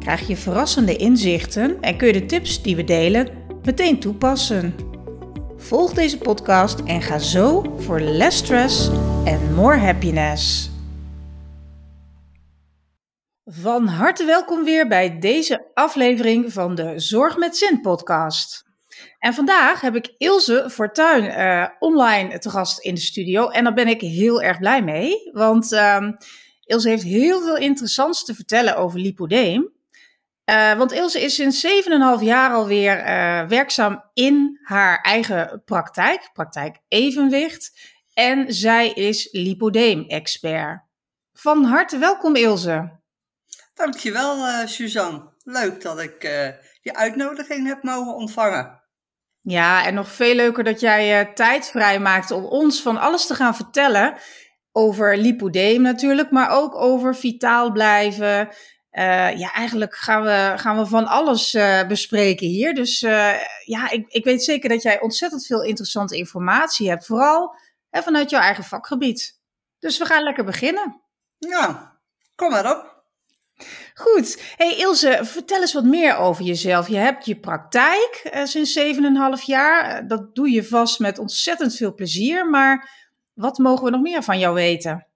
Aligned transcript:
krijg 0.00 0.26
je 0.26 0.36
verrassende 0.36 0.96
inzichten 0.96 1.80
en 1.80 1.96
kun 1.96 2.06
je 2.06 2.12
de 2.12 2.26
tips 2.26 2.62
die 2.62 2.76
we 2.76 2.84
delen 2.84 3.28
meteen 3.62 4.00
toepassen. 4.00 4.74
Volg 5.56 5.92
deze 5.92 6.18
podcast 6.18 6.80
en 6.80 7.02
ga 7.02 7.18
zo 7.18 7.74
voor 7.78 8.00
less 8.00 8.38
stress 8.38 8.90
en 9.24 9.54
more 9.54 9.76
happiness. 9.76 10.70
Van 13.44 13.86
harte 13.86 14.24
welkom 14.24 14.64
weer 14.64 14.88
bij 14.88 15.18
deze 15.18 15.70
aflevering 15.74 16.52
van 16.52 16.74
de 16.74 16.92
Zorg 16.96 17.36
met 17.36 17.56
Zin 17.56 17.80
podcast. 17.80 18.64
En 19.18 19.34
vandaag 19.34 19.80
heb 19.80 19.96
ik 19.96 20.14
Ilse 20.18 20.66
Fortuin 20.70 21.24
uh, 21.24 21.66
online 21.78 22.38
te 22.38 22.50
gast 22.50 22.80
in 22.80 22.94
de 22.94 23.00
studio. 23.00 23.48
En 23.48 23.64
daar 23.64 23.74
ben 23.74 23.88
ik 23.88 24.00
heel 24.00 24.42
erg 24.42 24.58
blij 24.58 24.82
mee. 24.82 25.30
Want 25.32 25.72
um, 25.72 26.16
Ilse 26.64 26.88
heeft 26.88 27.02
heel 27.02 27.40
veel 27.40 27.56
interessants 27.56 28.24
te 28.24 28.34
vertellen 28.34 28.76
over 28.76 29.00
lipodeem. 29.00 29.78
Uh, 30.44 30.74
want 30.74 30.92
Ilse 30.92 31.20
is 31.20 31.34
sinds 31.34 31.66
7,5 31.66 32.24
jaar 32.24 32.52
alweer 32.52 32.98
uh, 32.98 33.48
werkzaam 33.48 34.04
in 34.12 34.58
haar 34.62 35.00
eigen 35.00 35.62
praktijk, 35.64 36.30
praktijk 36.32 36.76
Evenwicht. 36.88 37.78
En 38.14 38.52
zij 38.52 38.90
is 38.90 39.28
lipodeem-expert. 39.32 40.82
Van 41.32 41.64
harte 41.64 41.98
welkom 41.98 42.36
Ilse. 42.36 42.98
Dankjewel 43.74 44.36
uh, 44.36 44.66
Suzanne. 44.66 45.28
Leuk 45.44 45.82
dat 45.82 46.00
ik 46.00 46.22
je 46.82 46.94
uitnodiging 46.94 47.66
heb 47.66 47.82
mogen 47.82 48.14
ontvangen. 48.14 48.80
Ja, 49.42 49.86
en 49.86 49.94
nog 49.94 50.08
veel 50.08 50.34
leuker 50.34 50.64
dat 50.64 50.80
jij 50.80 51.32
tijd 51.34 51.70
vrijmaakt 51.70 52.30
om 52.30 52.44
ons 52.44 52.82
van 52.82 52.96
alles 52.96 53.26
te 53.26 53.34
gaan 53.34 53.54
vertellen. 53.54 54.14
Over 54.72 55.16
lipodeem 55.16 55.82
natuurlijk, 55.82 56.30
maar 56.30 56.50
ook 56.50 56.74
over 56.74 57.16
vitaal 57.16 57.72
blijven, 57.72 58.48
uh, 58.92 59.38
ja, 59.38 59.52
eigenlijk 59.52 59.94
gaan 59.94 60.22
we, 60.22 60.52
gaan 60.56 60.76
we 60.76 60.86
van 60.86 61.06
alles 61.06 61.54
uh, 61.54 61.86
bespreken 61.86 62.46
hier. 62.46 62.74
Dus 62.74 63.02
uh, 63.02 63.34
ja, 63.64 63.90
ik, 63.90 64.04
ik 64.08 64.24
weet 64.24 64.44
zeker 64.44 64.68
dat 64.68 64.82
jij 64.82 65.00
ontzettend 65.00 65.46
veel 65.46 65.62
interessante 65.62 66.16
informatie 66.16 66.88
hebt. 66.88 67.06
Vooral 67.06 67.54
hè, 67.90 68.02
vanuit 68.02 68.30
jouw 68.30 68.40
eigen 68.40 68.64
vakgebied. 68.64 69.38
Dus 69.78 69.98
we 69.98 70.04
gaan 70.04 70.22
lekker 70.22 70.44
beginnen. 70.44 71.00
Ja, 71.38 71.96
kom 72.34 72.50
maar 72.50 72.76
op. 72.76 72.98
Goed. 73.94 74.42
Hey 74.56 74.76
Ilse, 74.76 75.18
vertel 75.22 75.60
eens 75.60 75.72
wat 75.72 75.84
meer 75.84 76.16
over 76.16 76.44
jezelf. 76.44 76.88
Je 76.88 76.96
hebt 76.96 77.26
je 77.26 77.40
praktijk 77.40 78.30
sinds 78.44 78.78
7,5 78.78 79.44
jaar. 79.44 80.06
dat 80.06 80.34
doe 80.34 80.50
je 80.50 80.64
vast 80.64 80.98
met 80.98 81.18
ontzettend 81.18 81.76
veel 81.76 81.94
plezier. 81.94 82.50
Maar 82.50 82.90
wat 83.32 83.58
mogen 83.58 83.84
we 83.84 83.90
nog 83.90 84.00
meer 84.00 84.22
van 84.22 84.38
jou 84.38 84.54
weten? 84.54 85.09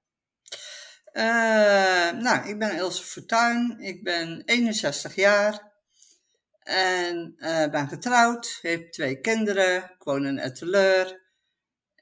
Uh, 1.15 2.11
nou, 2.11 2.49
ik 2.49 2.59
ben 2.59 2.77
Ilse 2.77 3.05
Fortuin, 3.05 3.77
ik 3.79 4.05
ben 4.05 4.43
61 4.45 5.15
jaar 5.15 5.73
en 6.63 7.35
uh, 7.37 7.71
ben 7.71 7.89
getrouwd, 7.89 8.59
heb 8.63 8.93
twee 8.93 9.21
kinderen, 9.21 9.77
ik 9.77 10.03
woon 10.03 10.27
in 10.27 10.39
Etteleur 10.39 11.23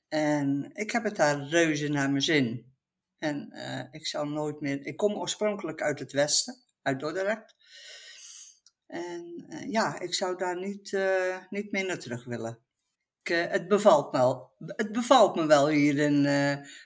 en 0.08 0.70
ik 0.72 0.90
heb 0.90 1.05
het 1.05 1.16
daar 1.16 1.42
reuze 1.42 1.89
naar 1.89 2.11
mijn 2.11 2.23
zin. 2.23 2.74
En 3.18 3.50
uh, 3.52 3.83
ik 3.90 4.06
zal 4.06 4.24
nooit 4.24 4.61
meer, 4.61 4.86
ik 4.86 4.96
kom 4.96 5.14
oorspronkelijk 5.14 5.83
uit 5.83 5.98
het 5.98 6.12
westen, 6.12 6.62
uit 6.83 7.00
Dordrecht. 7.00 7.56
En 8.86 9.46
ja, 9.67 10.00
ik 10.00 10.14
zou 10.14 10.36
daar 10.36 10.56
niet, 10.56 10.98
niet 11.50 11.73
meer 11.73 11.86
naar 11.86 11.98
terug 11.98 12.24
willen. 12.24 12.58
Ik, 13.23 13.29
het, 13.29 13.68
bevalt 13.68 14.12
me 14.12 14.18
wel, 14.18 14.52
het 14.58 14.92
bevalt 14.92 15.34
me 15.36 15.46
wel 15.46 15.68
hier 15.68 15.98
in 15.98 16.23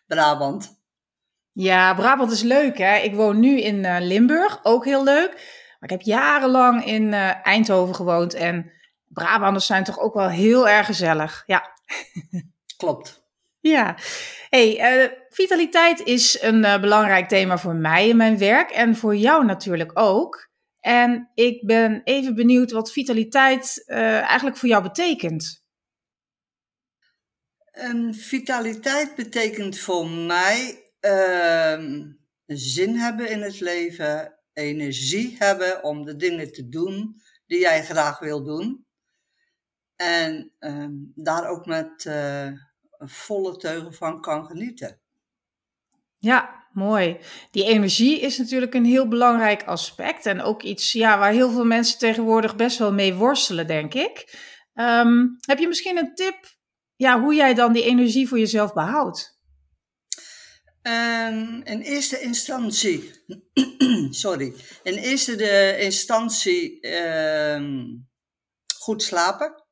Brabant. 0.07 0.85
Ja, 1.59 1.95
Brabant 1.95 2.31
is 2.31 2.43
leuk 2.43 2.79
hè. 2.79 2.97
Ik 2.97 3.15
woon 3.15 3.41
nu 3.41 3.61
in 3.61 3.85
uh, 3.85 3.97
Limburg, 4.01 4.61
ook 4.63 4.85
heel 4.85 5.05
leuk. 5.05 5.31
Maar 5.81 5.91
ik 5.91 5.91
heb 5.91 6.01
jarenlang 6.01 6.85
in 6.85 7.03
uh, 7.03 7.47
Eindhoven 7.47 7.95
gewoond 7.95 8.35
en 8.35 8.73
Brabanders 9.09 9.67
zijn 9.67 9.85
toch 9.85 9.99
ook 9.99 10.15
wel 10.15 10.29
heel 10.29 10.69
erg 10.69 10.87
gezellig. 10.87 11.43
Ja. 11.47 11.71
Klopt. 12.77 13.15
Ja. 13.61 13.97
Hey, 14.49 15.03
uh, 15.03 15.11
vitaliteit 15.29 16.01
is 16.01 16.43
een 16.43 16.81
belangrijk 16.81 17.29
thema 17.29 17.59
voor 17.59 17.75
mij 17.75 18.09
in 18.09 18.17
mijn 18.17 18.39
werk 18.39 18.71
en 18.71 18.97
voor 18.97 19.17
jou 19.17 19.45
natuurlijk 19.45 19.91
ook. 19.95 20.49
En 20.81 21.31
ik 21.35 21.67
ben 21.67 22.01
even 22.05 22.35
benieuwd 22.35 22.71
wat 22.71 22.93
vitaliteit 22.93 23.85
eigenlijk 23.87 24.57
voor 24.57 24.69
jou 24.69 24.83
betekent. 24.83 25.65
Um, 27.73 28.15
vitaliteit 28.15 29.15
betekent 29.15 29.79
voor 29.79 30.09
mij 30.11 30.86
uh, 31.07 32.07
zin 32.47 32.97
hebben 32.97 33.31
in 33.31 33.43
het 33.43 33.61
leven, 33.61 34.39
energie 34.53 35.37
hebben 35.39 35.83
om 35.85 36.05
de 36.05 36.17
dingen 36.17 36.53
te 36.53 36.69
doen 36.69 37.21
die 37.47 37.59
jij 37.59 37.85
graag 37.85 38.19
wil 38.19 38.45
doen. 38.45 38.87
En 39.97 40.53
uh, 40.61 40.87
daar 41.15 41.49
ook 41.49 41.67
met 41.67 42.05
uh, 42.05 42.49
volle 42.99 43.57
teugen 43.57 43.95
van 43.95 44.21
kan 44.21 44.45
genieten. 44.47 45.01
Ja, 46.19 46.67
mooi. 46.73 47.19
Die 47.51 47.65
energie 47.65 48.21
is 48.21 48.39
natuurlijk 48.39 48.75
een 48.75 48.85
heel 48.85 49.09
belangrijk 49.09 49.65
aspect. 49.65 50.27
En 50.27 50.41
ook 50.41 50.63
iets 50.63 50.93
ja, 50.93 51.19
waar 51.19 51.33
heel 51.33 51.51
veel 51.51 51.65
mensen 51.65 51.99
tegenwoordig 51.99 52.57
best 52.57 52.79
wel 52.79 52.93
mee 52.93 53.15
worstelen, 53.15 53.67
denk 53.67 53.95
ik. 53.95 54.45
Um, 54.75 55.37
heb 55.41 55.59
je 55.59 55.69
misschien 55.69 55.97
een 55.97 56.15
tip 56.15 56.57
ja, 56.97 57.21
hoe 57.21 57.35
jij 57.35 57.55
dan 57.55 57.73
die 57.73 57.85
energie 57.85 58.29
voor 58.29 58.39
jezelf 58.39 58.73
behoudt? 58.73 59.36
Um, 60.87 61.63
in 61.65 61.81
eerste 61.81 62.21
instantie, 62.21 63.11
sorry, 64.11 64.55
in 64.83 64.95
eerste 64.95 65.37
de 65.37 65.77
instantie 65.81 66.87
um, 66.97 68.09
goed 68.79 69.03
slapen 69.03 69.65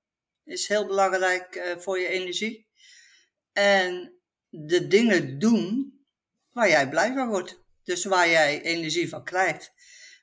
is 0.44 0.68
heel 0.68 0.86
belangrijk 0.86 1.56
uh, 1.56 1.76
voor 1.78 1.98
je 1.98 2.08
energie. 2.08 2.68
En 3.52 4.18
de 4.48 4.86
dingen 4.86 5.38
doen 5.38 5.92
waar 6.50 6.68
jij 6.68 6.88
blij 6.88 7.12
van 7.12 7.28
wordt. 7.28 7.62
Dus 7.82 8.04
waar 8.04 8.28
jij 8.28 8.62
energie 8.62 9.08
van 9.08 9.24
krijgt. 9.24 9.72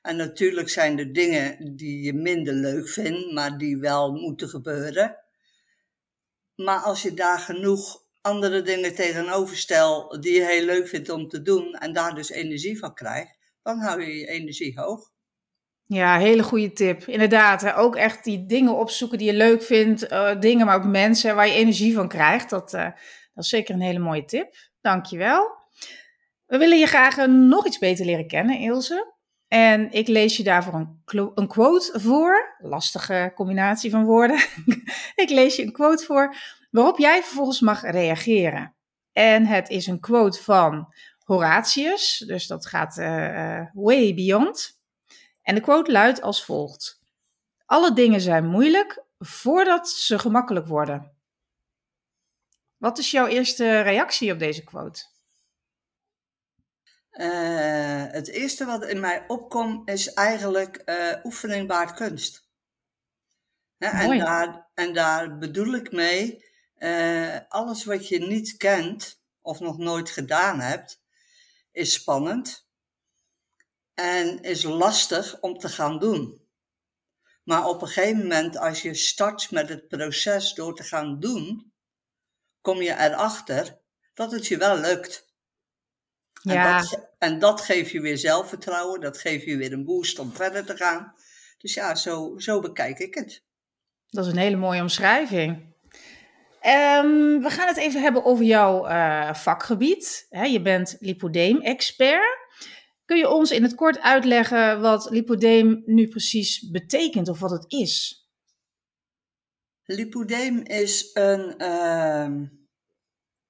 En 0.02 0.16
natuurlijk 0.16 0.68
zijn 0.68 0.98
er 0.98 1.12
dingen 1.12 1.76
die 1.76 2.02
je 2.02 2.12
minder 2.14 2.54
leuk 2.54 2.88
vindt, 2.88 3.32
maar 3.32 3.58
die 3.58 3.78
wel 3.78 4.12
moeten 4.12 4.48
gebeuren. 4.48 5.16
Maar 6.54 6.78
als 6.78 7.02
je 7.02 7.14
daar 7.14 7.38
genoeg 7.38 8.01
andere 8.22 8.62
dingen 8.62 8.94
tegenoverstel 8.94 10.20
die 10.20 10.34
je 10.34 10.44
heel 10.44 10.64
leuk 10.64 10.88
vindt 10.88 11.08
om 11.08 11.28
te 11.28 11.42
doen 11.42 11.74
en 11.74 11.92
daar 11.92 12.14
dus 12.14 12.30
energie 12.30 12.78
van 12.78 12.94
krijgt, 12.94 13.38
dan 13.62 13.78
hou 13.78 14.02
je 14.02 14.16
je 14.16 14.26
energie 14.26 14.80
hoog. 14.80 15.10
Ja, 15.86 16.18
hele 16.18 16.42
goede 16.42 16.72
tip. 16.72 17.02
Inderdaad, 17.02 17.72
ook 17.72 17.96
echt 17.96 18.24
die 18.24 18.46
dingen 18.46 18.74
opzoeken 18.74 19.18
die 19.18 19.26
je 19.26 19.36
leuk 19.36 19.62
vindt, 19.62 20.12
uh, 20.12 20.40
dingen, 20.40 20.66
maar 20.66 20.76
ook 20.76 20.84
mensen 20.84 21.34
waar 21.34 21.46
je 21.46 21.54
energie 21.54 21.94
van 21.94 22.08
krijgt. 22.08 22.50
Dat, 22.50 22.74
uh, 22.74 22.84
dat 23.34 23.44
is 23.44 23.48
zeker 23.48 23.74
een 23.74 23.80
hele 23.80 23.98
mooie 23.98 24.24
tip. 24.24 24.54
Dankjewel. 24.80 25.50
We 26.46 26.58
willen 26.58 26.78
je 26.78 26.86
graag 26.86 27.16
uh, 27.16 27.24
nog 27.24 27.66
iets 27.66 27.78
beter 27.78 28.04
leren 28.04 28.26
kennen, 28.26 28.58
Ilse. 28.58 29.14
En 29.48 29.90
ik 29.90 30.08
lees 30.08 30.36
je 30.36 30.42
daarvoor 30.42 30.74
een, 30.74 31.02
een 31.34 31.48
quote 31.48 32.00
voor. 32.00 32.56
Lastige 32.58 33.32
combinatie 33.34 33.90
van 33.90 34.04
woorden. 34.04 34.36
ik 35.24 35.30
lees 35.30 35.56
je 35.56 35.62
een 35.62 35.72
quote 35.72 36.04
voor 36.04 36.34
waarop 36.72 36.98
jij 36.98 37.22
vervolgens 37.22 37.60
mag 37.60 37.82
reageren. 37.82 38.74
En 39.12 39.46
het 39.46 39.68
is 39.68 39.86
een 39.86 40.00
quote 40.00 40.42
van 40.42 40.94
Horatius, 41.24 42.24
dus 42.26 42.46
dat 42.46 42.66
gaat 42.66 42.96
uh, 42.96 43.66
way 43.72 44.14
beyond. 44.14 44.80
En 45.42 45.54
de 45.54 45.60
quote 45.60 45.92
luidt 45.92 46.22
als 46.22 46.44
volgt: 46.44 47.00
Alle 47.64 47.92
dingen 47.92 48.20
zijn 48.20 48.46
moeilijk 48.46 49.04
voordat 49.18 49.88
ze 49.88 50.18
gemakkelijk 50.18 50.66
worden. 50.66 51.16
Wat 52.76 52.98
is 52.98 53.10
jouw 53.10 53.26
eerste 53.26 53.80
reactie 53.80 54.32
op 54.32 54.38
deze 54.38 54.64
quote? 54.64 55.10
Uh, 57.12 58.04
het 58.12 58.28
eerste 58.28 58.64
wat 58.64 58.84
in 58.84 59.00
mij 59.00 59.24
opkomt 59.26 59.88
is 59.88 60.12
eigenlijk 60.12 60.82
uh, 60.84 61.24
oefening 61.24 61.68
baart 61.68 61.94
kunst. 61.94 62.48
en, 63.78 64.18
daar, 64.18 64.70
en 64.74 64.94
daar 64.94 65.38
bedoel 65.38 65.74
ik 65.74 65.92
mee 65.92 66.50
uh, 66.82 67.38
alles 67.48 67.84
wat 67.84 68.08
je 68.08 68.18
niet 68.18 68.56
kent 68.56 69.22
of 69.40 69.60
nog 69.60 69.78
nooit 69.78 70.10
gedaan 70.10 70.60
hebt, 70.60 71.02
is 71.72 71.92
spannend 71.92 72.66
en 73.94 74.42
is 74.42 74.62
lastig 74.62 75.40
om 75.40 75.58
te 75.58 75.68
gaan 75.68 75.98
doen. 75.98 76.40
Maar 77.44 77.66
op 77.66 77.82
een 77.82 77.88
gegeven 77.88 78.22
moment, 78.22 78.56
als 78.56 78.82
je 78.82 78.94
start 78.94 79.50
met 79.50 79.68
het 79.68 79.88
proces 79.88 80.54
door 80.54 80.76
te 80.76 80.82
gaan 80.82 81.20
doen, 81.20 81.72
kom 82.60 82.82
je 82.82 82.94
erachter 82.94 83.80
dat 84.14 84.32
het 84.32 84.46
je 84.46 84.56
wel 84.56 84.78
lukt. 84.78 85.30
Ja. 86.42 86.76
En, 86.76 86.82
dat, 86.82 87.10
en 87.18 87.38
dat 87.38 87.60
geeft 87.60 87.90
je 87.90 88.00
weer 88.00 88.18
zelfvertrouwen, 88.18 89.00
dat 89.00 89.18
geeft 89.18 89.44
je 89.44 89.56
weer 89.56 89.72
een 89.72 89.84
boost 89.84 90.18
om 90.18 90.32
verder 90.32 90.64
te 90.64 90.76
gaan. 90.76 91.14
Dus 91.58 91.74
ja, 91.74 91.94
zo, 91.94 92.38
zo 92.38 92.60
bekijk 92.60 92.98
ik 92.98 93.14
het. 93.14 93.42
Dat 94.08 94.26
is 94.26 94.32
een 94.32 94.38
hele 94.38 94.56
mooie 94.56 94.80
omschrijving. 94.80 95.71
Ehm, 96.62 97.40
we 97.40 97.50
gaan 97.50 97.66
het 97.66 97.76
even 97.76 98.02
hebben 98.02 98.24
over 98.24 98.44
jouw 98.44 98.88
uh, 98.88 99.34
vakgebied. 99.34 100.26
je 100.30 100.60
bent 100.62 100.96
lipodeem-expert. 101.00 102.38
Kun 103.04 103.16
je 103.16 103.28
ons 103.28 103.50
in 103.50 103.62
het 103.62 103.74
kort 103.74 104.00
uitleggen 104.00 104.80
wat 104.80 105.10
lipodeem 105.10 105.82
nu 105.86 106.08
precies 106.08 106.70
betekent 106.70 107.28
of 107.28 107.40
wat 107.40 107.50
het 107.50 107.64
is? 107.72 108.26
Lipodeem 109.84 110.58
is 110.58 111.10
een 111.12 111.54
uh, 111.62 112.48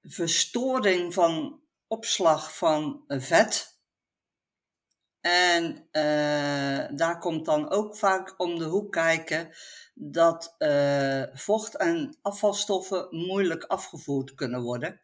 verstoring 0.01 1.13
van 1.13 1.61
opslag 1.87 2.57
van 2.57 3.03
vet. 3.07 3.72
En 5.23 5.87
uh, 5.91 6.97
daar 6.97 7.17
komt 7.19 7.45
dan 7.45 7.69
ook 7.69 7.97
vaak 7.97 8.39
om 8.39 8.59
de 8.59 8.65
hoek 8.65 8.91
kijken 8.91 9.49
dat 9.93 10.55
uh, 10.59 11.23
vocht 11.33 11.75
en 11.75 12.17
afvalstoffen 12.21 13.07
moeilijk 13.09 13.63
afgevoerd 13.63 14.33
kunnen 14.33 14.61
worden. 14.61 15.01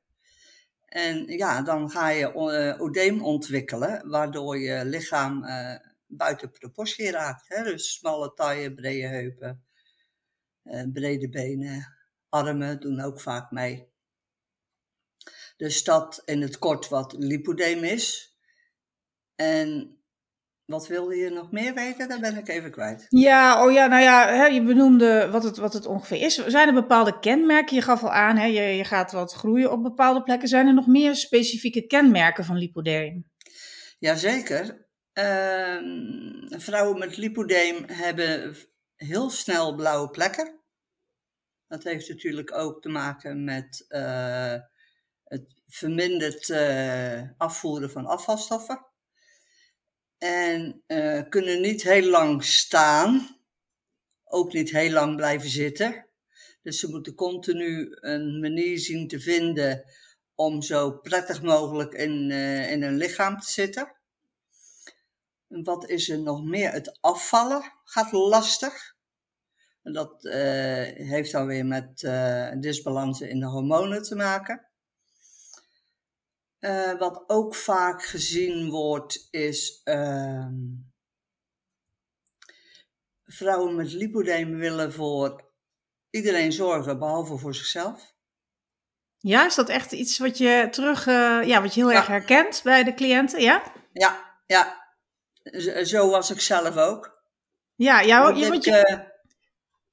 En 0.85 1.25
ja, 1.27 1.61
dan 1.61 1.89
ga 1.89 2.09
je 2.09 2.33
uh, 2.33 2.81
oedeem 2.81 3.23
ontwikkelen, 3.23 4.09
waardoor 4.09 4.57
je 4.57 4.85
lichaam 4.85 5.45
buiten 6.07 6.51
proportie 6.51 7.11
raakt. 7.11 7.45
Hè? 7.47 7.63
Dus 7.63 7.93
smalle 7.93 8.33
taille, 8.33 8.73
brede 8.73 9.07
heupen, 9.07 9.65
brede 10.93 11.29
benen, 11.29 11.97
armen 12.29 12.79
doen 12.79 13.01
ook 13.01 13.21
vaak 13.21 13.51
mee. 13.51 13.91
Dus 15.57 15.83
dat 15.83 16.21
in 16.25 16.41
het 16.41 16.57
kort 16.57 16.87
wat 16.87 17.13
lipodeem 17.17 17.83
is. 17.83 18.37
En 19.35 19.98
wat 20.69 20.87
wilde 20.87 21.15
je 21.15 21.29
nog 21.29 21.51
meer 21.51 21.73
weten? 21.73 22.09
Daar 22.09 22.19
ben 22.19 22.37
ik 22.37 22.47
even 22.47 22.71
kwijt. 22.71 23.05
Ja, 23.07 23.65
oh 23.65 23.71
ja, 23.71 23.87
nou 23.87 24.01
ja, 24.01 24.27
hè, 24.27 24.45
je 24.45 24.63
benoemde 24.63 25.29
wat 25.31 25.43
het, 25.43 25.57
wat 25.57 25.73
het 25.73 25.85
ongeveer 25.85 26.21
is. 26.21 26.35
Zijn 26.35 26.67
er 26.67 26.73
bepaalde 26.73 27.19
kenmerken? 27.19 27.75
Je 27.75 27.81
gaf 27.81 28.03
al 28.03 28.11
aan, 28.11 28.37
hè, 28.37 28.45
je, 28.45 28.61
je 28.61 28.83
gaat 28.83 29.11
wat 29.11 29.33
groeien 29.33 29.71
op 29.71 29.83
bepaalde 29.83 30.23
plekken. 30.23 30.47
Zijn 30.47 30.67
er 30.67 30.73
nog 30.73 30.87
meer 30.87 31.15
specifieke 31.15 31.85
kenmerken 31.85 32.45
van 32.45 32.57
lipodeem? 32.57 33.25
Jazeker. 33.99 34.87
Uh, 35.13 35.77
vrouwen 36.59 36.99
met 36.99 37.17
lipodeem 37.17 37.83
hebben 37.87 38.55
heel 38.95 39.29
snel 39.29 39.75
blauwe 39.75 40.09
plekken. 40.09 40.59
Dat 41.67 41.83
heeft 41.83 42.09
natuurlijk 42.09 42.53
ook 42.55 42.81
te 42.81 42.89
maken 42.89 43.43
met 43.43 43.85
uh, 43.89 44.55
het 45.23 45.61
verminderd 45.67 46.49
uh, 46.49 47.21
afvoeren 47.37 47.91
van 47.91 48.05
afvalstoffen. 48.05 48.88
En 50.19 50.83
uh, 50.87 51.21
kunnen 51.29 51.61
niet 51.61 51.83
heel 51.83 52.09
lang 52.09 52.43
staan, 52.43 53.37
ook 54.23 54.53
niet 54.53 54.69
heel 54.69 54.91
lang 54.91 55.15
blijven 55.15 55.49
zitten. 55.49 56.07
Dus 56.61 56.79
ze 56.79 56.89
moeten 56.89 57.15
continu 57.15 57.97
een 57.99 58.39
manier 58.39 58.79
zien 58.79 59.07
te 59.07 59.19
vinden 59.19 59.83
om 60.35 60.61
zo 60.61 60.91
prettig 60.91 61.41
mogelijk 61.41 61.93
in, 61.93 62.29
uh, 62.29 62.71
in 62.71 62.83
hun 62.83 62.97
lichaam 62.97 63.39
te 63.39 63.49
zitten. 63.51 63.95
En 65.47 65.63
wat 65.63 65.89
is 65.89 66.09
er 66.09 66.19
nog 66.19 66.43
meer? 66.43 66.71
Het 66.71 66.97
afvallen 67.01 67.73
gaat 67.83 68.11
lastig. 68.11 68.97
Dat 69.83 70.25
uh, 70.25 70.33
heeft 70.93 71.31
dan 71.31 71.45
weer 71.45 71.65
met 71.65 71.99
disbalansen 72.59 73.29
in 73.29 73.39
de 73.39 73.45
hormonen 73.45 74.03
te 74.03 74.15
maken. 74.15 74.68
Uh, 76.59 76.97
wat 76.97 77.23
ook 77.27 77.55
vaak 77.55 78.03
gezien 78.03 78.69
wordt, 78.69 79.27
is 79.31 79.81
uh, 79.85 80.47
vrouwen 83.25 83.75
met 83.75 83.91
lipodeem 83.91 84.55
willen 84.55 84.93
voor 84.93 85.51
iedereen 86.09 86.51
zorgen, 86.51 86.99
behalve 86.99 87.37
voor 87.37 87.55
zichzelf. 87.55 88.13
Ja, 89.17 89.45
is 89.45 89.55
dat 89.55 89.69
echt 89.69 89.91
iets 89.91 90.17
wat 90.17 90.37
je 90.37 90.67
terug, 90.71 91.05
uh, 91.05 91.43
ja, 91.43 91.61
wat 91.61 91.73
je 91.73 91.79
heel 91.79 91.91
ja. 91.91 91.97
erg 91.97 92.07
herkent 92.07 92.61
bij 92.63 92.83
de 92.83 92.93
cliënten, 92.93 93.41
ja? 93.41 93.63
Ja, 93.93 94.39
ja. 94.45 94.87
Z 95.43 95.81
zo 95.81 96.09
was 96.09 96.31
ik 96.31 96.41
zelf 96.41 96.77
ook. 96.77 97.21
Ja, 97.75 97.99
ja 97.99 98.21
want 98.21 98.37
je, 98.37 98.71
je, 98.71 99.11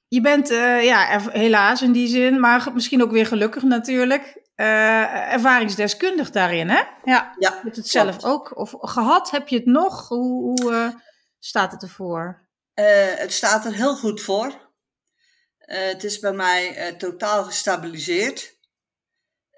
je 0.08 0.20
bent 0.20 0.48
ja, 0.48 1.20
helaas 1.30 1.82
in 1.82 1.92
die 1.92 2.08
zin, 2.08 2.40
maar 2.40 2.72
misschien 2.72 3.02
ook 3.02 3.10
weer 3.10 3.26
gelukkig 3.26 3.62
natuurlijk 3.62 4.44
uh, 4.56 5.32
ervaringsdeskundig 5.32 6.30
daarin, 6.30 6.68
hè? 6.68 6.82
Ja. 7.04 7.34
ja 7.38 7.60
hebt 7.62 7.76
het 7.76 7.88
zelf 7.88 8.24
ook. 8.24 8.56
Of 8.56 8.74
gehad, 8.78 9.30
heb 9.30 9.48
je 9.48 9.56
het 9.56 9.66
nog? 9.66 10.08
Hoe, 10.08 10.42
hoe 10.42 10.72
uh, 10.72 11.00
staat 11.38 11.72
het 11.72 11.82
ervoor? 11.82 12.48
Uh, 12.74 12.86
het 13.14 13.32
staat 13.32 13.64
er 13.64 13.74
heel 13.74 13.96
goed 13.96 14.20
voor. 14.20 14.74
het 15.58 16.04
is 16.04 16.18
bij 16.18 16.32
mij 16.32 16.94
totaal 16.98 17.44
gestabiliseerd. 17.44 18.54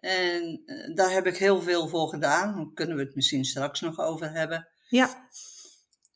En 0.01 0.63
daar 0.95 1.11
heb 1.11 1.27
ik 1.27 1.37
heel 1.37 1.63
veel 1.63 1.89
voor 1.89 2.09
gedaan. 2.09 2.57
Daar 2.57 2.73
kunnen 2.75 2.97
we 2.97 3.03
het 3.03 3.15
misschien 3.15 3.45
straks 3.45 3.81
nog 3.81 3.99
over 3.99 4.31
hebben. 4.31 4.69
Ja. 4.89 5.29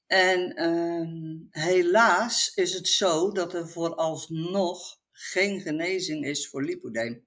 En 0.06 0.54
ehm, 0.54 1.62
helaas 1.64 2.54
is 2.54 2.74
het 2.74 2.88
zo 2.88 3.32
dat 3.32 3.54
er 3.54 3.68
vooralsnog 3.68 5.00
geen 5.10 5.60
genezing 5.60 6.24
is 6.24 6.48
voor 6.48 6.64
lipodeem. 6.64 7.26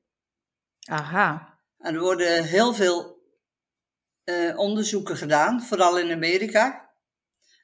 Aha. 0.90 1.60
Er 1.78 2.00
worden 2.00 2.44
heel 2.44 2.74
veel 2.74 3.24
uh, 4.26 4.58
onderzoeken 4.58 5.18
gedaan, 5.18 5.62
vooral 5.64 6.00
in 6.00 6.12
Amerika. 6.12 6.94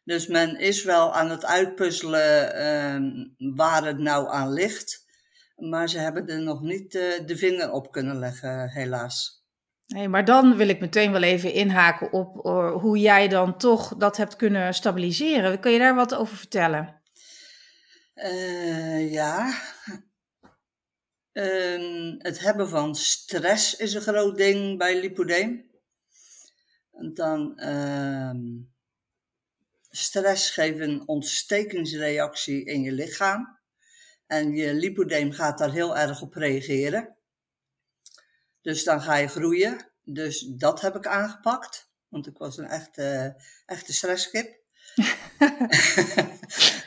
Dus 0.03 0.27
men 0.27 0.59
is 0.59 0.83
wel 0.83 1.13
aan 1.13 1.29
het 1.29 1.45
uitpuzzelen 1.45 2.55
uh, 2.55 3.55
waar 3.55 3.85
het 3.85 3.97
nou 3.97 4.29
aan 4.29 4.53
ligt. 4.53 5.09
Maar 5.55 5.89
ze 5.89 5.99
hebben 5.99 6.27
er 6.27 6.41
nog 6.41 6.61
niet 6.61 6.93
uh, 6.93 7.25
de 7.25 7.37
vinger 7.37 7.71
op 7.71 7.91
kunnen 7.91 8.19
leggen, 8.19 8.69
helaas. 8.69 9.45
Nee, 9.85 10.07
maar 10.07 10.25
dan 10.25 10.55
wil 10.55 10.67
ik 10.67 10.79
meteen 10.79 11.11
wel 11.11 11.21
even 11.21 11.53
inhaken 11.53 12.13
op 12.13 12.45
uh, 12.45 12.73
hoe 12.73 12.97
jij 12.97 13.27
dan 13.27 13.57
toch 13.57 13.95
dat 13.97 14.17
hebt 14.17 14.35
kunnen 14.35 14.73
stabiliseren. 14.73 15.59
Kun 15.59 15.71
je 15.71 15.79
daar 15.79 15.95
wat 15.95 16.15
over 16.15 16.37
vertellen? 16.37 17.01
Uh, 18.15 19.11
ja, 19.11 19.53
Um, 21.33 22.15
het 22.17 22.39
hebben 22.39 22.69
van 22.69 22.95
stress 22.95 23.75
is 23.75 23.93
een 23.93 24.01
groot 24.01 24.37
ding 24.37 24.77
bij 24.77 24.99
lipodeem. 24.99 25.69
En 26.91 27.13
dan 27.13 27.67
um, 27.67 28.73
stress 29.89 30.49
geeft 30.49 30.79
een 30.79 31.07
ontstekingsreactie 31.07 32.65
in 32.65 32.81
je 32.81 32.91
lichaam. 32.91 33.59
En 34.27 34.55
je 34.55 34.73
lipodeem 34.73 35.31
gaat 35.31 35.57
daar 35.57 35.71
heel 35.71 35.97
erg 35.97 36.21
op 36.21 36.33
reageren. 36.33 37.15
Dus 38.61 38.83
dan 38.83 39.01
ga 39.01 39.15
je 39.15 39.27
groeien. 39.27 39.91
Dus 40.03 40.39
dat 40.39 40.81
heb 40.81 40.95
ik 40.95 41.07
aangepakt. 41.07 41.89
Want 42.07 42.27
ik 42.27 42.37
was 42.37 42.57
een 42.57 42.67
echte, 42.67 43.35
echte 43.65 43.93
stresskip. 43.93 44.59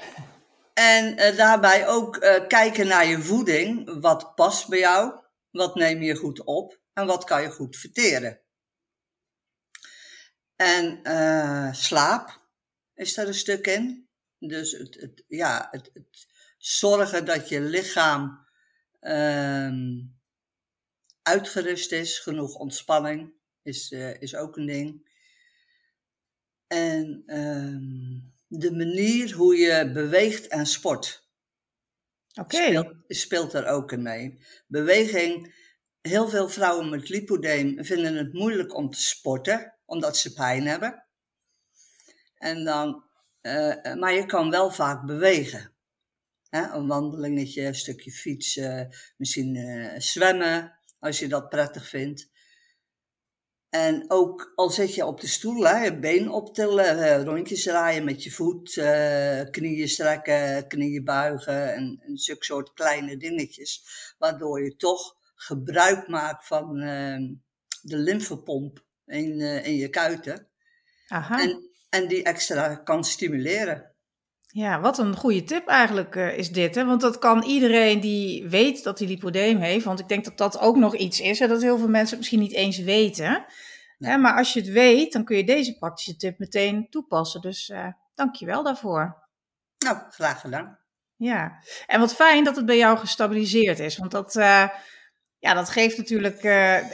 En 0.75 1.21
uh, 1.21 1.37
daarbij 1.37 1.89
ook 1.89 2.17
uh, 2.17 2.47
kijken 2.47 2.87
naar 2.87 3.07
je 3.07 3.23
voeding. 3.23 4.01
Wat 4.01 4.35
past 4.35 4.69
bij 4.69 4.79
jou? 4.79 5.15
Wat 5.51 5.75
neem 5.75 6.03
je 6.03 6.15
goed 6.15 6.45
op? 6.45 6.81
En 6.93 7.07
wat 7.07 7.25
kan 7.25 7.43
je 7.43 7.51
goed 7.51 7.77
verteren? 7.77 8.41
En 10.57 11.01
uh, 11.03 11.73
slaap 11.73 12.41
is 12.95 13.15
daar 13.15 13.27
een 13.27 13.35
stuk 13.35 13.67
in. 13.67 14.09
Dus 14.39 14.73
het, 14.73 14.95
het 14.95 15.25
ja, 15.29 15.69
het, 15.71 15.91
het, 15.93 16.27
zorgen 16.59 17.25
dat 17.25 17.49
je 17.49 17.61
lichaam 17.61 18.47
um, 19.01 20.17
uitgerust 21.23 21.93
is, 21.93 22.19
genoeg 22.19 22.55
ontspanning 22.55 23.35
is, 23.63 23.91
is 24.19 24.35
ook 24.35 24.57
een 24.57 24.67
ding. 24.67 25.13
En 26.67 27.23
um, 27.27 28.34
de 28.47 28.73
manier 28.73 29.33
hoe 29.33 29.57
je 29.57 29.91
beweegt 29.93 30.47
en 30.47 30.67
sport. 30.67 31.29
Oké. 32.35 32.57
Okay. 32.57 32.67
Speelt, 32.67 32.97
speelt 33.09 33.53
er 33.53 33.67
ook 33.67 33.93
in 33.93 34.03
mee. 34.03 34.39
Beweging, 34.67 35.55
heel 36.01 36.29
veel 36.29 36.49
vrouwen 36.49 36.89
met 36.89 37.09
lipodeem 37.09 37.85
vinden 37.85 38.17
het 38.17 38.33
moeilijk 38.33 38.75
om 38.75 38.91
te 38.91 39.03
sporten, 39.03 39.75
omdat 39.85 40.17
ze 40.17 40.33
pijn 40.33 40.67
hebben. 40.67 41.05
En 42.35 42.65
dan, 42.65 43.05
uh, 43.43 43.95
maar 43.95 44.13
je 44.13 44.27
kan 44.27 44.51
wel 44.51 44.71
vaak 44.71 45.07
bewegen. 45.07 45.73
Hè? 46.49 46.73
Een 46.73 46.87
wandelingetje, 46.87 47.63
een 47.63 47.75
stukje 47.75 48.11
fietsen, 48.11 48.95
misschien 49.17 49.55
uh, 49.55 49.99
zwemmen, 49.99 50.79
als 50.99 51.19
je 51.19 51.29
dat 51.29 51.49
prettig 51.49 51.89
vindt. 51.89 52.31
En 53.75 54.05
ook 54.09 54.53
al 54.55 54.71
zit 54.71 54.95
je 54.95 55.07
op 55.07 55.21
de 55.21 55.27
stoel, 55.27 55.67
hè, 55.67 55.85
je 55.85 55.99
been 55.99 56.31
optillen, 56.31 56.99
eh, 56.99 57.23
rondjes 57.23 57.63
draaien 57.63 58.05
met 58.05 58.23
je 58.23 58.31
voet, 58.31 58.77
eh, 58.77 59.41
knieën 59.51 59.89
strekken, 59.89 60.69
knieën 60.69 61.05
buigen 61.05 61.75
en, 61.75 62.01
en 62.07 62.19
zulke 62.19 62.45
soort 62.45 62.73
kleine 62.73 63.17
dingetjes. 63.17 63.85
Waardoor 64.19 64.65
je 64.65 64.77
toch 64.77 65.17
gebruik 65.35 66.09
maakt 66.09 66.47
van 66.47 66.81
ehm, 66.81 67.35
de 67.83 67.97
lymfepomp 67.97 68.85
in, 69.07 69.41
eh, 69.41 69.67
in 69.67 69.77
je 69.77 69.89
kuiten. 69.89 70.49
Aha. 71.09 71.41
En, 71.41 71.71
en 71.89 72.09
die 72.09 72.23
extra 72.23 72.77
kan 72.77 73.05
stimuleren. 73.05 73.94
Ja, 74.55 74.81
wat 74.81 74.99
een 74.99 75.17
goede 75.17 75.45
tip 75.45 75.67
eigenlijk 75.67 76.17
eh, 76.17 76.39
is 76.39 76.51
dit. 76.51 76.75
Hè? 76.75 76.85
Want 76.85 77.01
dat 77.01 77.19
kan 77.19 77.43
iedereen 77.43 78.01
die 78.01 78.49
weet 78.49 78.83
dat 78.83 78.99
hij 78.99 79.09
lipodeem 79.09 79.59
heeft. 79.59 79.85
Want 79.85 80.01
ik 80.01 80.09
denk 80.09 80.25
dat 80.25 80.39
dat 80.39 80.59
ook 80.59 80.77
nog 80.77 80.97
iets 80.97 81.21
is. 81.21 81.39
Hè? 81.39 81.47
Dat 81.47 81.63
heel 81.63 81.79
veel 81.79 81.89
mensen 81.89 82.09
het 82.09 82.19
misschien 82.19 82.41
niet 82.41 82.53
eens 82.53 82.79
weten. 82.79 83.45
Hè? 83.99 84.17
Maar 84.17 84.37
als 84.37 84.53
je 84.53 84.61
het 84.61 84.69
weet, 84.69 85.13
dan 85.13 85.25
kun 85.25 85.37
je 85.37 85.45
deze 85.45 85.79
praktische 85.79 86.17
tip 86.17 86.39
meteen 86.39 86.87
toepassen. 86.91 87.41
Dus 87.41 87.69
eh 87.69 87.87
dank 88.15 88.35
je 88.35 88.47
wel 88.47 88.63
daarvoor. 88.63 89.29
Nou, 89.79 89.99
graag 90.11 90.41
gedaan. 90.41 90.79
Ja, 91.17 91.53
en 91.87 92.01
wat 92.01 92.15
fijn 92.15 92.45
dat 92.45 92.57
het 92.57 92.67
bij 92.67 92.77
jou 92.77 92.99
gestabiliseerd 92.99 93.79
is. 93.79 93.99
Want 93.99 94.11
dat, 94.11 94.37
eh, 94.37 94.69
ja, 95.39 95.55
dat 95.55 95.69
geeft 95.71 95.97
natuurlijk 95.97 96.43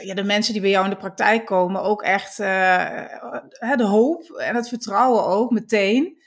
ja, 0.01 0.13
de 0.13 0.23
mensen 0.23 0.53
die 0.53 0.61
bij 0.61 0.71
jou 0.71 0.83
in 0.83 0.91
de 0.91 0.97
praktijk 0.97 1.45
komen 1.45 1.81
ook 1.81 2.01
echt 2.03 2.37
de 2.37 3.85
hoop 3.85 4.29
en 4.29 4.55
het 4.55 4.67
vertrouwen 4.67 5.25
ook 5.25 5.51
meteen. 5.51 6.19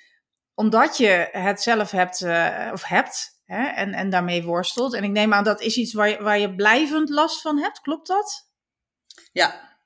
Omdat 0.54 0.96
je 0.96 1.28
het 1.32 1.62
zelf 1.62 1.90
hebt, 1.90 2.23
eh, 2.23 2.70
of 2.73 2.82
hebt 2.84 3.40
hè, 3.44 3.64
en, 3.66 3.92
en 3.92 4.11
daarmee 4.11 4.42
worstelt. 4.44 4.94
En 4.94 5.04
ik 5.04 5.11
neem 5.11 5.32
aan 5.32 5.44
dat 5.44 5.61
is 5.61 5.76
iets 5.76 5.92
waar 5.92 6.08
je, 6.08 6.23
waar 6.23 6.38
je 6.38 6.54
blijvend 6.54 7.08
last 7.08 7.40
van 7.40 7.58
hebt, 7.58 7.80
klopt 7.80 8.06
dat? 8.06 8.49
Ja, 9.32 9.76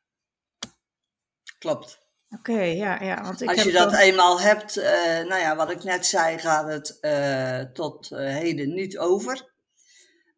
klopt. 1.58 2.06
Oké, 2.30 2.60
ja, 2.60 3.02
ja. 3.02 3.22
Want 3.22 3.40
ik 3.42 3.48
Als 3.48 3.62
je 3.62 3.72
dat 3.72 3.90
dan- 3.90 4.00
eenmaal 4.00 4.40
hebt, 4.40 4.76
eh, 4.76 4.92
nou 5.26 5.40
ja, 5.40 5.56
wat 5.56 5.70
ik 5.70 5.84
net 5.84 6.06
zei, 6.06 6.38
gaat 6.38 6.66
het 6.68 7.00
eh, 7.00 7.60
tot 7.60 8.08
heden 8.08 8.75
niet 8.75 8.98
over. 8.98 9.56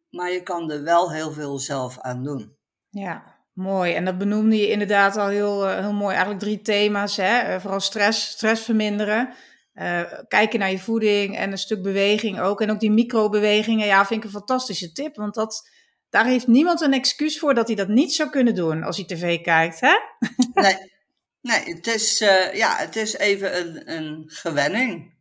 Maar 0.09 0.31
je 0.31 0.43
kan 0.43 0.71
er 0.71 0.83
wel 0.83 1.11
heel 1.11 1.31
veel 1.31 1.59
zelf 1.59 1.99
aan 1.99 2.23
doen. 2.23 2.55
Ja, 2.89 3.23
mooi. 3.53 3.93
En 3.93 4.05
dat 4.05 4.17
benoemde 4.17 4.57
je 4.57 4.69
inderdaad 4.69 5.17
al 5.17 5.27
heel, 5.27 5.67
heel 5.67 5.93
mooi. 5.93 6.11
Eigenlijk 6.11 6.43
drie 6.43 6.61
thema's. 6.61 7.17
Hè? 7.17 7.59
Vooral 7.59 7.79
stress, 7.79 8.29
stress 8.29 8.63
verminderen. 8.63 9.33
Eh, 9.81 10.19
kijken 10.27 10.59
naar 10.59 10.71
je 10.71 10.79
voeding 10.79 11.37
en 11.37 11.51
een 11.51 11.57
stuk 11.57 11.81
beweging 11.81 12.39
ook. 12.39 12.61
En 12.61 12.71
ook 12.71 12.79
die 12.79 12.91
microbewegingen, 12.91 13.87
ja, 13.87 14.05
vind 14.05 14.19
ik 14.19 14.25
een 14.25 14.37
fantastische 14.37 14.91
tip. 14.91 15.15
Want 15.15 15.33
dat, 15.33 15.69
daar 16.09 16.25
heeft 16.25 16.47
niemand 16.47 16.81
een 16.81 16.93
excuus 16.93 17.39
voor 17.39 17.53
dat 17.53 17.67
hij 17.67 17.75
dat 17.75 17.87
niet 17.87 18.13
zou 18.13 18.29
kunnen 18.29 18.55
doen 18.55 18.83
als 18.83 18.97
hij 18.97 19.05
tv 19.05 19.41
kijkt. 19.41 19.79
Hè? 19.79 19.93
Nee, 20.53 20.91
nee 21.41 21.75
het, 21.75 21.87
is, 21.87 22.21
eh, 22.21 22.53
ja, 22.53 22.75
het 22.75 22.95
is 22.95 23.17
even 23.17 23.57
een, 23.57 23.91
een 23.91 24.23
gewenning. 24.27 25.13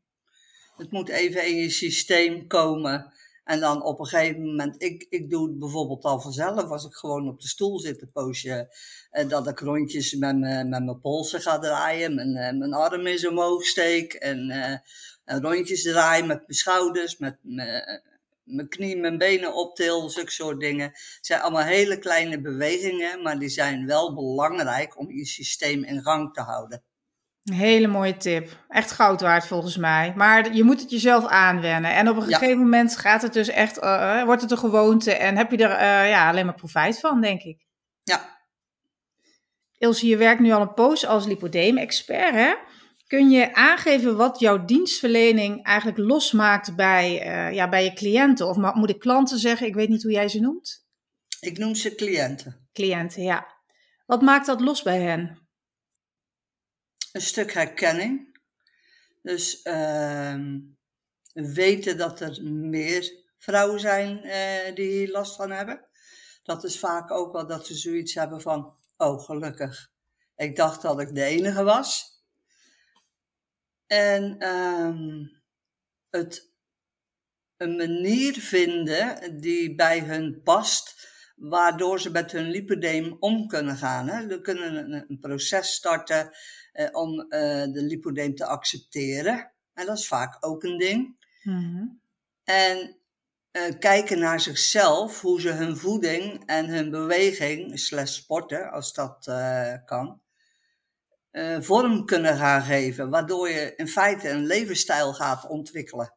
Het 0.76 0.90
moet 0.90 1.08
even 1.08 1.46
in 1.46 1.56
je 1.56 1.70
systeem 1.70 2.46
komen. 2.46 3.12
En 3.50 3.60
dan 3.60 3.82
op 3.82 4.00
een 4.00 4.06
gegeven 4.06 4.42
moment, 4.42 4.82
ik, 4.82 5.06
ik 5.08 5.30
doe 5.30 5.48
het 5.48 5.58
bijvoorbeeld 5.58 6.04
al 6.04 6.20
vanzelf. 6.20 6.70
Als 6.70 6.84
ik 6.84 6.94
gewoon 6.94 7.28
op 7.28 7.40
de 7.40 7.48
stoel 7.48 7.78
zit, 7.78 8.02
een 8.02 8.12
poosje, 8.12 8.74
eh, 9.10 9.28
dat 9.28 9.48
ik 9.48 9.58
rondjes 9.58 10.14
met 10.14 10.38
mijn, 10.38 10.68
met 10.68 10.84
mijn 10.84 11.00
polsen 11.00 11.40
ga 11.40 11.58
draaien. 11.58 12.14
Mijn, 12.14 12.36
eh, 12.36 12.58
mijn 12.58 12.74
arm 12.74 13.06
eens 13.06 13.26
omhoog 13.26 13.64
steek. 13.64 14.12
En, 14.12 14.50
eh, 14.50 15.38
rondjes 15.38 15.82
draaien 15.82 16.26
met 16.26 16.38
mijn 16.38 16.58
schouders, 16.58 17.18
met 17.18 17.38
mijn, 17.42 18.02
mijn 18.44 18.68
knie, 18.68 18.96
mijn 18.96 19.18
benen 19.18 19.54
optil. 19.54 20.10
Zulke 20.10 20.30
soort 20.30 20.60
dingen. 20.60 20.86
Het 20.86 21.18
zijn 21.20 21.40
allemaal 21.40 21.64
hele 21.64 21.98
kleine 21.98 22.40
bewegingen, 22.40 23.22
maar 23.22 23.38
die 23.38 23.48
zijn 23.48 23.86
wel 23.86 24.14
belangrijk 24.14 24.98
om 24.98 25.10
je 25.10 25.26
systeem 25.26 25.84
in 25.84 26.02
gang 26.02 26.34
te 26.34 26.40
houden. 26.40 26.82
Een 27.44 27.54
hele 27.54 27.86
mooie 27.86 28.16
tip. 28.16 28.64
Echt 28.68 28.90
goud 28.90 29.20
waard 29.20 29.46
volgens 29.46 29.76
mij. 29.76 30.12
Maar 30.16 30.54
je 30.54 30.64
moet 30.64 30.80
het 30.80 30.90
jezelf 30.90 31.26
aanwennen. 31.26 31.94
En 31.94 32.08
op 32.08 32.16
een 32.16 32.28
Ja. 32.28 32.38
gegeven 32.38 32.58
moment 32.62 32.96
gaat 32.96 33.22
het 33.22 33.32
dus 33.32 33.48
echt, 33.48 33.78
eh, 33.78 34.18
eh, 34.20 34.24
wordt 34.24 34.42
het 34.42 34.50
een 34.50 34.58
gewoonte. 34.58 35.12
En 35.14 35.36
heb 35.36 35.50
je 35.50 35.56
er 35.56 35.70
eh, 35.70 36.08
ja, 36.10 36.28
alleen 36.28 36.44
maar 36.44 36.54
profijt 36.54 37.00
van, 37.00 37.20
denk 37.20 37.42
ik. 37.42 37.66
Ja, 38.02 38.38
Ilse, 39.78 40.06
je 40.06 40.16
werkt 40.16 40.40
nu 40.40 40.50
al 40.52 40.60
een 40.60 40.74
poos 40.74 41.06
als 41.06 41.26
lipodeem-expert. 41.26 42.34
Hè? 42.34 42.54
Kun 43.06 43.30
je 43.30 43.54
aangeven 43.54 44.16
wat 44.16 44.38
jouw 44.40 44.64
dienstverlening 44.64 45.64
eigenlijk 45.64 45.98
losmaakt 45.98 46.76
bij, 46.76 47.12
ja, 47.54 47.68
bij 47.68 47.84
je 47.84 47.92
cliënten? 47.92 48.48
Of 48.48 48.56
moet 48.74 48.90
ik 48.90 48.98
klanten 48.98 49.38
zeggen? 49.38 49.66
Ik 49.66 49.74
weet 49.74 49.88
niet 49.88 50.02
hoe 50.02 50.12
jij 50.12 50.28
ze 50.28 50.40
noemt. 50.40 50.86
ik 51.40 51.58
noem 51.58 51.74
ze 51.74 51.94
cliënten. 51.94 52.68
Cliënten, 52.72 53.22
ja. 53.22 53.46
Wat 54.06 54.22
maakt 54.22 54.46
dat 54.46 54.60
los 54.60 54.82
bij 54.82 55.00
hen? 55.00 55.39
Een 57.12 57.22
stuk 57.22 57.52
herkenning. 57.52 58.40
Dus 59.22 59.62
ehm, 59.62 60.60
weten 61.32 61.96
dat 61.96 62.20
er 62.20 62.42
meer 62.44 63.24
vrouwen 63.38 63.80
zijn 63.80 64.22
eh, 64.22 64.74
die 64.74 64.90
hier 64.90 65.10
last 65.10 65.36
van 65.36 65.50
hebben. 65.50 65.88
Dat 66.42 66.64
is 66.64 66.78
vaak 66.78 67.10
ook 67.10 67.32
wel 67.32 67.46
dat 67.46 67.66
ze 67.66 67.74
zoiets 67.74 68.14
hebben 68.14 68.40
van, 68.40 68.76
oh 68.96 69.24
gelukkig. 69.24 69.90
Ik 70.36 70.56
dacht 70.56 70.82
dat 70.82 71.00
ik 71.00 71.14
de 71.14 71.24
enige 71.24 71.62
was. 71.62 72.18
En 73.86 74.38
ehm, 74.38 75.24
het 76.10 76.50
een 77.56 77.76
manier 77.76 78.40
vinden 78.40 79.40
die 79.40 79.74
bij 79.74 80.00
hun 80.00 80.42
past, 80.42 80.99
waardoor 81.40 82.00
ze 82.00 82.10
met 82.10 82.32
hun 82.32 82.50
lipodeem 82.50 83.16
om 83.20 83.46
kunnen 83.46 83.76
gaan. 83.76 84.08
Hè. 84.08 84.28
Ze 84.28 84.40
kunnen 84.40 84.76
een, 84.76 85.04
een 85.08 85.18
proces 85.18 85.72
starten 85.72 86.30
eh, 86.72 86.88
om 86.92 87.20
eh, 87.20 87.72
de 87.72 87.82
lipodeem 87.82 88.34
te 88.34 88.46
accepteren. 88.46 89.52
En 89.74 89.86
dat 89.86 89.98
is 89.98 90.08
vaak 90.08 90.36
ook 90.40 90.62
een 90.62 90.78
ding. 90.78 91.16
Mhm. 91.42 91.84
En 92.44 93.00
eh, 93.50 93.78
kijken 93.78 94.18
naar 94.18 94.40
zichzelf, 94.40 95.20
hoe 95.20 95.40
ze 95.40 95.50
hun 95.50 95.76
voeding 95.76 96.42
en 96.46 96.66
hun 96.68 96.90
beweging, 96.90 97.78
slash 97.78 98.14
sporten, 98.14 98.70
als 98.70 98.92
dat 98.92 99.26
eh, 99.26 99.74
kan, 99.84 100.20
eh, 101.30 101.60
vorm 101.60 102.04
kunnen 102.04 102.36
gaan 102.36 102.62
geven. 102.62 103.10
Waardoor 103.10 103.48
je 103.48 103.74
in 103.76 103.88
feite 103.88 104.28
een 104.28 104.46
levensstijl 104.46 105.12
gaat 105.12 105.46
ontwikkelen. 105.46 106.14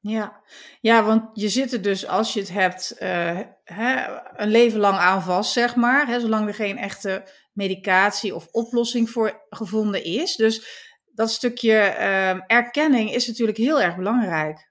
Ja. 0.00 0.42
ja, 0.80 1.04
want 1.04 1.30
je 1.32 1.48
zit 1.48 1.72
er 1.72 1.82
dus 1.82 2.06
als 2.06 2.32
je 2.32 2.40
het 2.40 2.52
hebt 2.52 2.90
eh, 2.90 3.40
hè, 3.64 4.20
een 4.36 4.48
leven 4.48 4.80
lang 4.80 4.98
aan 4.98 5.22
vast, 5.22 5.52
zeg 5.52 5.76
maar. 5.76 6.06
Hè, 6.06 6.20
zolang 6.20 6.48
er 6.48 6.54
geen 6.54 6.78
echte 6.78 7.24
medicatie 7.52 8.34
of 8.34 8.48
oplossing 8.50 9.10
voor 9.10 9.46
gevonden 9.48 10.04
is. 10.04 10.36
Dus 10.36 10.88
dat 11.14 11.30
stukje 11.30 11.78
eh, 11.78 12.50
erkenning 12.50 13.14
is 13.14 13.26
natuurlijk 13.26 13.58
heel 13.58 13.80
erg 13.80 13.96
belangrijk. 13.96 14.70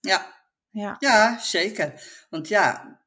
Ja, 0.00 0.34
Ja, 0.70 0.96
Ja, 0.98 1.38
zeker. 1.38 2.02
Want 2.30 2.48
ja, 2.48 2.98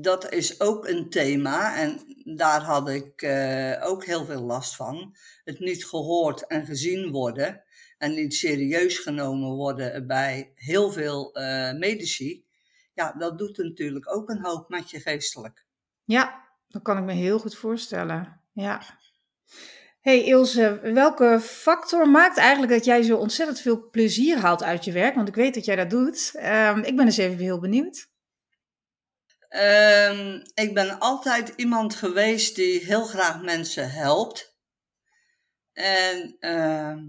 dat 0.00 0.32
is 0.32 0.60
ook 0.60 0.88
een 0.88 1.10
thema 1.10 1.76
en 1.76 2.00
daar 2.36 2.62
had 2.62 2.88
ik 2.88 3.22
eh, 3.22 3.86
ook 3.86 4.04
heel 4.04 4.24
veel 4.24 4.42
last 4.42 4.76
van. 4.76 5.16
Het 5.44 5.58
niet 5.58 5.86
gehoord 5.86 6.46
en 6.46 6.66
gezien 6.66 7.10
worden 7.10 7.64
en 7.98 8.14
niet 8.14 8.34
serieus 8.34 8.98
genomen 8.98 9.50
worden 9.50 10.06
bij 10.06 10.52
heel 10.54 10.92
veel 10.92 11.34
eh, 11.34 11.72
medici. 11.72 12.44
Ja, 12.94 13.14
dat 13.18 13.38
doet 13.38 13.58
natuurlijk 13.58 14.14
ook 14.14 14.28
een 14.28 14.44
hoop 14.44 14.68
met 14.68 14.90
je 14.90 15.00
geestelijk. 15.00 15.66
ja, 16.04 16.46
dat 16.68 16.82
kan 16.82 16.98
ik 16.98 17.04
me 17.04 17.12
heel 17.12 17.38
goed 17.38 17.56
voorstellen. 17.56 18.40
Ja. 18.52 18.82
Hey 20.00 20.24
Ilse, 20.24 20.80
welke 20.82 21.40
factor 21.40 22.08
maakt 22.08 22.36
eigenlijk 22.36 22.72
dat 22.72 22.84
jij 22.84 23.02
zo 23.02 23.16
ontzettend 23.16 23.60
veel 23.60 23.88
plezier 23.90 24.38
haalt 24.38 24.62
uit 24.62 24.84
je 24.84 24.92
werk? 24.92 25.14
Want 25.14 25.28
ik 25.28 25.34
weet 25.34 25.54
dat 25.54 25.64
jij 25.64 25.76
dat 25.76 25.90
doet. 25.90 26.30
Ehm, 26.34 26.78
ik 26.78 26.96
ben 26.96 27.04
dus 27.04 27.16
even 27.16 27.38
heel 27.38 27.60
benieuwd. 27.60 28.08
Ehm, 29.48 30.42
ik 30.54 30.74
ben 30.74 30.98
altijd 30.98 31.52
iemand 31.56 31.94
geweest 31.94 32.56
die 32.56 32.84
heel 32.84 33.04
graag 33.04 33.42
mensen 33.42 33.90
helpt. 33.90 34.56
En 35.72 36.36
ehm, 36.38 37.04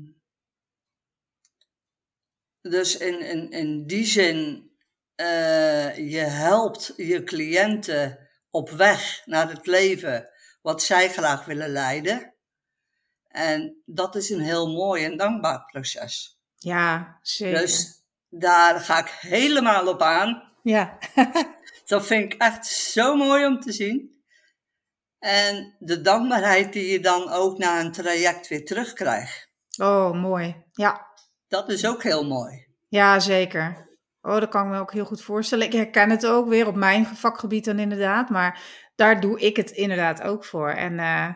dus 2.62 2.98
in, 2.98 3.20
in, 3.20 3.52
in 3.52 3.86
die 3.86 4.06
zin, 4.06 4.72
eh, 5.16 5.98
je 6.12 6.20
helpt 6.20 6.94
je 6.98 7.24
cliënten 7.24 8.30
op 8.50 8.70
weg 8.70 9.22
naar 9.26 9.50
het 9.50 9.66
leven 9.66 10.30
wat 10.62 10.84
zij 10.84 11.10
graag 11.10 11.46
willen 11.46 11.70
leiden. 11.70 12.34
En 13.28 13.82
dat 13.86 14.16
is 14.16 14.30
een 14.30 14.42
heel 14.42 14.68
mooi 14.68 15.04
en 15.04 15.18
dankbaar 15.18 15.66
proces. 15.66 16.40
Ja, 16.56 17.20
zeker. 17.22 17.60
Dus 17.60 18.04
daar 18.30 18.80
ga 18.80 19.00
ik 19.00 19.08
helemaal 19.08 19.88
op 19.88 20.02
aan. 20.02 20.54
Ja. 20.64 20.98
Dat 21.86 22.06
vind 22.06 22.34
ik 22.34 22.42
echt 22.42 22.66
zo 22.68 23.16
mooi 23.16 23.46
om 23.46 23.60
te 23.60 23.72
zien. 23.72 24.24
En 25.20 25.76
de 25.80 26.02
dankbaarheid 26.02 26.74
die 26.74 26.92
je 26.92 27.00
dan 27.00 27.30
ook 27.30 27.58
na 27.58 27.80
een 27.80 27.92
traject 27.92 28.48
weer 28.48 28.66
terugkrijgt. 28.66 29.50
Oh, 29.78 30.14
mooi. 30.14 30.64
Ja. 30.72 31.09
Dat 31.50 31.70
is 31.70 31.86
ook 31.86 32.04
heel 32.04 32.28
mooi. 32.28 32.68
Ja, 32.88 33.20
zeker. 33.20 33.88
Oh, 34.22 34.40
dat 34.40 34.50
kan 34.50 34.66
ik 34.66 34.72
me 34.72 34.80
ook 34.80 34.94
heel 34.94 35.06
goed 35.06 35.22
voorstellen. 35.22 35.66
Ik 35.66 35.74
herken 35.74 36.10
het 36.10 36.26
ook 36.26 36.48
weer 36.48 36.68
op 36.68 36.76
mijn 36.76 37.06
vakgebied 37.06 37.66
dan 37.66 37.80
inderdaad. 37.80 38.30
Maar 38.30 38.62
daar 38.96 39.22
doe 39.22 39.40
ik 39.40 39.56
het 39.56 39.72
inderdaad 39.72 40.22
ook 40.22 40.46
voor. 40.46 40.70
En 40.70 41.00
eh, 41.00 41.30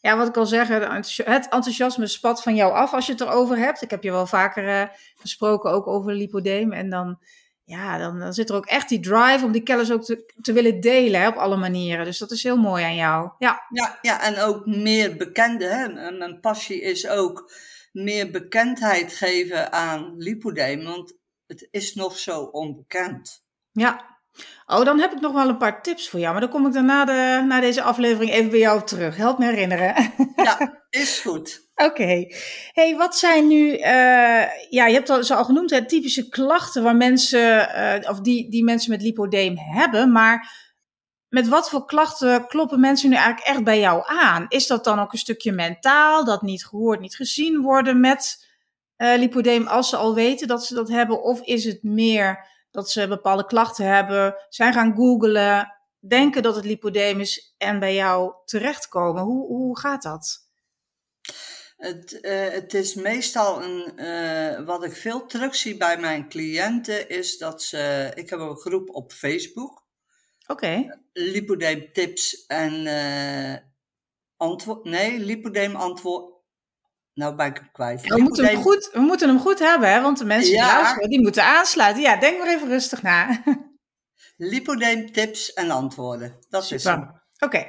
Ja, 0.00 0.16
wat 0.16 0.28
ik 0.28 0.36
al 0.36 0.46
zeg, 0.46 0.68
het 0.68 1.48
enthousiasme 1.48 2.06
spat 2.06 2.42
van 2.42 2.54
jou 2.54 2.72
af 2.72 2.92
als 2.92 3.06
je 3.06 3.12
het 3.12 3.20
erover 3.20 3.56
hebt. 3.56 3.82
Ik 3.82 3.90
heb 3.90 4.02
je 4.02 4.10
wel 4.10 4.26
vaker 4.26 4.64
uh, 4.64 4.82
gesproken 5.14 5.70
ook 5.70 5.86
over 5.86 6.12
lipodeem. 6.12 6.72
En 6.72 6.90
dan, 6.90 7.18
ja, 7.64 7.98
dan, 7.98 8.18
dan, 8.18 8.32
zit 8.32 8.48
er 8.48 8.56
ook 8.56 8.66
echt 8.66 8.88
die 8.88 9.00
drive 9.00 9.44
om 9.44 9.52
die 9.52 9.62
kennis 9.62 9.92
ook 9.92 10.04
te, 10.04 10.32
te 10.40 10.52
willen 10.52 10.80
delen 10.80 11.20
hè, 11.20 11.28
op 11.28 11.36
alle 11.36 11.56
manieren. 11.56 12.04
Dus 12.04 12.18
dat 12.18 12.30
is 12.30 12.42
heel 12.42 12.56
mooi 12.56 12.84
aan 12.84 12.94
jou. 12.94 13.30
Ja, 13.38 13.66
ja, 13.68 13.98
ja 14.02 14.22
en 14.22 14.38
ook 14.38 14.66
meer 14.66 15.16
bekende. 15.16 15.64
Hè? 15.64 16.10
Mijn 16.10 16.40
passie 16.40 16.80
is 16.80 17.08
ook 17.08 17.52
meer 17.90 18.30
bekendheid 18.30 19.12
geven 19.12 19.72
aan 19.72 20.14
lipodeem. 20.16 20.84
Want 20.84 21.18
het 21.46 21.68
is 21.70 21.94
nog 21.94 22.18
zo 22.18 22.42
onbekend. 22.42 23.44
Ja, 23.70 24.10
Oh, 24.66 24.84
dan 24.84 25.00
heb 25.00 25.12
ik 25.12 25.20
nog 25.20 25.32
wel 25.32 25.48
een 25.48 25.56
paar 25.56 25.82
tips 25.82 26.08
voor 26.08 26.20
jou. 26.20 26.32
Maar 26.32 26.40
dan 26.40 26.50
kom 26.50 26.66
ik 26.66 26.72
dan 26.72 26.84
na, 26.84 27.04
de, 27.04 27.44
na 27.46 27.60
deze 27.60 27.82
aflevering 27.82 28.32
even 28.32 28.50
bij 28.50 28.58
jou 28.58 28.86
terug. 28.86 29.16
Help 29.16 29.38
me 29.38 29.44
herinneren. 29.44 29.94
Ja, 30.36 30.84
is 30.90 31.18
goed. 31.18 31.68
Oké. 31.74 32.26
Hey, 32.72 32.96
wat 32.96 33.16
zijn 33.16 33.46
nu, 33.46 33.72
uh, 33.72 33.82
ja, 34.70 34.86
je 34.86 34.92
hebt 34.92 35.08
het 35.08 35.30
al, 35.30 35.36
al 35.36 35.44
genoemd, 35.44 35.70
hè, 35.70 35.86
typische 35.86 36.28
klachten 36.28 36.82
waar 36.82 36.96
mensen, 36.96 37.68
uh, 38.02 38.10
of 38.10 38.20
die, 38.20 38.50
die 38.50 38.64
mensen 38.64 38.90
met 38.90 39.02
lipodeem 39.02 39.58
hebben. 39.58 40.12
Maar 40.12 40.69
met 41.30 41.48
wat 41.48 41.70
voor 41.70 41.86
klachten 41.86 42.46
kloppen 42.46 42.80
mensen 42.80 43.08
nu 43.10 43.16
eigenlijk 43.16 43.46
echt 43.46 43.64
bij 43.64 43.80
jou 43.80 44.02
aan? 44.06 44.46
Is 44.48 44.66
dat 44.66 44.84
dan 44.84 45.00
ook 45.00 45.12
een 45.12 45.18
stukje 45.18 45.52
mentaal, 45.52 46.24
dat 46.24 46.42
niet 46.42 46.66
gehoord, 46.66 47.00
niet 47.00 47.16
gezien 47.16 47.60
worden 47.60 48.00
met 48.00 48.48
uh, 48.96 49.16
lipodeem 49.16 49.66
als 49.66 49.88
ze 49.88 49.96
al 49.96 50.14
weten 50.14 50.48
dat 50.48 50.66
ze 50.66 50.74
dat 50.74 50.88
hebben? 50.88 51.22
Of 51.22 51.40
is 51.40 51.64
het 51.64 51.82
meer 51.82 52.46
dat 52.70 52.90
ze 52.90 53.08
bepaalde 53.08 53.46
klachten 53.46 53.86
hebben, 53.86 54.34
zijn 54.48 54.72
gaan 54.72 54.94
googlen, 54.94 55.76
denken 55.98 56.42
dat 56.42 56.56
het 56.56 56.64
lipodeem 56.64 57.20
is 57.20 57.54
en 57.58 57.78
bij 57.78 57.94
jou 57.94 58.32
terechtkomen. 58.44 59.22
Hoe, 59.22 59.46
hoe 59.46 59.78
gaat 59.78 60.02
dat? 60.02 60.48
Het, 61.76 62.18
uh, 62.22 62.48
het 62.48 62.74
is 62.74 62.94
meestal 62.94 63.62
een, 63.62 63.92
uh, 63.96 64.66
wat 64.66 64.84
ik 64.84 64.92
veel 64.96 65.26
terugzie 65.26 65.76
bij 65.76 65.98
mijn 65.98 66.28
cliënten, 66.28 67.08
is 67.08 67.38
dat 67.38 67.62
ze, 67.62 68.12
ik 68.14 68.30
heb 68.30 68.38
een 68.38 68.56
groep 68.56 68.90
op 68.90 69.12
Facebook. 69.12 69.88
Oké. 70.50 70.66
Okay. 70.66 70.98
Lipodeem 71.12 71.92
tips 71.92 72.46
en 72.46 72.86
uh, 72.86 73.56
antwoord, 74.36 74.84
nee, 74.84 75.18
lipodeem 75.18 75.76
antwoord, 75.76 76.34
nou 77.14 77.34
ben 77.34 77.46
ik 77.46 77.56
hem 77.56 77.72
kwijt. 77.72 78.06
we, 78.06 78.20
moeten 78.20 78.44
hem 78.44 78.62
goed, 78.62 78.90
we 78.92 79.00
moeten 79.00 79.28
hem 79.28 79.38
goed 79.38 79.58
hebben, 79.58 79.92
hè? 79.92 80.00
want 80.00 80.18
de 80.18 80.24
mensen 80.24 80.52
die 80.52 80.60
luisteren, 80.60 81.10
die 81.10 81.20
moeten 81.20 81.44
aansluiten. 81.44 82.02
Ja, 82.02 82.16
denk 82.16 82.38
maar 82.38 82.48
even 82.48 82.68
rustig 82.68 83.02
na. 83.02 83.42
Lipodeem 84.36 85.12
tips 85.12 85.52
en 85.52 85.70
antwoorden. 85.70 86.36
Dat 86.48 86.62
Super. 86.62 86.76
is 86.76 86.84
hem. 86.84 87.22
Oké. 87.38 87.66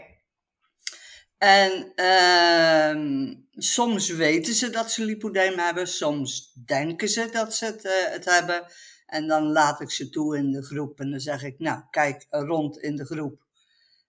En 1.38 1.92
uh, 1.96 3.36
soms 3.52 4.10
weten 4.10 4.54
ze 4.54 4.70
dat 4.70 4.92
ze 4.92 5.06
lipodeem 5.06 5.60
hebben, 5.60 5.88
soms 5.88 6.54
denken 6.66 7.10
ze 7.10 7.30
dat 7.32 7.56
ze 7.56 7.66
het, 7.66 7.86
uh, 7.86 7.92
het, 7.92 8.26
hebben. 8.26 8.66
En 9.12 9.28
dan 9.28 9.52
laat 9.52 9.82
ik 9.82 9.92
ze 9.92 10.10
toe 10.10 10.38
in 10.38 10.52
de 10.52 10.64
groep 10.64 11.00
en 11.00 11.12
dan 11.12 11.20
zeg 11.20 11.44
ik, 11.44 11.60
nou, 11.60 11.82
kijk 11.90 12.26
rond 12.30 12.78
in 12.78 12.96
de 12.96 13.06
groep. 13.06 13.44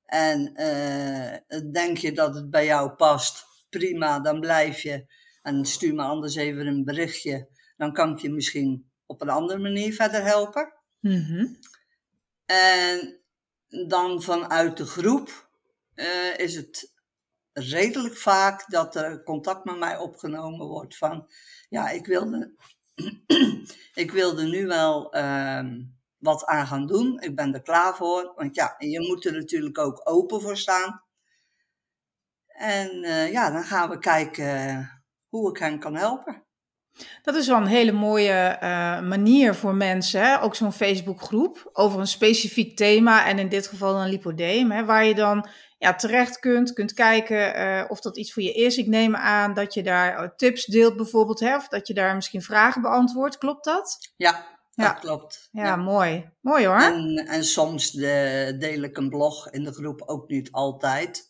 En 0.07 0.53
uh, 0.57 1.63
denk 1.73 1.97
je 1.97 2.13
dat 2.13 2.35
het 2.35 2.51
bij 2.51 2.65
jou 2.65 2.91
past, 2.91 3.45
prima, 3.71 4.21
dan 4.21 4.41
blijf 4.41 4.81
je. 4.81 5.07
En 5.43 5.65
stuur 5.65 5.95
me 5.95 6.03
anders 6.03 6.35
even 6.35 6.67
een 6.67 6.85
berichtje. 6.85 7.49
Dan 7.77 7.93
kan 7.93 8.11
ik 8.11 8.19
je 8.19 8.31
misschien 8.31 8.91
op 9.07 9.21
een 9.21 9.29
andere 9.29 9.59
manier 9.59 9.95
verder 9.95 10.25
helpen. 10.25 10.73
Mm 11.01 11.59
En 12.47 13.21
dan 13.89 14.23
vanuit 14.23 14.77
de 14.77 14.87
groep 14.87 15.49
uh, 15.95 16.39
is 16.39 16.55
het 16.55 16.93
redelijk 17.53 18.17
vaak 18.17 18.71
dat 18.71 18.97
er 18.97 19.23
contact 19.23 19.65
met 19.65 19.79
mij 19.79 19.97
opgenomen 19.97 20.67
wordt 20.67 20.97
van 20.97 21.29
ja, 21.69 21.91
ik 21.91 22.07
wilde, 22.07 22.55
ik 24.03 24.11
wilde 24.11 24.43
nu 24.43 24.67
wel 24.67 25.17
uh, 25.17 25.65
wat 26.19 26.45
aan 26.45 26.67
gaan 26.67 26.87
doen. 26.87 27.21
Ik 27.21 27.37
ben 27.37 27.55
er 27.55 27.63
klaar 27.63 27.97
voor. 27.97 28.33
Want 28.37 28.55
ja, 28.55 28.75
je 28.79 29.01
moet 29.01 29.25
er 29.25 29.33
natuurlijk 29.33 29.79
ook 29.79 30.01
open 30.05 30.40
voor 30.40 30.57
staan. 30.57 31.03
En 32.47 33.05
uh, 33.05 33.33
ja, 33.33 33.51
dan 33.51 33.62
gaan 33.62 33.90
we 33.90 33.99
kijken 33.99 34.90
hoe 35.29 35.51
ik 35.51 35.59
hen 35.59 35.79
kan 35.79 35.97
helpen. 35.97 36.45
Dat 37.23 37.35
is 37.35 37.47
wel 37.47 37.57
een 37.57 37.66
hele 37.66 37.93
mooie 37.93 38.59
uh, 38.62 39.01
manier 39.01 39.55
voor 39.55 39.75
mensen, 39.75 40.23
hè? 40.23 40.43
ook 40.43 40.55
zo'n 40.55 40.73
Facebookgroep, 40.73 41.71
over 41.73 42.01
een 42.01 42.07
specifiek 42.07 42.77
thema 42.77 43.27
en 43.27 43.38
in 43.38 43.49
dit 43.49 43.66
geval 43.66 44.01
een 44.01 44.09
lipodeem, 44.09 44.71
hè? 44.71 44.85
waar 44.85 45.05
je 45.05 45.14
dan 45.14 45.49
ja, 45.83 45.95
terecht 45.95 46.38
kunt, 46.38 46.73
kunt 46.73 46.92
kijken 46.92 47.61
uh, 47.61 47.85
of 47.88 48.01
dat 48.01 48.16
iets 48.16 48.33
voor 48.33 48.42
je 48.42 48.53
is. 48.53 48.77
Ik 48.77 48.87
neem 48.87 49.16
aan 49.16 49.55
dat 49.55 49.75
je 49.75 49.83
daar 49.83 50.23
uh, 50.23 50.29
tips 50.37 50.64
deelt 50.64 50.97
bijvoorbeeld, 50.97 51.40
hè? 51.40 51.57
of 51.57 51.68
dat 51.68 51.87
je 51.87 51.95
daar 51.95 52.14
misschien 52.14 52.42
vragen 52.42 52.83
beantwoordt. 52.83 53.38
Klopt 53.38 53.64
dat? 53.64 54.12
Ja, 54.16 54.47
dat 54.75 54.99
klopt. 54.99 55.49
Ja, 55.53 55.64
ja, 55.64 55.77
mooi. 55.77 56.31
Mooi 56.40 56.66
hoor. 56.66 56.81
En, 56.81 57.16
en 57.16 57.45
soms 57.45 57.90
de, 57.90 58.57
deel 58.59 58.83
ik 58.83 58.97
een 58.97 59.09
blog 59.09 59.51
in 59.51 59.64
de 59.64 59.73
groep, 59.73 60.03
ook 60.07 60.29
niet 60.29 60.53
altijd. 60.53 61.29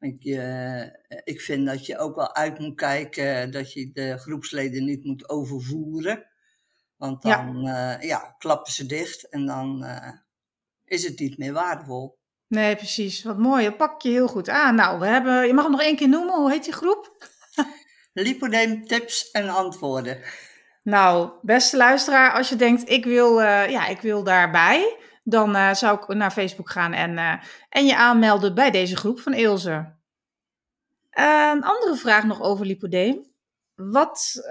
Ik, 0.00 0.24
uh, 0.24 0.82
ik 1.24 1.40
vind 1.40 1.66
dat 1.66 1.86
je 1.86 1.98
ook 1.98 2.16
wel 2.16 2.34
uit 2.34 2.58
moet 2.58 2.76
kijken 2.76 3.50
dat 3.50 3.72
je 3.72 3.90
de 3.92 4.18
groepsleden 4.18 4.84
niet 4.84 5.04
moet 5.04 5.28
overvoeren. 5.28 6.26
Want 6.96 7.22
dan 7.22 7.60
ja. 7.62 7.96
Uh, 7.96 8.08
ja 8.08 8.34
klappen 8.38 8.72
ze 8.72 8.86
dicht 8.86 9.28
en 9.28 9.46
dan 9.46 9.86
is 10.84 11.04
het 11.04 11.18
niet 11.18 11.38
meer 11.38 11.52
waardevol. 11.52 12.20
Nee, 12.52 12.76
precies. 12.76 13.22
Wat 13.22 13.38
mooi. 13.38 13.64
Dat 13.64 13.76
pak 13.76 14.02
je 14.02 14.08
heel 14.08 14.28
goed 14.28 14.48
aan. 14.48 14.74
Nou, 14.74 14.98
we 14.98 15.06
hebben, 15.06 15.46
je 15.46 15.54
mag 15.54 15.62
hem 15.62 15.72
nog 15.72 15.82
één 15.82 15.96
keer 15.96 16.08
noemen. 16.08 16.34
Hoe 16.34 16.50
heet 16.50 16.64
die 16.64 16.72
groep? 16.72 17.28
Lipodeem 18.12 18.86
tips 18.86 19.30
en 19.30 19.48
antwoorden. 19.48 20.18
Nou, 20.82 21.30
beste 21.42 21.76
luisteraar, 21.76 22.32
als 22.32 22.48
je 22.48 22.56
denkt, 22.56 22.90
ik 22.90 23.04
wil, 23.04 23.40
ja, 23.40 23.86
ik 23.86 24.00
wil 24.00 24.22
daarbij 24.24 24.96
dan 25.24 25.56
uh, 25.56 25.74
zou 25.74 25.98
ik 25.98 26.14
naar 26.14 26.30
Facebook 26.30 26.70
gaan 26.70 26.92
en, 26.92 27.12
uh, 27.12 27.34
en 27.68 27.86
je 27.86 27.96
aanmelden 27.96 28.54
bij 28.54 28.70
deze 28.70 28.96
groep 28.96 29.20
van 29.20 29.34
Ilse. 29.34 29.94
Een 31.10 31.64
andere 31.64 31.96
vraag 31.96 32.24
nog 32.24 32.42
over 32.42 32.66
lipodeem. 32.66 33.30
Wat, 33.74 34.42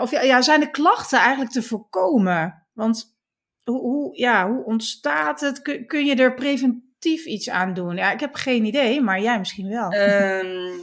of 0.00 0.10
ja, 0.10 0.20
ja, 0.20 0.42
zijn 0.42 0.60
de 0.60 0.70
klachten 0.70 1.18
eigenlijk 1.18 1.50
te 1.50 1.62
voorkomen? 1.62 2.66
Want 2.72 3.16
hoe, 3.64 3.80
hoe, 3.80 4.18
ja, 4.18 4.48
hoe 4.50 4.64
ontstaat 4.64 5.40
het? 5.40 5.62
Kun, 5.62 5.86
kun, 5.86 6.04
je 6.04 6.14
er 6.14 6.34
preventief 6.34 6.93
iets 7.04 7.50
aan 7.50 7.74
doen? 7.74 7.96
Ja, 7.96 8.12
ik 8.12 8.20
heb 8.20 8.34
geen 8.34 8.64
idee, 8.64 9.00
maar 9.00 9.20
jij 9.20 9.38
misschien 9.38 9.68
wel. 9.68 9.94
Um, 9.94 10.80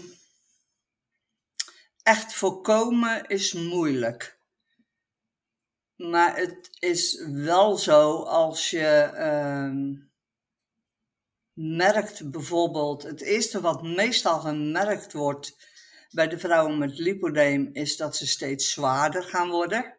echt 2.03 2.33
voorkomen 2.33 3.27
is 3.27 3.53
moeilijk. 3.53 4.39
Maar 5.95 6.37
het 6.37 6.69
is 6.79 7.25
wel 7.27 7.77
zo 7.77 8.23
als 8.23 8.69
je 8.69 9.11
uh, 9.13 9.99
merkt 11.53 12.31
bijvoorbeeld, 12.31 13.03
het 13.03 13.21
eerste 13.21 13.61
wat 13.61 13.83
meestal 13.83 14.39
gemerkt 14.39 15.13
wordt 15.13 15.69
bij 16.09 16.27
de 16.27 16.39
vrouwen 16.39 16.77
met 16.77 16.97
lipodeem 16.97 17.69
is 17.73 17.97
dat 17.97 18.15
ze 18.15 18.27
steeds 18.27 18.71
zwaarder 18.71 19.23
gaan 19.23 19.49
worden. 19.49 19.97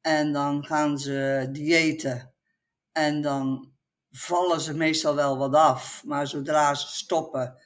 En 0.00 0.32
dan 0.32 0.64
gaan 0.64 0.98
ze 0.98 1.48
diëten 1.52 2.34
en 2.92 3.20
dan 3.20 3.75
vallen 4.16 4.60
ze 4.60 4.74
meestal 4.74 5.14
wel 5.14 5.38
wat 5.38 5.54
af. 5.54 6.02
Maar 6.04 6.26
zodra 6.26 6.74
ze 6.74 6.86
stoppen, 6.88 7.58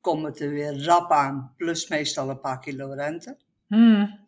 komt 0.00 0.24
het 0.24 0.40
er 0.40 0.50
weer 0.50 0.84
rap 0.84 1.10
aan, 1.10 1.54
plus 1.56 1.88
meestal 1.88 2.30
een 2.30 2.40
paar 2.40 2.60
kilo 2.60 2.92
rente. 2.92 3.36
Hmm. 3.66 4.26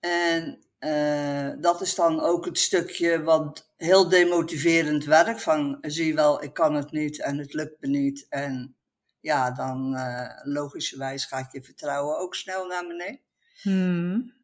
En 0.00 0.58
uh, 0.80 1.50
dat 1.62 1.80
is 1.80 1.94
dan 1.94 2.20
ook 2.20 2.44
het 2.44 2.58
stukje 2.58 3.22
wat 3.22 3.72
heel 3.76 4.08
demotiverend 4.08 5.04
werkt. 5.04 5.42
Van 5.42 5.78
zie 5.80 6.06
je 6.06 6.14
wel, 6.14 6.42
ik 6.42 6.54
kan 6.54 6.74
het 6.74 6.90
niet 6.90 7.20
en 7.20 7.38
het 7.38 7.52
lukt 7.52 7.80
me 7.80 7.88
niet. 7.88 8.26
En 8.28 8.76
ja, 9.20 9.50
dan 9.50 9.94
uh, 9.94 10.28
logischerwijs 10.42 11.24
gaat 11.24 11.52
je 11.52 11.62
vertrouwen 11.62 12.18
ook 12.18 12.34
snel 12.34 12.66
naar 12.66 12.86
beneden. 12.86 13.20
Hmm. 13.62 14.41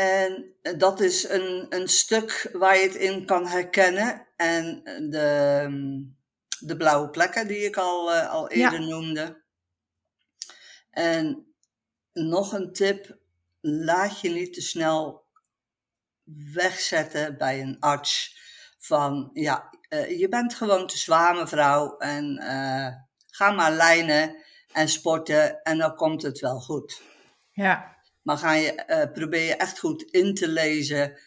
En 0.00 0.54
dat 0.78 1.00
is 1.00 1.28
een, 1.28 1.66
een 1.68 1.88
stuk 1.88 2.50
waar 2.52 2.76
je 2.76 2.82
het 2.82 2.94
in 2.94 3.26
kan 3.26 3.46
herkennen. 3.46 4.26
En 4.36 4.82
de, 5.10 5.68
de 6.58 6.76
blauwe 6.76 7.10
plekken 7.10 7.46
die 7.46 7.64
ik 7.64 7.76
al, 7.76 8.14
uh, 8.14 8.30
al 8.30 8.48
eerder 8.48 8.80
ja. 8.80 8.86
noemde. 8.86 9.42
En 10.90 11.54
nog 12.12 12.52
een 12.52 12.72
tip 12.72 13.18
laat 13.60 14.20
je 14.20 14.28
niet 14.28 14.52
te 14.52 14.60
snel 14.60 15.24
wegzetten 16.52 17.38
bij 17.38 17.60
een 17.60 17.76
arts. 17.80 18.38
Van 18.78 19.30
ja, 19.32 19.70
uh, 19.88 20.18
je 20.18 20.28
bent 20.28 20.54
gewoon 20.54 20.86
te 20.86 20.98
zwaar, 20.98 21.34
mevrouw. 21.34 21.96
En 21.96 22.42
uh, 22.42 22.88
ga 23.26 23.50
maar 23.50 23.72
lijnen 23.72 24.36
en 24.72 24.88
sporten 24.88 25.62
en 25.62 25.78
dan 25.78 25.94
komt 25.94 26.22
het 26.22 26.38
wel 26.38 26.60
goed. 26.60 27.02
Ja. 27.50 27.98
Maar 28.30 28.38
ga 28.38 28.52
je, 28.52 28.84
uh, 28.86 29.12
probeer 29.12 29.46
je 29.46 29.56
echt 29.56 29.78
goed 29.78 30.02
in 30.02 30.34
te 30.34 30.48
lezen. 30.48 31.18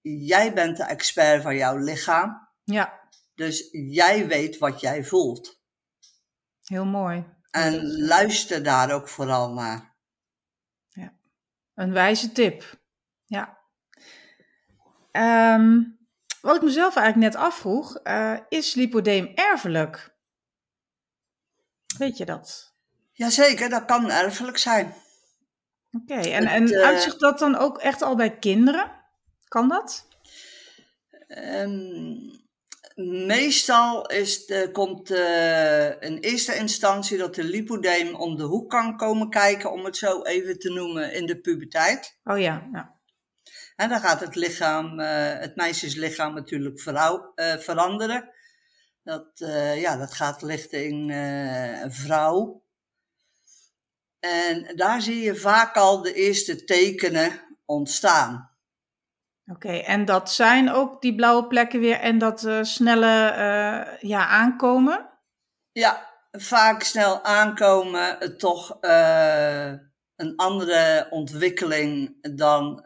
Jij 0.00 0.54
bent 0.54 0.76
de 0.76 0.84
expert 0.84 1.42
van 1.42 1.56
jouw 1.56 1.76
lichaam. 1.76 2.48
Ja. 2.64 3.00
Dus 3.34 3.68
jij 3.72 4.26
weet 4.26 4.58
wat 4.58 4.80
jij 4.80 5.04
voelt. 5.04 5.60
Heel 6.64 6.84
mooi. 6.84 7.26
En 7.50 7.98
luister 7.98 8.62
daar 8.62 8.92
ook 8.92 9.08
vooral 9.08 9.52
naar. 9.52 9.94
Ja, 10.88 11.12
een 11.74 11.92
wijze 11.92 12.32
tip. 12.32 12.80
Ja. 13.26 13.58
Ehm, 15.10 15.82
wat 16.40 16.56
ik 16.56 16.62
mezelf 16.62 16.96
eigenlijk 16.96 17.34
net 17.34 17.42
afvroeg, 17.42 18.00
uh, 18.04 18.38
is 18.48 18.74
lipodeem 18.74 19.32
erfelijk? 19.34 20.16
Weet 21.98 22.16
je 22.16 22.24
dat? 22.24 22.74
Jazeker, 23.12 23.68
dat 23.68 23.84
kan 23.84 24.10
erfelijk 24.10 24.58
zijn. 24.58 24.94
Oké, 25.90 26.14
en, 26.14 26.46
en 26.46 26.72
uh, 26.72 26.82
uitzicht 26.82 27.20
dat 27.20 27.38
dan 27.38 27.56
ook 27.56 27.78
echt 27.78 28.02
al 28.02 28.16
bij 28.16 28.38
kinderen? 28.38 28.90
Kan 29.44 29.68
dat? 29.68 30.08
Um, 31.28 32.46
meestal 33.26 34.06
is 34.06 34.46
de, 34.46 34.68
komt 34.72 35.10
uh, 35.10 35.86
in 36.02 36.18
eerste 36.18 36.56
instantie 36.56 37.18
dat 37.18 37.34
de 37.34 37.44
lipodeem 37.44 38.14
om 38.14 38.36
de 38.36 38.42
hoek 38.42 38.70
kan 38.70 38.96
komen 38.96 39.30
kijken, 39.30 39.72
om 39.72 39.84
het 39.84 39.96
zo 39.96 40.22
even 40.22 40.58
te 40.58 40.70
noemen, 40.70 41.12
in 41.12 41.26
de 41.26 41.40
puberteit. 41.40 42.18
Oh 42.24 42.38
ja, 42.38 42.68
ja. 42.72 42.96
En 43.76 43.88
dan 43.88 44.00
gaat 44.00 44.20
het 44.20 44.34
lichaam, 44.34 45.00
uh, 45.00 45.06
het 45.38 45.56
meisjeslichaam 45.56 46.34
natuurlijk 46.34 46.80
vrouw, 46.80 47.32
veranderen. 47.58 48.30
Dat, 49.02 49.30
ja, 49.76 49.96
dat 49.96 50.12
gaat 50.12 50.42
richting 50.42 51.12
vrouw. 51.88 52.62
En 54.20 54.76
daar 54.76 55.02
zie 55.02 55.20
je 55.20 55.36
vaak 55.36 55.76
al 55.76 56.02
de 56.02 56.12
eerste 56.12 56.64
tekenen 56.64 57.40
ontstaan. 57.64 58.50
Oké, 59.46 59.72
en 59.72 60.04
dat 60.04 60.32
zijn 60.32 60.70
ook 60.72 61.02
die 61.02 61.14
blauwe 61.14 61.46
plekken 61.46 61.80
weer 61.80 62.00
en 62.00 62.18
dat 62.18 62.44
uh, 62.44 62.62
snelle 62.62 63.30
uh, 63.30 64.10
ja, 64.10 64.26
aankomen? 64.26 65.08
Ja, 65.72 66.10
vaak 66.30 66.82
snel 66.82 67.24
aankomen, 67.24 68.16
uh, 68.22 68.28
toch 68.28 68.78
een 70.16 70.36
andere 70.36 71.06
ontwikkeling 71.10 72.18
dan 72.36 72.80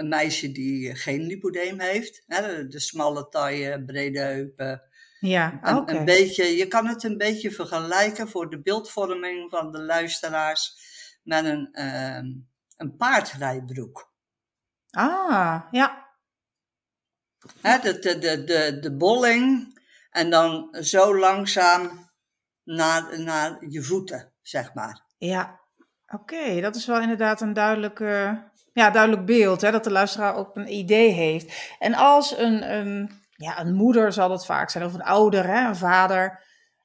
een 0.00 0.08
meisje 0.08 0.52
die 0.52 0.94
geen 0.94 1.26
lipodeem 1.26 1.80
heeft. 1.80 2.22
Hè, 2.26 2.56
de, 2.56 2.68
de, 2.68 2.80
smalle 2.80 3.28
taille, 3.28 3.84
brede 3.84 4.20
heupen. 4.20 4.82
Ja, 5.20 5.58
oké. 5.62 5.76
Okay. 5.76 5.96
Een 5.96 6.04
beetje, 6.04 6.56
je 6.56 6.66
kan 6.66 6.86
het 6.86 7.02
een 7.02 7.16
beetje 7.16 7.50
vergelijken 7.50 8.28
voor 8.28 8.50
de 8.50 8.60
beeldvorming 8.62 9.50
van 9.50 9.72
de 9.72 9.82
luisteraars 9.82 10.76
met 11.22 11.44
een, 11.44 11.68
een 12.76 12.96
paardrijbroek. 12.96 14.12
Ah, 14.90 15.62
ja. 15.70 16.08
Hè, 17.60 17.78
de, 17.78 17.98
de, 17.98 18.18
de, 18.18 18.44
de, 18.44 18.78
de 18.80 18.96
bolling 18.96 19.78
en 20.10 20.30
dan 20.30 20.68
zo 20.80 21.18
langzaam 21.18 22.10
naar, 22.64 23.20
naar 23.20 23.66
je 23.68 23.82
voeten, 23.82 24.32
zeg 24.42 24.74
maar. 24.74 25.04
Ja, 25.18 25.60
oké. 26.06 26.60
Dat 26.60 26.76
is 26.76 26.86
wel 26.86 27.00
inderdaad 27.00 27.40
een 27.40 27.52
duidelijk, 27.52 27.98
ja, 28.72 28.90
duidelijk 28.90 29.26
beeld, 29.26 29.60
hè, 29.60 29.70
dat 29.70 29.84
de 29.84 29.90
luisteraar 29.90 30.34
ook 30.34 30.56
een 30.56 30.72
idee 30.72 31.10
heeft. 31.10 31.76
En 31.78 31.94
als 31.94 32.38
een, 32.38 32.72
een, 32.72 33.19
ja, 33.44 33.60
een 33.60 33.74
moeder 33.74 34.12
zal 34.12 34.30
het 34.30 34.44
vaak 34.44 34.70
zijn, 34.70 34.84
of 34.84 34.94
een 34.94 35.02
ouder, 35.02 35.46
hè, 35.46 35.68
een 35.68 35.76
vader, 35.76 36.42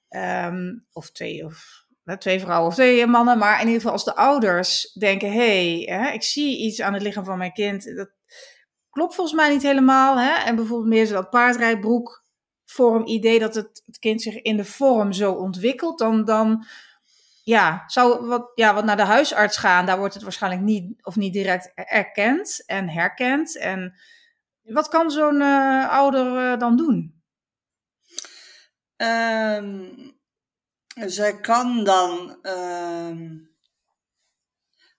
um, 0.10 0.86
of 0.94 1.12
twee 1.12 1.46
of 1.46 1.84
twee 2.20 2.40
vrouwen 2.40 2.68
of 2.68 2.74
twee 2.74 3.08
mannen, 3.08 3.38
maar 3.38 3.54
in 3.54 3.66
ieder 3.66 3.76
geval 3.76 3.92
als 3.92 4.04
de 4.04 4.16
ouders 4.16 4.94
denken: 4.94 5.32
hé, 5.32 5.84
hey, 5.84 6.14
ik 6.14 6.24
zie 6.24 6.58
iets 6.58 6.82
aan 6.82 6.94
het 6.94 7.02
lichaam 7.02 7.26
van 7.26 7.38
mijn 7.38 7.54
kind, 7.54 7.96
dat 7.96 8.10
klopt 8.90 9.16
volgens 9.16 9.36
mij 9.36 9.50
niet 9.50 9.62
helemaal. 9.62 10.20
Hè? 10.20 10.32
En 10.32 10.56
bijvoorbeeld 10.56 10.90
meer 10.90 11.06
zo 11.06 11.14
dat 11.14 11.30
paardrijbroek 11.30 12.24
vorm 12.66 13.06
idee 13.06 13.40
dat 13.40 13.56
het, 13.56 13.82
het 13.86 14.00
kind 14.00 14.22
zich 14.22 14.42
in 14.42 14.58
de 14.58 14.66
vorm 14.66 15.14
zo 15.14 15.32
ontwikkelt, 15.32 16.00
dan, 16.00 16.26
dan 16.26 16.66
ja, 17.44 17.84
zou 17.88 18.26
wat, 18.26 18.52
ja, 18.56 18.74
wat 18.74 18.86
naar 18.86 18.98
de 18.98 19.04
huisarts 19.04 19.58
gaan, 19.58 19.86
daar 19.86 19.98
wordt 19.98 20.14
het 20.14 20.24
waarschijnlijk 20.24 20.64
niet 20.64 21.06
of 21.06 21.16
niet 21.16 21.34
direct 21.34 21.72
erkend 21.76 22.64
en 22.66 22.90
herkend. 22.90 23.58
En 23.58 23.96
wat 24.74 24.88
kan 24.88 25.12
zo'n 25.12 25.42
uh, 25.42 25.90
ouder 25.90 26.52
uh, 26.54 26.60
dan 26.60 26.78
doen? 26.78 27.24
Um, 28.98 30.14
zij 30.96 31.40
kan 31.40 31.84
dan, 31.84 32.40
uh, 32.42 33.32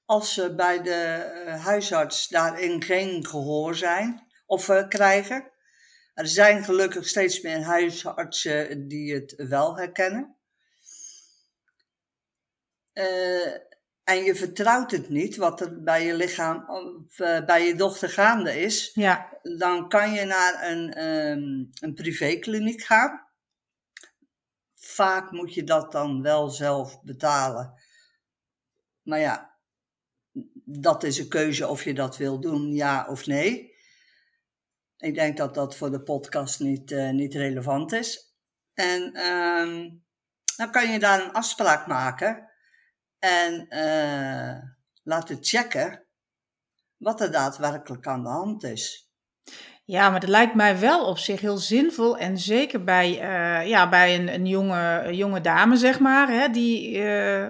als 0.05 0.35
ze 0.35 0.55
bij 0.55 0.83
de 0.83 1.33
uh, 1.47 1.65
huisarts 1.65 2.29
daarin 2.29 2.83
geen 2.83 3.27
gehoor 3.27 3.75
zijn 3.75 4.27
of 4.47 4.69
uh, 4.69 4.89
krijgen. 4.89 5.51
Er 6.15 6.27
zijn 6.27 6.65
gelukkig 6.65 7.07
steeds 7.07 7.41
meer 7.41 7.63
huisartsen 7.63 8.89
die 8.89 9.15
het 9.15 9.35
wel 9.37 9.77
herkennen. 9.77 10.37
Eh, 12.93 13.53
en 14.07 14.25
je 14.25 14.35
vertrouwt 14.35 14.91
het 14.91 15.09
niet, 15.09 15.37
wat 15.37 15.61
er 15.61 15.83
bij 15.83 16.05
je 16.05 16.15
lichaam 16.15 16.65
of 16.69 17.17
bij 17.47 17.67
je 17.67 17.75
dochter 17.75 18.09
gaande 18.09 18.61
is. 18.61 18.91
Ja. 18.95 19.39
Dan 19.43 19.89
kan 19.89 20.13
je 20.13 20.25
naar 20.25 20.71
een, 20.71 21.05
um, 21.05 21.71
een 21.81 21.95
privékliniek 21.95 22.83
gaan 22.83 23.27
vaak 24.97 25.31
moet 25.31 25.55
je 25.55 25.65
dat 25.65 25.93
dan 25.93 26.23
wel 26.23 26.51
zelf 26.51 27.03
betalen. 27.03 27.75
Maar 29.03 29.19
ja, 29.19 29.59
dat 30.65 31.03
is 31.03 31.19
een 31.19 31.29
keuze 31.29 31.69
of 31.69 31.85
je 31.85 31.95
dat 31.95 32.17
wil 32.17 32.41
doen, 32.41 32.73
ja 32.73 33.07
of 33.09 33.27
nee. 33.27 33.75
Ik 34.97 35.15
denk 35.15 35.37
dat 35.37 35.55
dat 35.55 35.77
voor 35.77 35.91
de 35.91 36.03
podcast 36.03 36.61
niet, 36.61 36.91
uh, 36.91 37.11
niet 37.11 37.35
relevant 37.35 37.93
is. 37.93 38.35
En 38.75 39.27
um, 39.27 40.05
dan 40.57 40.71
kan 40.71 40.93
je 40.93 40.99
daar 40.99 41.25
een 41.25 41.33
afspraak 41.33 41.87
maken 41.87 42.51
en 43.19 43.67
uh, 43.69 44.71
laten 45.03 45.39
checken 45.41 46.07
wat 46.97 47.21
er 47.21 47.33
daadwerkelijk 47.33 48.07
aan 48.07 48.23
de 48.23 48.29
hand 48.29 48.65
is. 48.65 49.11
Ja, 49.85 50.11
maar 50.11 50.21
dat 50.21 50.29
lijkt 50.29 50.55
mij 50.55 50.79
wel 50.79 51.07
op 51.07 51.19
zich 51.19 51.41
heel 51.41 51.57
zinvol. 51.59 52.19
En 52.19 52.39
zeker 52.39 52.85
bij, 52.85 53.11
uh, 53.11 53.69
ja, 53.69 53.89
bij 53.89 54.15
een, 54.15 54.35
een 54.35 54.47
jonge, 54.47 55.09
jonge 55.11 55.41
dame, 55.41 55.77
zeg 55.77 55.99
maar, 55.99 56.29
hè, 56.29 56.49
die 56.49 56.97
uh, 56.97 57.49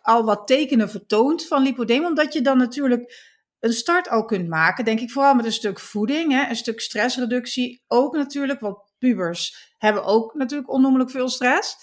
al 0.00 0.24
wat 0.24 0.46
tekenen 0.46 0.90
vertoont 0.90 1.46
van 1.46 1.62
lipodeem. 1.62 2.04
Omdat 2.04 2.32
je 2.32 2.42
dan 2.42 2.58
natuurlijk 2.58 3.30
een 3.60 3.72
start 3.72 4.08
al 4.08 4.24
kunt 4.24 4.48
maken, 4.48 4.84
denk 4.84 5.00
ik, 5.00 5.10
vooral 5.10 5.34
met 5.34 5.44
een 5.44 5.52
stuk 5.52 5.80
voeding, 5.80 6.32
hè, 6.32 6.48
een 6.48 6.56
stuk 6.56 6.80
stressreductie. 6.80 7.84
Ook 7.86 8.16
natuurlijk, 8.16 8.60
want 8.60 8.78
pubers 8.98 9.72
hebben 9.78 10.04
ook 10.04 10.34
natuurlijk 10.34 10.70
onnoemelijk 10.70 11.10
veel 11.10 11.28
stress. 11.28 11.76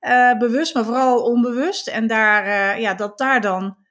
Uh, 0.00 0.38
bewust, 0.38 0.74
maar 0.74 0.84
vooral 0.84 1.22
onbewust. 1.22 1.88
En 1.88 2.06
daar, 2.06 2.80
ja, 2.80 2.94
dat 2.94 3.18
daar 3.18 3.40
dan 3.40 3.84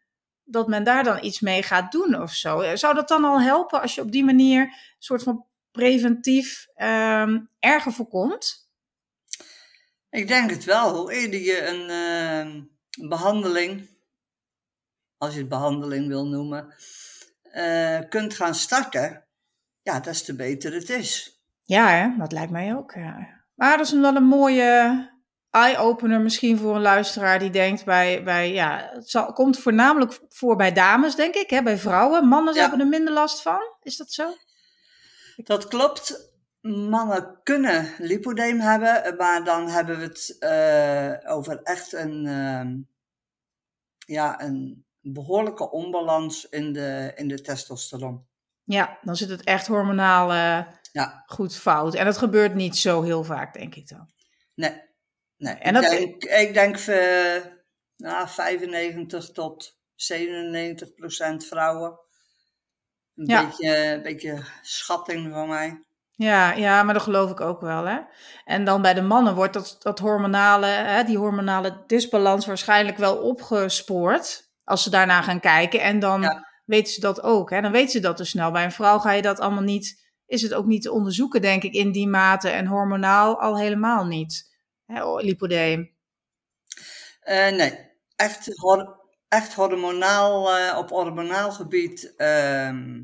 dat 0.45 0.67
men 0.67 0.83
daar 0.83 1.03
dan 1.03 1.23
iets 1.23 1.39
mee 1.39 1.63
gaat 1.63 1.91
doen 1.91 2.21
of 2.21 2.33
zo. 2.33 2.75
Zou 2.75 2.95
dat 2.95 3.07
dan 3.07 3.23
al 3.23 3.41
helpen 3.41 3.81
als 3.81 3.95
je 3.95 4.01
op 4.01 4.11
die 4.11 4.23
manier 4.23 4.61
een 4.61 4.73
soort 4.99 5.23
van 5.23 5.45
preventief 5.71 6.67
um, 6.75 7.49
erger 7.59 7.91
voorkomt? 7.91 8.69
Ik 10.09 10.27
denk 10.27 10.49
het 10.49 10.63
wel. 10.63 10.95
Hoe 10.95 11.13
eerder 11.13 11.39
je 11.39 11.67
een 11.67 11.89
uh, 11.89 12.63
behandeling, 13.09 13.89
als 15.17 15.33
je 15.33 15.39
het 15.39 15.49
behandeling 15.49 16.07
wil 16.07 16.27
noemen, 16.27 16.73
kunt 18.09 18.33
gaan 18.33 18.55
starten, 18.55 19.25
ja, 19.81 19.99
des 19.99 20.23
te 20.23 20.35
beter 20.35 20.73
het 20.73 20.89
is. 20.89 21.39
Ja, 21.63 21.89
hè? 21.89 22.17
dat 22.17 22.31
lijkt 22.31 22.51
mij 22.51 22.75
ook. 22.75 22.91
Ja. 22.91 23.43
Maar 23.55 23.77
dat 23.77 23.85
is 23.85 23.93
wel 23.93 24.15
een 24.15 24.23
mooie 24.23 25.09
eye-opener 25.55 26.21
misschien 26.21 26.57
voor 26.57 26.75
een 26.75 26.81
luisteraar 26.81 27.39
die 27.39 27.49
denkt 27.49 27.85
bij, 27.85 28.23
bij 28.23 28.53
ja, 28.53 28.89
het 28.93 29.09
zal, 29.09 29.33
komt 29.33 29.59
voornamelijk 29.59 30.19
voor 30.29 30.55
bij 30.55 30.71
dames, 30.71 31.15
denk 31.15 31.35
ik, 31.35 31.49
hè, 31.49 31.63
bij 31.63 31.77
vrouwen. 31.77 32.27
Mannen 32.27 32.53
ja. 32.53 32.61
hebben 32.61 32.79
er 32.79 32.87
minder 32.87 33.13
last 33.13 33.41
van. 33.41 33.59
Is 33.81 33.97
dat 33.97 34.11
zo? 34.11 34.33
Dat 35.35 35.67
klopt. 35.67 36.33
Mannen 36.61 37.39
kunnen 37.43 37.93
lipodeem 37.97 38.59
hebben, 38.59 39.15
maar 39.17 39.43
dan 39.43 39.69
hebben 39.69 39.97
we 39.97 40.03
het 40.03 40.35
uh, 40.39 41.31
over 41.33 41.61
echt 41.63 41.93
een, 41.93 42.25
uh, 42.25 42.83
ja, 44.15 44.41
een 44.41 44.85
behoorlijke 45.01 45.71
onbalans 45.71 46.49
in 46.49 46.73
de, 46.73 47.11
in 47.15 47.27
de 47.27 47.41
testosteron. 47.41 48.27
Ja, 48.63 48.99
dan 49.01 49.15
zit 49.15 49.29
het 49.29 49.43
echt 49.43 49.67
hormonaal 49.67 50.31
uh, 50.31 50.65
ja. 50.91 51.23
goed 51.25 51.55
fout. 51.55 51.95
En 51.95 52.05
dat 52.05 52.17
gebeurt 52.17 52.53
niet 52.53 52.77
zo 52.77 53.01
heel 53.01 53.23
vaak, 53.23 53.53
denk 53.53 53.75
ik 53.75 53.87
dan. 53.87 54.09
Nee, 54.55 54.81
nee. 55.37 55.53
En 55.53 55.75
ik, 55.75 55.81
dat... 55.81 55.91
denk, 55.91 56.23
ik 56.23 56.53
denk 56.53 56.77
uh, 56.77 57.45
nou, 57.95 58.27
95 58.27 59.31
tot 59.31 59.77
97 59.95 60.93
procent 60.93 61.45
vrouwen 61.45 61.99
een, 63.15 63.25
ja. 63.25 63.45
beetje, 63.45 63.87
een 63.93 64.01
beetje 64.01 64.43
schatting 64.61 65.33
van 65.33 65.47
mij. 65.47 65.79
Ja, 66.17 66.53
ja, 66.53 66.83
maar 66.83 66.93
dat 66.93 67.03
geloof 67.03 67.31
ik 67.31 67.41
ook 67.41 67.61
wel. 67.61 67.85
Hè? 67.85 67.99
En 68.45 68.65
dan 68.65 68.81
bij 68.81 68.93
de 68.93 69.01
mannen 69.01 69.35
wordt 69.35 69.53
dat, 69.53 69.75
dat 69.79 69.99
hormonale, 69.99 70.65
hè, 70.65 71.03
die 71.03 71.17
hormonale 71.17 71.83
disbalans 71.87 72.45
waarschijnlijk 72.45 72.97
wel 72.97 73.17
opgespoord. 73.17 74.43
Als 74.63 74.83
ze 74.83 74.89
daarna 74.89 75.21
gaan 75.21 75.39
kijken. 75.39 75.81
En 75.81 75.99
dan 75.99 76.21
ja. 76.21 76.47
weten 76.65 76.93
ze 76.93 76.99
dat 76.99 77.23
ook. 77.23 77.49
Hè? 77.49 77.61
Dan 77.61 77.71
weten 77.71 77.89
ze 77.89 77.99
dat 77.99 78.17
dus 78.17 78.29
snel. 78.29 78.51
Bij 78.51 78.63
een 78.63 78.71
vrouw 78.71 78.99
ga 78.99 79.11
je 79.11 79.21
dat 79.21 79.39
allemaal 79.39 79.63
niet. 79.63 80.03
Is 80.25 80.41
het 80.41 80.53
ook 80.53 80.65
niet 80.65 80.81
te 80.81 80.91
onderzoeken, 80.91 81.41
denk 81.41 81.63
ik, 81.63 81.73
in 81.73 81.91
die 81.91 82.07
mate. 82.07 82.49
En 82.49 82.65
hormonaal 82.65 83.39
al 83.39 83.57
helemaal 83.57 84.05
niet. 84.05 84.54
Lipodeem. 85.21 85.93
Eh, 87.21 87.49
nee, 87.51 87.91
echt, 88.15 88.45
hor- 88.55 88.99
echt 89.27 89.53
hormonaal, 89.53 90.57
eh, 90.57 90.77
op 90.77 90.89
hormonaal 90.89 91.51
gebied 91.51 92.13
ehm, 92.17 93.01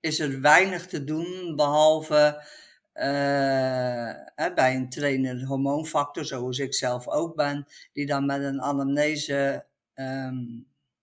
is 0.00 0.18
er 0.20 0.40
weinig 0.40 0.86
te 0.86 1.04
doen, 1.04 1.56
behalve 1.56 2.44
eh, 2.92 4.10
hè, 4.34 4.52
bij 4.54 4.74
een 4.76 4.88
trainer 4.88 5.44
hormoonfactor, 5.44 6.24
zoals 6.24 6.58
ik 6.58 6.74
zelf 6.74 7.08
ook 7.08 7.34
ben, 7.36 7.66
die 7.92 8.06
dan 8.06 8.26
met 8.26 8.42
een 8.42 8.62
anamnese, 8.62 9.66
ehm, 9.94 10.36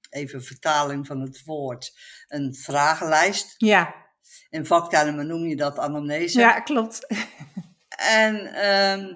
even 0.10 0.44
vertaling 0.44 1.08
van 1.08 1.20
het 1.22 1.44
woord, 1.46 1.94
een 2.28 2.56
vragenlijst. 2.56 3.54
Ja, 3.58 3.96
In 4.50 4.66
vaktermen 4.66 5.28
noem 5.28 5.46
je 5.46 5.56
dat 5.56 5.78
anamnese. 5.80 6.40
ja 6.40 6.60
klopt. 6.60 7.08
En 7.98 8.46
ehm 8.54 9.16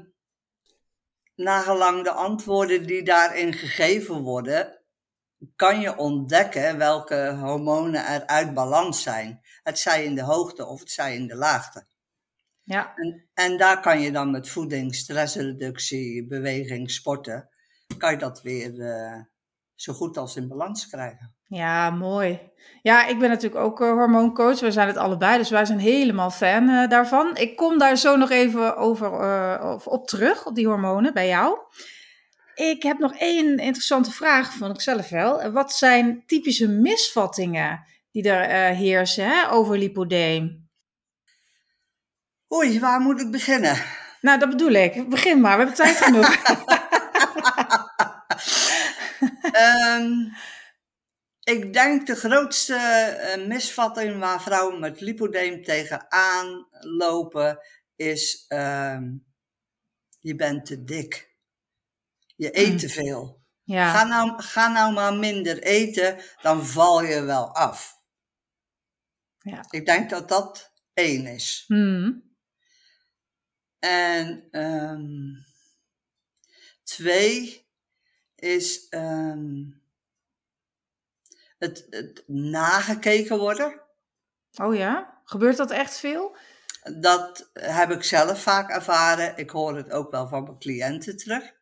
nagelang 1.35 2.03
de 2.03 2.11
antwoorden 2.11 2.85
die 2.85 3.03
daarin 3.03 3.53
gegeven 3.53 4.21
worden, 4.21 4.81
kan 5.55 5.79
je 5.79 5.97
ontdekken 5.97 6.77
welke 6.77 7.37
hormonen 7.39 8.05
er 8.05 8.25
uit 8.25 8.53
balans 8.53 9.01
zijn. 9.01 9.41
Het 9.63 9.79
zij 9.79 10.03
in 10.05 10.15
de 10.15 10.21
hoogte 10.23 10.65
of 10.65 10.79
het 10.79 10.91
zij 10.91 11.15
in 11.15 11.27
de 11.27 11.35
laagte. 11.35 11.85
Ja, 12.63 12.95
En, 12.95 13.29
en 13.33 13.57
daar 13.57 13.81
kan 13.81 14.01
je 14.01 14.11
dan 14.11 14.31
met 14.31 14.49
voeding, 14.49 14.95
stressreductie, 14.95 16.27
beweging, 16.27 16.91
sporten, 16.91 17.49
kan 17.97 18.11
je 18.11 18.17
dat 18.17 18.41
weer 18.41 18.81
eh, 18.81 19.21
zo 19.75 19.93
goed 19.93 20.17
als 20.17 20.35
in 20.35 20.47
balans 20.47 20.87
krijgen. 20.87 21.35
Ja, 21.53 21.89
mooi. 21.89 22.39
Ja, 22.81 23.05
ik 23.05 23.19
ben 23.19 23.29
natuurlijk 23.29 23.63
ook 23.63 23.81
eh, 23.81 23.91
hormooncoach. 23.91 24.59
We 24.59 24.71
zijn 24.71 24.87
het 24.87 24.97
allebei, 24.97 25.37
dus 25.37 25.49
wij 25.49 25.65
zijn 25.65 25.79
helemaal 25.79 26.31
fan 26.31 26.69
eh, 26.69 26.89
daarvan. 26.89 27.37
Ik 27.37 27.55
kom 27.55 27.77
daar 27.77 27.97
zo 27.97 28.15
nog 28.15 28.29
even 28.29 28.77
over 28.77 29.13
eh, 29.13 29.71
of 29.73 29.87
op 29.87 30.07
terug, 30.07 30.45
op 30.45 30.55
die 30.55 30.67
hormonen 30.67 31.13
bij 31.13 31.27
jou. 31.27 31.57
Ik 32.55 32.83
heb 32.83 32.99
nog 32.99 33.15
één 33.15 33.57
interessante 33.57 34.11
vraag, 34.11 34.53
vond 34.53 34.73
ik 34.73 34.81
zelf 34.81 35.09
wel. 35.09 35.51
Wat 35.51 35.73
zijn 35.73 36.23
typische 36.25 36.67
misvattingen 36.67 37.85
die 38.11 38.29
er 38.29 38.75
heersen 38.75 39.27
hè, 39.27 39.51
over 39.51 39.77
lipodeem? 39.77 40.69
Oei, 42.53 42.79
waar 42.79 42.99
moet 42.99 43.21
ik 43.21 43.31
beginnen? 43.31 43.77
Nou, 44.21 44.39
dat 44.39 44.49
bedoel 44.49 44.71
ik. 44.71 45.09
Begin 45.09 45.41
maar, 45.41 45.51
we 45.51 45.57
hebben 45.57 45.75
tijd 45.75 45.97
genoeg. 45.97 46.35
Ehm, 49.51 50.11
ik 51.43 51.73
denk 51.73 52.07
de 52.07 52.15
grootste 52.15 52.75
eh, 52.75 53.47
misvatting 53.47 54.19
waar 54.19 54.41
vrouwen 54.41 54.79
met 54.79 55.01
lipodeem 55.01 55.63
tegenaan 55.63 56.67
lopen 56.79 57.59
is 57.95 58.45
ehm, 58.47 59.15
je 60.19 60.35
bent 60.35 60.65
te 60.65 60.83
dik. 60.83 61.31
Je 62.35 62.57
eet 62.57 62.71
Mm. 62.71 62.77
te 62.77 62.89
veel. 62.89 63.41
Ga 63.65 63.73
Ja, 63.75 64.03
nou, 64.03 64.41
ga 64.41 64.67
nou 64.67 64.93
maar 64.93 65.13
minder 65.13 65.63
eten, 65.63 66.17
dan 66.41 66.65
val 66.65 67.03
je 67.03 67.21
wel 67.21 67.55
af. 67.55 68.01
ja. 69.39 69.65
Ik 69.69 69.85
denk 69.85 70.09
dat 70.09 70.29
dat 70.29 70.73
één 70.93 71.27
is. 71.27 71.63
Hmm. 71.67 72.31
En 73.79 74.47
ehm, 74.51 75.35
twee 76.83 77.67
is 78.35 78.87
ehm, 78.89 79.61
het, 81.63 81.87
het 81.89 82.23
nagekeken 82.27 83.37
worden. 83.37 83.81
Oh 84.61 84.75
ja? 84.75 85.21
Gebeurt 85.23 85.57
dat 85.57 85.71
echt 85.71 85.97
veel? 85.99 86.35
Dat 86.99 87.49
heb 87.53 87.91
ik 87.91 88.03
zelf 88.03 88.41
vaak 88.41 88.69
ervaren. 88.69 89.37
Ik 89.37 89.49
hoor 89.49 89.75
het 89.75 89.91
ook 89.91 90.11
wel 90.11 90.27
van 90.27 90.43
mijn 90.43 90.59
cliënten 90.59 91.17
terug. 91.17 91.53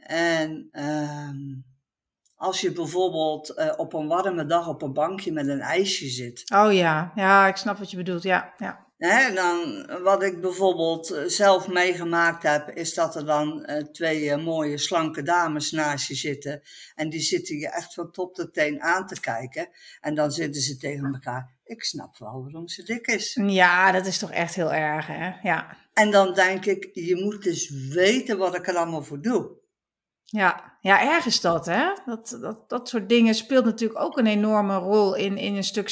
En 0.00 0.68
ehm, 0.72 1.38
als 2.34 2.60
je 2.60 2.72
bijvoorbeeld 2.72 3.54
eh, 3.54 3.72
op 3.76 3.92
een 3.92 4.06
warme 4.06 4.46
dag 4.46 4.68
op 4.68 4.82
een 4.82 4.92
bankje 4.92 5.32
met 5.32 5.48
een 5.48 5.60
ijsje 5.60 6.08
zit. 6.08 6.50
Oh 6.54 6.72
ja, 6.72 7.12
ja, 7.14 7.46
ik 7.46 7.56
snap 7.56 7.78
wat 7.78 7.90
je 7.90 7.96
bedoelt. 7.96 8.22
Ja, 8.22 8.54
ja. 8.56 8.89
Hè, 9.00 9.34
dan, 9.34 9.86
wat 10.02 10.22
ik 10.22 10.40
bijvoorbeeld 10.40 11.10
eh, 11.10 11.24
zelf 11.24 11.68
meegemaakt 11.68 12.42
heb, 12.42 12.70
is 12.70 12.94
dat 12.94 13.16
er 13.16 13.26
dan 13.26 13.64
eh, 13.64 13.84
twee 13.84 14.30
eh, 14.30 14.44
mooie 14.44 14.78
slanke 14.78 15.22
dames 15.22 15.70
naast 15.70 16.08
je 16.08 16.14
zitten. 16.14 16.62
En 16.94 17.08
die 17.10 17.20
zitten 17.20 17.56
je 17.56 17.70
echt 17.70 17.94
van 17.94 18.10
top 18.10 18.34
tot 18.34 18.54
teen 18.54 18.80
aan 18.82 19.06
te 19.06 19.20
kijken. 19.20 19.68
En 20.00 20.14
dan 20.14 20.30
zitten 20.30 20.62
ze 20.62 20.76
tegen 20.76 21.12
elkaar. 21.12 21.50
Ik 21.64 21.82
snap 21.82 22.18
wel 22.18 22.42
waarom 22.42 22.68
ze 22.68 22.82
dik 22.82 23.06
is. 23.06 23.38
Ja, 23.42 23.92
dat 23.92 24.06
is 24.06 24.18
toch 24.18 24.30
echt 24.30 24.54
heel 24.54 24.72
erg, 24.72 25.06
hè? 25.06 25.30
Ja, 25.42 25.76
En 25.92 26.10
dan 26.10 26.34
denk 26.34 26.64
ik, 26.64 26.90
je 26.92 27.22
moet 27.24 27.42
dus 27.42 27.70
weten 27.88 28.38
wat 28.38 28.54
ik 28.54 28.68
er 28.68 28.76
allemaal 28.76 29.02
voor 29.02 29.20
doe. 29.20 29.50
ja. 30.24 30.78
ja 30.80 31.14
erg 31.14 31.26
is 31.26 31.40
dat, 31.40 31.66
hè? 31.66 31.92
Dat, 32.04 32.38
dat, 32.40 32.68
dat 32.68 32.88
soort 32.88 33.08
dingen 33.08 33.34
speelt 33.34 33.64
natuurlijk 33.64 34.00
ook 34.00 34.18
een 34.18 34.26
enorme 34.26 34.76
rol 34.76 35.14
in, 35.14 35.36
in 35.38 35.56
een 35.56 35.64
stuk 35.64 35.88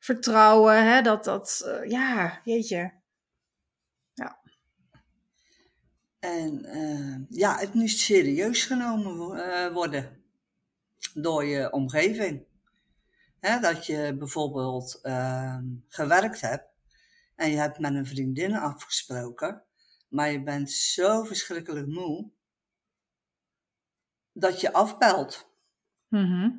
zelfvertrouwen, 0.00 0.86
hè? 0.86 1.02
Dat, 1.02 1.24
dat, 1.24 1.62
eh, 1.64 1.90
ja, 1.90 2.40
jeetje. 2.44 2.98
En 6.18 6.64
eh, 6.64 7.16
ja, 7.28 7.58
het 7.58 7.74
moet 7.74 7.90
serieus 7.90 8.64
genomen 8.64 9.44
eh, 9.44 9.72
worden 9.72 10.24
door 11.14 11.44
je 11.44 11.72
omgeving. 11.72 12.44
Hè, 13.38 13.60
dat 13.60 13.86
je 13.86 14.16
bijvoorbeeld 14.18 14.98
ehm, 15.02 15.64
gewerkt 15.88 16.40
hebt 16.40 16.68
en 17.36 17.50
je 17.50 17.56
hebt 17.56 17.78
met 17.78 17.94
een 17.94 18.06
vriendin 18.06 18.54
afgesproken, 18.54 19.64
maar 20.08 20.30
je 20.30 20.42
bent 20.42 20.70
zo 20.70 21.24
verschrikkelijk 21.24 21.86
moe 21.86 22.30
dat 24.32 24.60
je 24.60 24.72
afbelt. 24.72 25.50
Mhm. 26.08 26.50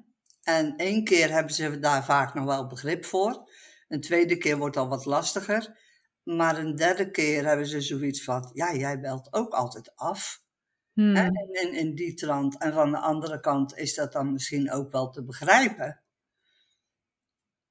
En 0.44 0.76
één 0.76 1.04
keer 1.04 1.32
hebben 1.32 1.54
ze 1.54 1.80
daar 1.80 2.06
vaak 2.06 2.34
nog 2.34 2.46
wel 2.46 2.68
begrip 2.68 3.06
voor. 3.06 3.50
Een 3.88 4.02
tweede 4.02 4.38
keer 4.38 4.58
wordt 4.58 4.78
al 4.78 4.88
wat 4.88 5.06
lastiger. 5.06 5.80
Maar 6.24 6.58
een 6.58 6.76
derde 6.76 7.12
keer 7.12 7.46
hebben 7.46 7.68
ze 7.68 7.82
zoiets 7.82 8.24
van, 8.24 8.50
ja, 8.54 8.74
jij 8.76 9.00
belt 9.00 9.34
ook 9.34 9.54
altijd 9.54 9.96
af. 9.96 10.42
Hmm. 10.94 11.16
En 11.16 11.34
in, 11.52 11.74
in 11.74 11.96
die 11.96 12.14
trant. 12.14 12.62
En 12.62 12.74
van 12.74 12.92
de 12.92 12.98
andere 12.98 13.40
kant 13.40 13.78
is 13.78 13.96
dat 13.96 14.12
dan 14.12 14.32
misschien 14.32 14.72
ook 14.72 14.92
wel 14.92 15.10
te 15.10 15.24
begrijpen. 15.24 16.02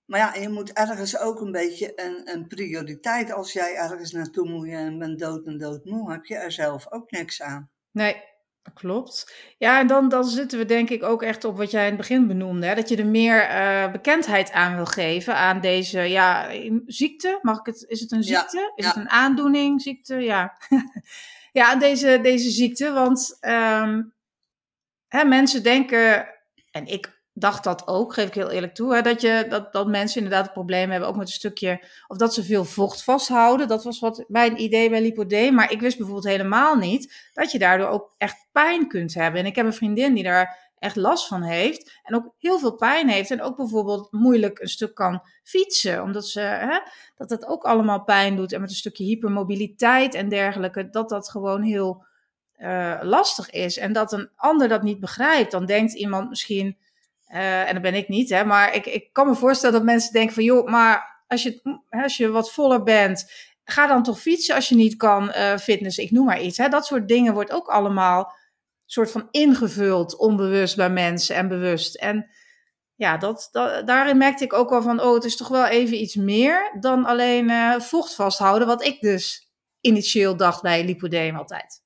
Maar 0.05 0.21
ja, 0.21 0.35
je 0.35 0.49
moet 0.49 0.73
ergens 0.73 1.19
ook 1.19 1.41
een 1.41 1.53
beetje 1.53 1.93
een, 1.95 2.31
een 2.31 2.47
prioriteit. 2.47 3.33
Als 3.33 3.53
jij 3.53 3.75
ergens 3.75 4.13
naartoe 4.13 4.49
moet 4.49 4.69
en 4.69 4.99
bent 4.99 5.19
dood 5.19 5.47
en 5.47 5.59
doodmoe, 5.59 6.13
heb 6.13 6.25
je 6.25 6.37
er 6.37 6.53
zelf 6.53 6.93
ook 6.93 7.11
niks 7.11 7.43
aan. 7.43 7.71
Nee, 7.91 8.23
klopt. 8.75 9.33
Ja, 9.59 9.81
en 9.81 9.87
dan, 9.87 10.09
dan 10.09 10.25
zitten 10.25 10.59
we 10.59 10.65
denk 10.65 10.91
ik 10.91 11.03
ook 11.03 11.23
echt 11.23 11.45
op 11.45 11.57
wat 11.57 11.71
jij 11.71 11.83
in 11.83 11.89
het 11.89 11.97
begin 11.97 12.27
benoemde. 12.27 12.67
Hè? 12.67 12.75
Dat 12.75 12.89
je 12.89 12.97
er 12.97 13.07
meer 13.07 13.41
eh, 13.41 13.93
bekendheid 13.93 14.53
aan 14.53 14.75
wil 14.75 14.87
geven 14.87 15.35
aan 15.37 15.61
deze 15.61 16.01
ja, 16.01 16.51
ziekte. 16.87 17.39
Mag 17.43 17.59
ik 17.59 17.67
het, 17.67 17.85
is 17.89 18.01
het 18.01 18.13
een 18.13 18.23
Ja, 18.23 18.25
ziekte? 18.25 18.73
Is 18.75 18.85
ja. 18.85 18.91
het 18.91 18.97
een 18.97 19.11
aandoening? 19.11 19.83
Ziekte? 19.83 20.15
Ja. 20.15 20.57
ja, 21.53 21.71
aan 21.71 21.79
deze, 21.79 22.19
deze 22.23 22.51
ziekte. 22.51 22.93
Want 22.93 23.37
ehm, 23.41 24.03
hè, 25.09 25.25
mensen 25.25 25.63
denken, 25.63 26.29
en 26.71 26.87
ik 26.87 27.20
dacht 27.41 27.65
dat 27.65 27.87
ook, 27.89 28.15
geef 28.15 28.27
ik 28.27 28.35
heel 28.35 28.51
eerlijk 28.51 28.75
toe, 28.75 28.95
hè, 28.95 29.03
dat, 29.03 29.21
je, 29.21 29.47
dat, 29.49 29.73
dat 29.73 29.87
mensen 29.87 30.23
inderdaad 30.23 30.47
een 30.47 30.53
probleem 30.53 30.91
hebben, 30.91 31.09
ook 31.09 31.17
met 31.17 31.27
een 31.27 31.33
stukje, 31.33 31.85
of 32.07 32.17
dat 32.17 32.35
ze 32.35 32.45
veel 32.45 32.65
vocht 32.65 33.05
vasthouden. 33.05 33.69
Dat 33.69 33.85
was 33.85 33.99
wat 34.01 34.25
mijn 34.29 34.61
idee 34.63 34.91
bij 34.91 35.03
lipodeem. 35.03 35.55
Maar 35.55 35.73
ik 35.73 35.81
wist 35.81 35.97
bijvoorbeeld 35.97 36.27
helemaal 36.27 36.77
niet 36.77 37.31
dat 37.35 37.53
je 37.53 37.59
daardoor 37.59 37.89
ook 37.89 38.15
echt 38.19 38.49
pijn 38.53 38.89
kunt 38.89 39.15
hebben. 39.15 39.41
En 39.41 39.47
ik 39.47 39.57
heb 39.57 39.67
een 39.67 39.73
vriendin 39.73 40.15
die 40.15 40.25
daar 40.25 40.71
echt 40.79 40.97
last 40.97 41.27
van 41.27 41.43
heeft 41.43 42.01
en 42.03 42.15
ook 42.15 42.35
heel 42.39 42.59
veel 42.59 42.75
pijn 42.75 43.09
heeft 43.09 43.31
en 43.31 43.43
ook 43.43 43.57
bijvoorbeeld 43.57 44.13
moeilijk 44.13 44.59
een 44.59 44.69
stuk 44.69 44.95
kan 44.95 45.23
fietsen, 45.43 46.03
omdat 46.03 46.27
ze, 46.27 46.41
hè, 46.41 46.79
dat 47.17 47.29
dat 47.29 47.47
ook 47.47 47.65
allemaal 47.65 48.05
pijn 48.05 48.37
doet 48.37 48.53
en 48.53 48.61
met 48.61 48.71
een 48.71 48.77
stukje 48.77 49.05
hypermobiliteit 49.05 50.15
en 50.15 50.29
dergelijke, 50.29 50.91
dat 50.91 51.09
dat 51.09 51.31
gewoon 51.31 51.63
heel 51.63 52.05
eh, 52.53 52.99
lastig 53.03 53.51
is 53.51 53.79
en 53.79 53.93
dat 53.93 54.13
een 54.13 54.31
ander 54.37 54.69
dat 54.69 54.83
niet 54.83 55.01
begrijpt. 55.01 55.51
Dan 55.51 55.67
denkt 55.67 55.95
iemand 55.95 56.29
misschien, 56.29 56.79
eh, 57.31 57.69
en 57.69 57.73
dat 57.73 57.83
ben 57.83 57.95
ik 57.95 58.09
niet, 58.09 58.31
hè, 58.31 58.45
maar 58.45 58.75
ik, 58.75 58.87
ik 58.87 59.13
kan 59.13 59.27
me 59.27 59.35
voorstellen 59.35 59.75
dat 59.75 59.85
mensen 59.85 60.13
denken 60.13 60.35
van, 60.35 60.45
joh, 60.45 60.69
maar 60.69 61.23
als 61.27 61.43
je, 61.43 61.81
als 61.89 62.17
je 62.17 62.29
wat 62.29 62.53
voller 62.53 62.83
bent, 62.83 63.33
ga 63.65 63.87
dan 63.87 64.03
toch 64.03 64.21
fietsen 64.21 64.55
als 64.55 64.69
je 64.69 64.75
niet 64.75 64.97
kan 64.97 65.31
eh 65.31 65.57
fitness, 65.57 65.99
ik 65.99 66.11
noem 66.11 66.25
maar 66.25 66.41
iets. 66.41 66.59
Hè. 66.59 66.69
Dat 66.69 66.87
soort 66.87 67.09
dingen 67.09 67.35
wordt 67.35 67.53
ook 67.53 67.69
allemaal 67.69 68.33
soort 68.87 69.11
van 69.11 69.29
ingevuld, 69.31 70.17
onbewust 70.17 70.77
bij 70.77 70.91
mensen 70.91 71.37
en 71.37 71.49
bewust. 71.49 71.95
En 71.95 72.31
ja, 72.95 73.17
dat, 73.17 73.49
daarin 73.85 74.17
merkte 74.17 74.45
ik 74.45 74.53
ook 74.53 74.71
wel 74.71 74.83
van, 74.83 75.01
oh, 75.01 75.15
het 75.15 75.25
is 75.25 75.37
toch 75.37 75.49
wel 75.49 75.67
even 75.67 76.01
iets 76.01 76.15
meer 76.15 76.77
dan 76.81 77.05
alleen 77.05 77.51
eh, 77.51 77.81
vocht 77.81 78.15
vasthouden, 78.15 78.67
wat 78.67 78.85
ik 78.85 79.01
dus 79.01 79.51
initieel 79.81 80.37
dacht 80.37 80.63
bij 80.63 80.85
lipodeem 80.85 81.37
altijd. 81.37 81.83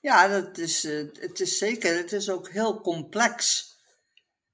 Ja, 0.00 0.28
dat 0.28 0.58
is, 0.58 0.82
het 1.20 1.40
is 1.40 1.58
zeker. 1.58 1.96
Het 1.96 2.12
is 2.12 2.30
ook 2.30 2.48
heel 2.48 2.80
complex. 2.80 3.66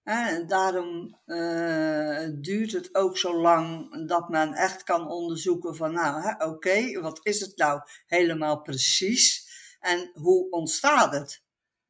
En 0.05 0.47
daarom 0.47 1.21
eh, 1.25 2.29
duurt 2.33 2.73
het 2.73 2.95
ook 2.95 3.19
zo 3.19 3.41
lang 3.41 3.89
dat 4.09 4.29
men 4.29 4.53
echt 4.53 4.83
kan 4.83 5.09
onderzoeken 5.09 5.77
van, 5.77 5.93
nou, 5.93 6.35
oké, 6.39 7.01
wat 7.01 7.21
is 7.23 7.41
het 7.41 7.57
nou 7.57 7.81
helemaal 8.07 8.61
precies 8.61 9.53
en 9.81 10.11
hoe 10.13 10.51
ontstaat 10.51 11.13
het? 11.13 11.43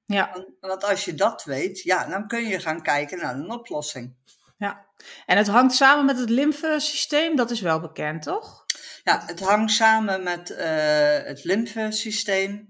Ja. 0.05 0.31
Want, 0.33 0.47
want 0.61 0.85
als 0.85 1.05
je 1.05 1.15
dat 1.15 1.45
weet, 1.45 1.83
ja, 1.83 2.07
dan 2.07 2.29
kun 2.29 2.47
je 2.47 2.61
gaan 2.61 2.83
kijken 2.83 3.19
naar 3.19 3.35
een 3.35 3.51
oplossing. 3.51 4.17
Ja, 4.57 4.87
en 5.27 5.37
het 5.37 5.47
hangt 5.47 5.75
samen 5.75 6.05
met 6.05 6.19
het 6.19 6.31
lymfesysteem, 6.31 7.37
dat 7.37 7.51
is 7.51 7.61
wel 7.61 7.81
bekend, 7.81 8.23
toch? 8.23 8.65
Ja, 9.03 9.23
het 9.27 9.41
hangt 9.41 9.73
samen 9.73 10.23
met 10.23 10.51
uh, 10.51 10.59
het 11.27 11.45
lymfesysteem. 11.45 12.69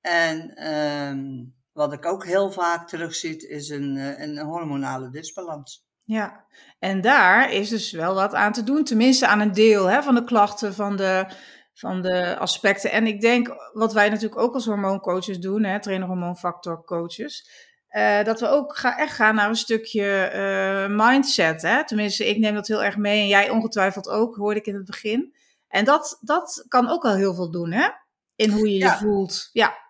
En 0.00 0.54
ehm, 0.54 1.44
wat 1.76 1.92
ik 1.92 2.06
ook 2.06 2.24
heel 2.24 2.52
vaak 2.52 2.88
terugzie, 2.88 3.48
is 3.48 3.68
een, 3.68 3.96
eh, 3.96 4.26
een 4.26 4.38
hormonale 4.38 5.10
disbalans. 5.10 5.84
Ja, 6.04 6.44
en 6.78 7.00
daar 7.00 7.52
is 7.52 7.68
dus 7.68 7.92
wel 7.92 8.14
wat 8.14 8.34
aan 8.34 8.52
te 8.52 8.64
doen, 8.64 8.84
tenminste 8.84 9.26
aan 9.26 9.40
een 9.40 9.52
deel 9.52 9.86
hè, 9.86 10.02
van 10.02 10.14
de 10.14 10.24
klachten, 10.24 10.74
van 10.74 10.96
de, 10.96 11.26
van 11.74 12.02
de 12.02 12.36
aspecten. 12.38 12.90
En 12.90 13.06
ik 13.06 13.20
denk, 13.20 13.70
wat 13.72 13.92
wij 13.92 14.08
natuurlijk 14.08 14.40
ook 14.40 14.54
als 14.54 14.66
hormooncoaches 14.66 15.38
doen, 15.38 15.64
hè, 15.64 15.80
trainer 15.80 16.08
hormoonfactorcoaches, 16.08 17.50
uh, 17.90 18.24
dat 18.24 18.40
we 18.40 18.48
ook 18.48 18.76
ga, 18.76 18.98
echt 18.98 19.14
gaan 19.14 19.34
naar 19.34 19.48
een 19.48 19.56
stukje 19.56 20.32
uh, 20.34 20.96
mindset. 20.96 21.62
Hè? 21.62 21.86
Tenminste, 21.86 22.28
ik 22.28 22.38
neem 22.38 22.54
dat 22.54 22.66
heel 22.66 22.84
erg 22.84 22.96
mee 22.96 23.20
en 23.20 23.28
jij 23.28 23.50
ongetwijfeld 23.50 24.08
ook, 24.08 24.36
hoorde 24.36 24.60
ik 24.60 24.66
in 24.66 24.74
het 24.74 24.84
begin. 24.84 25.34
En 25.68 25.84
dat, 25.84 26.18
dat 26.20 26.64
kan 26.68 26.88
ook 26.88 27.04
al 27.04 27.14
heel 27.14 27.34
veel 27.34 27.50
doen, 27.50 27.72
hè? 27.72 27.88
In 28.34 28.50
hoe 28.50 28.70
je 28.70 28.78
je 28.78 28.90
voelt. 28.90 29.48
Ja. 29.52 29.85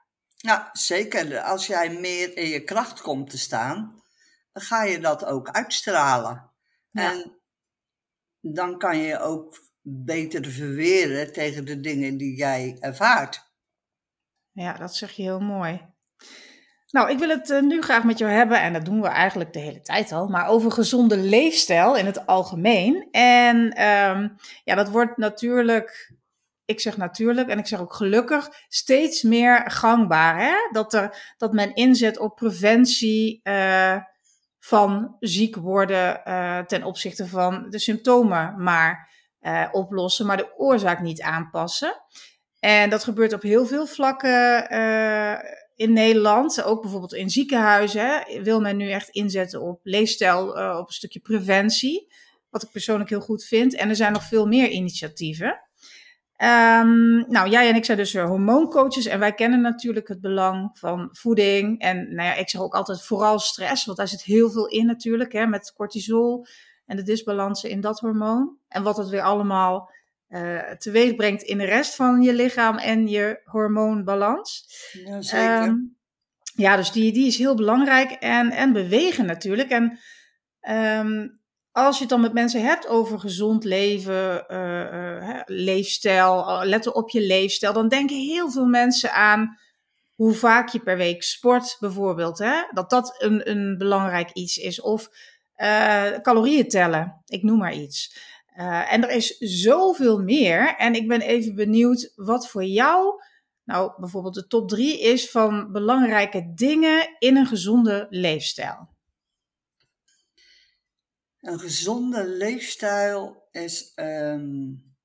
Ja, 0.47 0.69
zeker. 0.73 1.41
Als 1.41 1.67
jij 1.67 1.91
meer 1.91 2.37
in 2.37 2.49
je 2.49 2.65
kracht 2.65 3.01
komt 3.01 3.31
te 3.31 3.39
staan, 3.39 4.03
dan 4.53 4.63
ga 4.63 4.85
je 4.85 4.99
dat 5.01 5.25
ook 5.25 5.49
uitstralen. 5.49 6.51
Ja. 6.89 7.13
En 7.13 7.41
dan 8.41 8.79
kan 8.79 8.99
je 8.99 9.19
ook 9.19 9.65
beter 9.83 10.45
verweren 10.45 11.33
tegen 11.33 11.65
de 11.65 11.81
dingen 11.81 12.17
die 12.17 12.37
jij 12.37 12.77
ervaart. 12.81 13.45
Ja, 14.53 14.73
dat 14.73 14.97
zeg 14.97 15.13
je 15.13 15.23
heel 15.23 15.41
mooi. 15.41 15.95
Nou, 16.91 17.11
ik 17.11 17.19
wil 17.19 17.29
het 17.29 17.51
uh, 17.51 17.63
nu 17.63 17.83
graag 17.83 18.05
met 18.05 18.19
jou 18.19 18.33
hebben, 18.33 18.61
en 18.61 18.73
dat 18.73 18.85
doen 18.85 19.01
we 19.01 19.09
eigenlijk 19.09 19.53
de 19.53 19.59
hele 19.59 19.81
tijd 19.81 20.13
al, 20.13 20.29
maar 20.29 20.49
over 20.49 20.73
gezonde 20.73 21.17
leefstijl 21.17 21.97
in 21.97 22.07
het 22.07 22.27
algemeen. 22.27 23.09
En 23.11 23.57
um, 23.85 24.37
ja, 24.65 24.75
dat 24.75 24.89
wordt 24.89 25.17
natuurlijk, 25.17 26.13
ik 26.67 26.81
zeg 26.81 26.97
natuurlijk 26.97 27.49
en 27.49 27.59
ik 27.59 27.67
zeg 27.67 27.81
ook 27.81 27.95
gelukkig, 27.95 28.49
steeds 28.69 29.23
meer 29.23 29.71
gangbaar. 29.71 30.41
Hè? 30.41 30.55
Dat, 30.73 30.95
er, 30.95 31.35
dat 31.37 31.53
men 31.53 31.75
inzet 31.75 32.19
op 32.19 32.37
preventie 32.37 33.41
uh, 33.43 33.97
van 34.59 35.17
ziek 35.21 35.57
worden 35.57 36.21
uh, 36.25 36.59
ten 36.59 36.83
opzichte 36.83 37.27
van 37.27 37.71
de 37.71 37.79
symptomen 37.79 38.63
maar 38.63 39.15
oplossen, 39.73 40.27
maar 40.27 40.37
de 40.37 40.57
oorzaak 40.57 41.01
niet 41.01 41.23
aanpassen. 41.23 42.03
En 42.61 42.91
dat 42.91 43.05
gebeurt 43.05 43.33
op 43.33 43.43
heel 43.43 43.67
veel 43.67 43.87
vlakken 43.87 44.69
in 45.75 45.93
Nederland, 45.93 46.63
ook 46.63 46.81
bijvoorbeeld 46.83 47.15
in 47.15 47.31
ziekenhuizen, 47.31 48.43
wil 48.43 48.61
men 48.61 48.77
nu 48.77 48.91
echt 48.91 49.09
inzetten 49.09 49.63
op 49.63 49.81
leefstijl, 49.83 50.49
op 50.79 50.87
een 50.87 50.93
stukje 50.93 51.21
preventie. 51.21 52.13
Wat 52.51 52.63
ik 52.63 52.71
persoonlijk 52.71 53.11
heel 53.11 53.21
goed 53.21 53.45
vind. 53.45 53.75
En 53.75 53.89
er 53.89 53.97
zijn 53.97 54.13
nog 54.13 54.25
veel 54.25 54.47
meer 54.47 54.69
initiatieven. 54.69 55.66
Um, 56.43 57.25
nou, 57.29 57.49
jij 57.49 57.69
en 57.69 57.75
ik 57.75 57.85
zijn 57.85 57.99
dus 57.99 58.15
hormooncoaches 58.15 59.07
en 59.07 59.19
wij 59.19 59.33
kennen 59.33 59.61
natuurlijk 59.61 60.09
het 60.09 60.21
belang 60.21 60.79
van 60.79 61.09
voeding. 61.13 61.81
En 61.81 62.15
nou 62.15 62.29
ja, 62.29 62.35
ik 62.35 62.49
zeg 62.49 62.61
ook 62.61 62.75
altijd 62.75 63.03
vooral 63.03 63.39
stress, 63.39 63.85
want 63.85 63.99
daar 63.99 64.09
zit 64.09 64.23
heel 64.23 64.51
veel 64.51 64.67
in 64.67 64.87
natuurlijk, 64.87 65.33
hè, 65.33 65.47
met 65.47 65.73
cortisol 65.73 66.47
en 66.87 66.97
de 66.97 67.03
disbalansen 67.03 67.71
in 67.71 67.81
dat 67.81 68.01
hormoon. 68.01 68.57
En 68.69 68.83
wat 68.83 68.97
het 68.97 69.09
weer 69.09 69.23
allemaal 69.23 69.91
uh, 70.29 70.71
teweeg 70.71 71.15
brengt 71.15 71.43
in 71.43 71.59
de 71.59 71.65
rest 71.65 71.95
van 71.95 72.23
je 72.23 72.35
lichaam 72.35 72.79
en 72.79 73.09
je 73.09 73.41
hormoonbalans. 73.45 74.67
Ja, 75.05 75.23
zeker. 75.23 75.63
Um, 75.63 75.97
ja, 76.55 76.77
dus 76.77 76.93
die, 76.93 77.13
die 77.13 77.27
is 77.27 77.39
heel 77.39 77.55
belangrijk. 77.55 78.11
En, 78.11 78.51
en 78.51 78.73
bewegen 78.73 79.27
natuurlijk. 79.27 79.71
En 79.71 79.99
um, 81.01 81.41
als 81.77 81.97
je 81.97 82.01
het 82.01 82.11
dan 82.11 82.21
met 82.21 82.33
mensen 82.33 82.65
hebt 82.65 82.87
over 82.87 83.21
gezond 83.21 83.65
leven, 83.65 84.45
uh, 84.49 85.29
uh, 85.29 85.41
leefstijl, 85.45 86.61
letten 86.65 86.95
op 86.95 87.11
je 87.11 87.21
leefstijl, 87.21 87.73
dan 87.73 87.89
denken 87.89 88.17
heel 88.17 88.51
veel 88.51 88.67
mensen 88.67 89.13
aan 89.13 89.59
hoe 90.15 90.33
vaak 90.33 90.69
je 90.69 90.81
per 90.81 90.97
week 90.97 91.23
sport, 91.23 91.77
bijvoorbeeld. 91.81 92.39
Hè? 92.39 92.63
Dat 92.73 92.91
dat 92.91 93.15
een, 93.23 93.51
een 93.51 93.79
belangrijk 93.79 94.31
iets 94.33 94.57
is. 94.57 94.81
Of 94.81 95.09
calorieën 96.23 96.69
tellen, 96.69 97.23
ik 97.27 97.43
noem 97.43 97.59
maar 97.59 97.75
iets. 97.75 98.19
En 98.89 99.03
er 99.03 99.11
is 99.11 99.37
zoveel 99.39 100.23
meer. 100.23 100.75
En 100.77 100.95
ik 100.95 101.09
ben 101.09 101.21
even 101.21 101.55
benieuwd 101.55 102.13
wat 102.15 102.49
voor 102.49 102.65
jou, 102.65 103.23
nou 103.65 103.93
bijvoorbeeld 104.01 104.35
de 104.35 104.47
top 104.47 104.69
drie 104.69 105.01
is 105.01 105.31
van 105.31 105.73
belangrijke 105.73 106.53
dingen 106.55 107.17
in 107.19 107.37
een 107.37 107.47
gezonde 107.47 108.07
leefstijl. 108.11 108.96
Een 111.41 111.61
gezonde 111.61 112.29
leefstijl 112.29 113.49
is 113.51 113.93
um, 113.97 114.97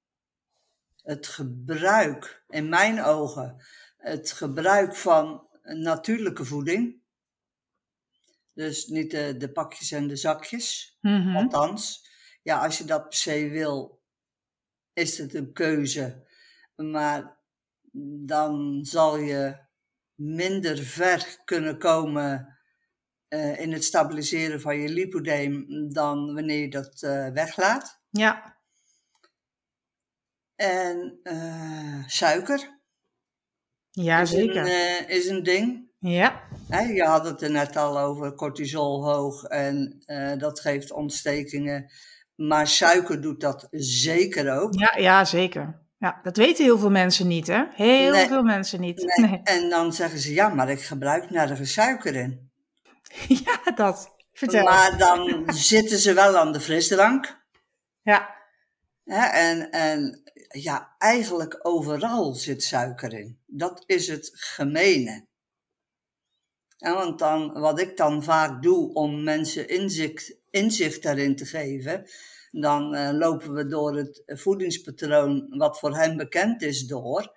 het 0.96 1.28
gebruik, 1.28 2.44
in 2.50 2.70
mijn 2.70 3.04
ogen, 3.04 3.63
het 3.98 4.32
gebruik 4.32 4.96
van 4.96 5.48
natuurlijke 5.62 6.46
voeding. 6.46 7.02
Dus 8.54 8.88
niet 8.88 9.12
de, 9.12 9.38
de 9.38 9.52
pakjes 9.52 9.91
en 9.91 10.08
de 10.08 10.15
zakjes, 10.15 10.98
mm 11.02 11.22
-hmm. 11.22 11.36
althans 11.36 12.10
ja, 12.44 12.63
als 12.63 12.78
je 12.78 12.84
dat 12.84 13.04
per 13.04 13.17
se 13.17 13.50
wil, 13.50 14.02
is 14.94 15.17
het 15.17 15.34
een 15.34 15.54
keuze. 15.54 16.28
Maar 16.76 17.38
dan 18.26 18.86
zal 18.86 19.17
je 19.17 19.58
minder 20.15 20.78
ver 20.78 21.41
kunnen 21.46 21.78
komen 21.78 22.60
uh, 23.34 23.60
in 23.60 23.72
het 23.72 23.84
stabiliseren 23.84 24.62
van 24.62 24.78
je 24.78 24.89
lipodeem 24.89 25.65
dan 25.94 26.34
wanneer 26.34 26.60
je 26.60 26.70
dat 26.70 27.02
uh, 27.02 27.28
weglaat. 27.28 28.02
Ja. 28.10 28.60
En 30.56 31.20
uh, 31.24 32.04
suiker. 32.08 32.80
Ja, 33.91 34.22
is 34.22 34.30
zeker. 34.30 34.65
Een, 34.65 35.08
is 35.08 35.28
een 35.28 35.44
ding. 35.44 35.89
Ja. 36.00 36.41
He, 36.70 36.82
je 36.82 37.04
had 37.04 37.26
het 37.26 37.41
er 37.41 37.52
net 37.52 37.76
al 37.76 38.00
over 38.00 38.36
cortisol 38.36 39.06
hoog 39.06 39.44
en 39.44 40.04
dat 40.38 40.60
geeft 40.60 40.91
ontstekingen. 40.91 41.91
Maar 42.36 42.67
suiker 42.67 43.22
doet 43.22 43.41
dat 43.41 43.67
zeker 43.72 44.60
ook. 44.60 44.74
Ja, 44.74 44.98
ja 44.98 45.26
zeker. 45.26 45.82
Ja, 45.98 46.20
dat 46.24 46.38
weten 46.38 46.63
heel 46.63 46.80
veel 46.80 46.89
mensen 46.89 47.28
niet, 47.28 47.48
hè? 47.48 47.63
Heel 47.72 48.12
nee, 48.12 48.28
veel 48.28 48.44
mensen 48.44 48.82
niet. 48.82 49.15
Nee. 49.17 49.30
Nee. 49.30 49.41
En 49.44 49.70
dan 49.70 49.94
zeggen 49.94 50.20
ze, 50.20 50.34
ja, 50.34 50.50
maar 50.50 50.70
ik 50.70 50.82
gebruik 50.82 51.30
nergens 51.30 51.74
suiker 51.74 52.15
in. 52.15 52.50
Ja, 53.45 53.71
dat. 53.76 54.15
Vertel. 54.34 54.63
Maar 54.63 54.97
dan 54.97 55.43
zitten 55.54 55.97
ze 55.97 56.13
wel 56.13 56.38
aan 56.38 56.52
de 56.52 56.60
frisdrank. 56.60 57.39
Ja. 58.02 58.36
En, 59.06 59.71
en 59.71 60.21
ja, 60.47 60.95
eigenlijk 60.97 61.60
overal 61.62 62.34
zit 62.34 62.63
suiker 62.63 63.13
in. 63.13 63.39
Dat 63.45 63.84
is 63.86 64.08
het 64.08 64.32
gemene. 64.34 65.26
En 66.78 66.93
want 66.93 67.19
dan, 67.19 67.60
wat 67.60 67.80
ik 67.80 67.97
dan 67.97 68.24
vaak 68.24 68.62
doe 68.62 68.93
om 68.93 69.24
mensen 69.24 69.67
inzicht, 69.67 70.36
inzicht 70.50 71.04
daarin 71.04 71.36
te 71.36 71.45
geven, 71.45 72.06
dan 72.52 72.95
uh, 72.95 73.10
lopen 73.12 73.54
we 73.54 73.67
door 73.67 73.95
het 73.95 74.21
voedingspatroon 74.26 75.58
wat 75.58 75.80
voor 75.80 75.95
hen 75.95 76.17
bekend 76.17 76.62
is 76.62 76.88
door. 76.88 77.36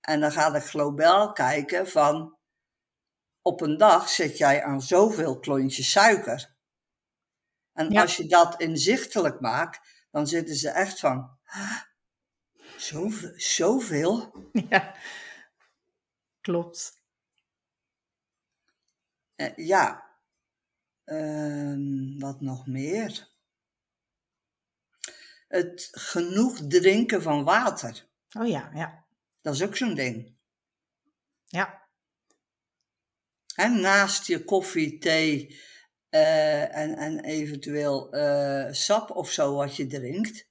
En 0.00 0.20
dan 0.20 0.32
ga 0.32 0.54
ik 0.54 0.62
globaal 0.62 1.32
kijken 1.32 1.88
van 1.88 2.37
op 3.48 3.60
een 3.60 3.76
dag 3.76 4.08
zit 4.08 4.38
jij 4.38 4.64
aan 4.64 4.82
zoveel 4.82 5.38
klontjes 5.38 5.90
suiker. 5.90 6.54
En 7.72 7.90
ja. 7.90 8.00
als 8.00 8.16
je 8.16 8.26
dat 8.26 8.60
inzichtelijk 8.60 9.40
maakt, 9.40 10.06
dan 10.10 10.26
zitten 10.26 10.54
ze 10.54 10.68
echt 10.68 11.00
van, 11.00 11.38
zoveel? 12.76 13.32
zoveel? 13.36 14.32
Ja, 14.70 14.94
klopt. 16.40 17.02
Uh, 19.36 19.56
ja, 19.56 20.10
uh, 21.04 22.20
wat 22.20 22.40
nog 22.40 22.66
meer? 22.66 23.36
het 25.48 25.88
genoeg 25.92 26.60
drinken 26.68 27.22
van 27.22 27.44
water. 27.44 28.08
Oh 28.38 28.48
ja, 28.48 28.70
ja. 28.74 29.04
Dat 29.40 29.54
is 29.54 29.62
ook 29.62 29.76
zo'n 29.76 29.94
ding. 29.94 30.36
Ja. 31.44 31.87
En 33.58 33.80
naast 33.80 34.26
je 34.26 34.44
koffie, 34.44 34.98
thee 34.98 35.58
uh, 36.10 36.76
en, 36.76 36.96
en 36.96 37.20
eventueel 37.24 38.16
uh, 38.16 38.66
sap 38.70 39.10
of 39.10 39.30
zo 39.30 39.54
wat 39.54 39.76
je 39.76 39.86
drinkt, 39.86 40.48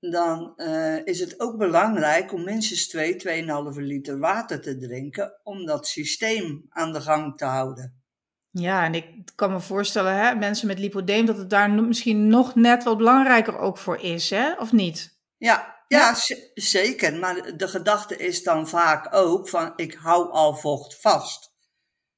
dan 0.00 0.52
uh, 0.56 1.06
is 1.06 1.20
het 1.20 1.40
ook 1.40 1.58
belangrijk 1.58 2.32
om 2.32 2.44
minstens 2.44 2.88
2, 2.88 3.44
2,5 3.74 3.76
liter 3.76 4.18
water 4.18 4.60
te 4.60 4.76
drinken 4.76 5.40
om 5.42 5.66
dat 5.66 5.86
systeem 5.86 6.66
aan 6.68 6.92
de 6.92 7.00
gang 7.00 7.36
te 7.36 7.44
houden. 7.44 8.02
Ja, 8.50 8.84
en 8.84 8.94
ik 8.94 9.06
kan 9.34 9.52
me 9.52 9.60
voorstellen, 9.60 10.16
hè, 10.16 10.34
mensen 10.34 10.66
met 10.66 10.78
lipodeem, 10.78 11.26
dat 11.26 11.36
het 11.36 11.50
daar 11.50 11.70
misschien 11.70 12.28
nog 12.28 12.54
net 12.54 12.84
wat 12.84 12.96
belangrijker 12.96 13.58
ook 13.58 13.78
voor 13.78 14.00
is, 14.00 14.30
hè? 14.30 14.52
of 14.52 14.72
niet? 14.72 15.18
Ja, 15.36 15.84
ja, 15.88 16.16
ja. 16.26 16.36
zeker. 16.54 17.18
Maar 17.18 17.56
de 17.56 17.68
gedachte 17.68 18.16
is 18.16 18.42
dan 18.42 18.68
vaak 18.68 19.14
ook 19.14 19.48
van, 19.48 19.72
ik 19.76 19.94
hou 19.94 20.30
al 20.30 20.54
vocht 20.54 21.00
vast. 21.00 21.53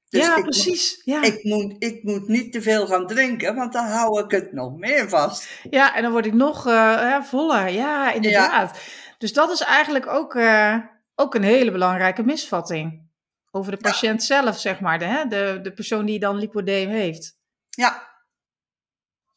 Dus 0.09 0.21
ja, 0.21 0.37
ik, 0.37 0.43
precies. 0.43 1.01
Ja. 1.05 1.23
Ik, 1.23 1.45
moet, 1.45 1.75
ik 1.79 2.03
moet 2.03 2.29
niet 2.29 2.53
te 2.53 2.63
veel 2.63 2.87
gaan 2.87 3.07
drinken, 3.07 3.55
want 3.55 3.73
dan 3.73 3.85
hou 3.85 4.25
ik 4.25 4.31
het 4.31 4.53
nog 4.53 4.77
meer 4.77 5.09
vast. 5.09 5.49
ja, 5.71 5.95
en 5.95 6.03
dan 6.03 6.13
word 6.13 6.27
ik 6.27 6.33
nog 6.33 6.67
eh, 6.67 7.23
voller. 7.23 7.69
Ja, 7.69 8.13
inderdaad. 8.13 8.81
Dus 9.19 9.33
dat 9.33 9.51
is 9.51 9.61
eigenlijk 9.61 10.07
ook, 10.07 10.35
eh, 10.35 10.79
ook 11.15 11.35
een 11.35 11.43
hele 11.43 11.71
belangrijke 11.71 12.23
misvatting. 12.23 13.05
Over 13.51 13.73
de 13.73 13.79
patiënt 13.79 14.23
zelf, 14.23 14.59
zeg 14.59 14.81
maar. 14.81 14.99
De, 14.99 15.05
hè? 15.05 15.27
De, 15.27 15.59
de 15.63 15.73
persoon 15.73 16.07
die 16.07 16.19
dan 16.19 16.39
lipodeem 16.39 16.89
heeft. 16.89 17.39
Ja, 17.71 18.15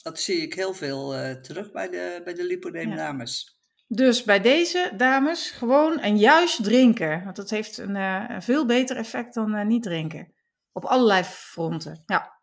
dat 0.02 0.20
zie 0.20 0.42
ik 0.42 0.54
heel 0.54 0.74
veel 0.74 1.16
uh, 1.16 1.32
terug 1.32 1.72
bij 1.72 1.90
de, 1.90 2.22
bij 2.24 2.34
de 2.34 2.44
lipodeemdames. 2.44 3.58
Dus 3.88 4.24
bij 4.24 4.42
deze 4.42 4.92
dames 4.98 5.50
gewoon 5.52 6.00
en 6.00 6.18
juist 6.18 6.64
drinken. 6.64 7.24
Want 7.24 7.36
dat 7.36 7.50
heeft 7.50 7.78
een, 7.78 7.96
een 7.96 8.42
veel 8.42 8.66
beter 8.66 8.96
effect 8.96 9.34
dan 9.34 9.68
niet 9.68 9.84
drinken. 9.84 10.34
Op 10.80 10.86
allerlei 10.86 11.24
fronten, 11.24 12.04
ja. 12.06 12.40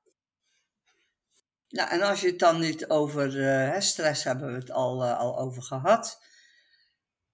Ja, 1.66 1.90
en 1.90 2.02
als 2.02 2.20
je 2.20 2.26
het 2.26 2.38
dan 2.38 2.60
niet 2.60 2.88
over 2.88 3.36
uh, 3.36 3.80
stress 3.80 4.24
hebben 4.24 4.52
we 4.52 4.58
het 4.58 4.70
al, 4.70 5.04
al 5.04 5.38
over 5.38 5.62
gehad. 5.62 6.22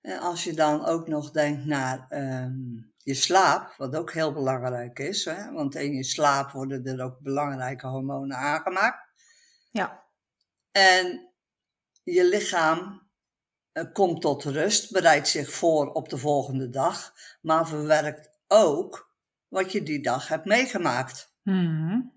En 0.01 0.19
als 0.19 0.45
je 0.45 0.55
dan 0.55 0.85
ook 0.85 1.09
nog 1.09 1.31
denkt 1.31 1.65
naar 1.65 2.07
um, 2.11 2.93
je 2.97 3.15
slaap, 3.15 3.75
wat 3.77 3.97
ook 3.97 4.13
heel 4.13 4.33
belangrijk 4.33 4.99
is. 4.99 5.25
Hè? 5.25 5.53
Want 5.53 5.75
in 5.75 5.93
je 5.93 6.05
slaap 6.05 6.51
worden 6.51 6.85
er 6.85 7.05
ook 7.05 7.21
belangrijke 7.21 7.87
hormonen 7.87 8.37
aangemaakt. 8.37 9.09
Ja. 9.71 10.05
En 10.71 11.33
je 12.03 12.25
lichaam 12.25 13.11
komt 13.93 14.21
tot 14.21 14.45
rust, 14.45 14.93
bereidt 14.93 15.29
zich 15.29 15.53
voor 15.53 15.93
op 15.93 16.09
de 16.09 16.19
volgende 16.19 16.71
dag, 16.71 17.13
maar 17.41 17.69
verwerkt 17.69 18.31
ook 18.47 19.12
wat 19.53 19.73
je 19.73 19.83
die 19.83 20.03
dag 20.03 20.29
hebt 20.29 20.45
meegemaakt. 20.45 21.35
Mm-hmm. 21.43 22.13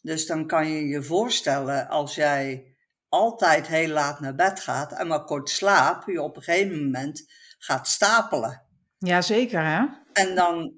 Dus 0.00 0.26
dan 0.26 0.46
kan 0.46 0.68
je 0.68 0.86
je 0.86 1.02
voorstellen 1.02 1.88
als 1.88 2.14
jij 2.14 2.74
altijd 3.08 3.66
heel 3.66 3.88
laat 3.88 4.20
naar 4.20 4.34
bed 4.34 4.60
gaat 4.60 4.92
en 4.92 5.06
maar 5.06 5.24
kort 5.24 5.50
slaapt, 5.50 6.06
je 6.06 6.22
op 6.22 6.36
een 6.36 6.42
gegeven 6.42 6.84
moment 6.84 7.32
gaat 7.58 7.88
stapelen. 7.88 8.62
Jazeker, 8.98 9.64
hè? 9.64 9.86
En 10.12 10.34
dan, 10.34 10.72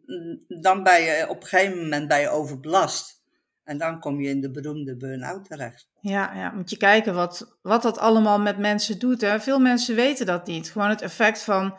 dan 0.48 0.82
ben 0.82 1.02
je 1.02 1.26
op 1.28 1.42
een 1.42 1.48
gegeven 1.48 1.78
moment 1.78 2.08
ben 2.08 2.20
je 2.20 2.28
overbelast. 2.28 3.22
En 3.64 3.78
dan 3.78 4.00
kom 4.00 4.20
je 4.20 4.28
in 4.28 4.40
de 4.40 4.50
beroemde 4.50 4.96
burn-out 4.96 5.44
terecht. 5.44 5.88
Ja, 6.00 6.34
ja, 6.34 6.50
moet 6.50 6.70
je 6.70 6.76
kijken 6.76 7.14
wat, 7.14 7.58
wat 7.62 7.82
dat 7.82 7.98
allemaal 7.98 8.40
met 8.40 8.58
mensen 8.58 8.98
doet. 8.98 9.20
Hè? 9.20 9.40
Veel 9.40 9.58
mensen 9.58 9.94
weten 9.94 10.26
dat 10.26 10.46
niet. 10.46 10.70
Gewoon 10.70 10.88
het 10.88 11.02
effect 11.02 11.42
van 11.42 11.74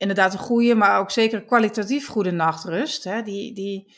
inderdaad 0.00 0.32
een 0.32 0.38
goede, 0.38 0.74
maar 0.74 0.98
ook 0.98 1.10
zeker 1.10 1.44
kwalitatief 1.44 2.06
goede 2.06 2.30
nachtrust. 2.30 3.04
Hè? 3.04 3.22
Die, 3.22 3.54
die, 3.54 3.96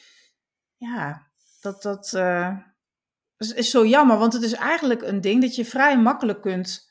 ja, 0.77 1.31
dat, 1.61 1.83
dat 1.83 2.13
uh, 2.17 2.57
is, 3.37 3.71
zo 3.71 3.87
jammer, 3.87 4.19
want 4.19 4.33
het 4.33 4.43
is 4.43 4.53
eigenlijk 4.53 5.03
een 5.03 5.21
ding 5.21 5.43
dat 5.43 5.55
je 5.55 5.65
vrij 5.65 5.99
makkelijk 5.99 6.41
kunt 6.41 6.91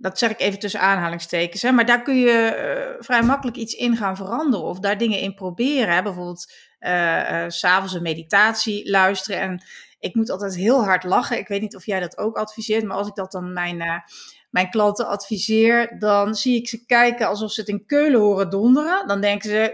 dat 0.00 0.18
zeg 0.18 0.30
ik 0.30 0.40
even 0.40 0.58
tussen 0.58 0.80
aanhalingstekens. 0.80 1.62
Hè, 1.62 1.72
maar 1.72 1.86
daar 1.86 2.02
kun 2.02 2.16
je 2.16 2.94
uh, 2.96 3.02
vrij 3.04 3.22
makkelijk 3.22 3.56
iets 3.56 3.74
in 3.74 3.96
gaan 3.96 4.16
veranderen. 4.16 4.66
Of 4.66 4.78
daar 4.78 4.98
dingen 4.98 5.18
in 5.18 5.34
proberen. 5.34 5.94
Hè. 5.94 6.02
Bijvoorbeeld 6.02 6.52
uh, 6.80 7.30
uh, 7.30 7.44
s'avonds 7.48 7.94
een 7.94 8.02
meditatie 8.02 8.90
luisteren. 8.90 9.40
En 9.40 9.62
ik 9.98 10.14
moet 10.14 10.30
altijd 10.30 10.56
heel 10.56 10.84
hard 10.84 11.04
lachen. 11.04 11.38
Ik 11.38 11.48
weet 11.48 11.60
niet 11.60 11.76
of 11.76 11.86
jij 11.86 12.00
dat 12.00 12.18
ook 12.18 12.36
adviseert. 12.36 12.84
Maar 12.84 12.96
als 12.96 13.08
ik 13.08 13.14
dat 13.14 13.32
dan 13.32 13.52
mijn, 13.52 14.02
mijn 14.50 14.70
klanten 14.70 15.06
adviseer. 15.06 15.98
Dan 15.98 16.34
zie 16.34 16.56
ik 16.56 16.68
ze 16.68 16.86
kijken 16.86 17.26
alsof 17.26 17.52
ze 17.52 17.60
het 17.60 17.68
in 17.68 17.86
Keulen 17.86 18.20
horen 18.20 18.50
donderen. 18.50 19.06
Dan 19.06 19.20
denken 19.20 19.50
ze, 19.50 19.72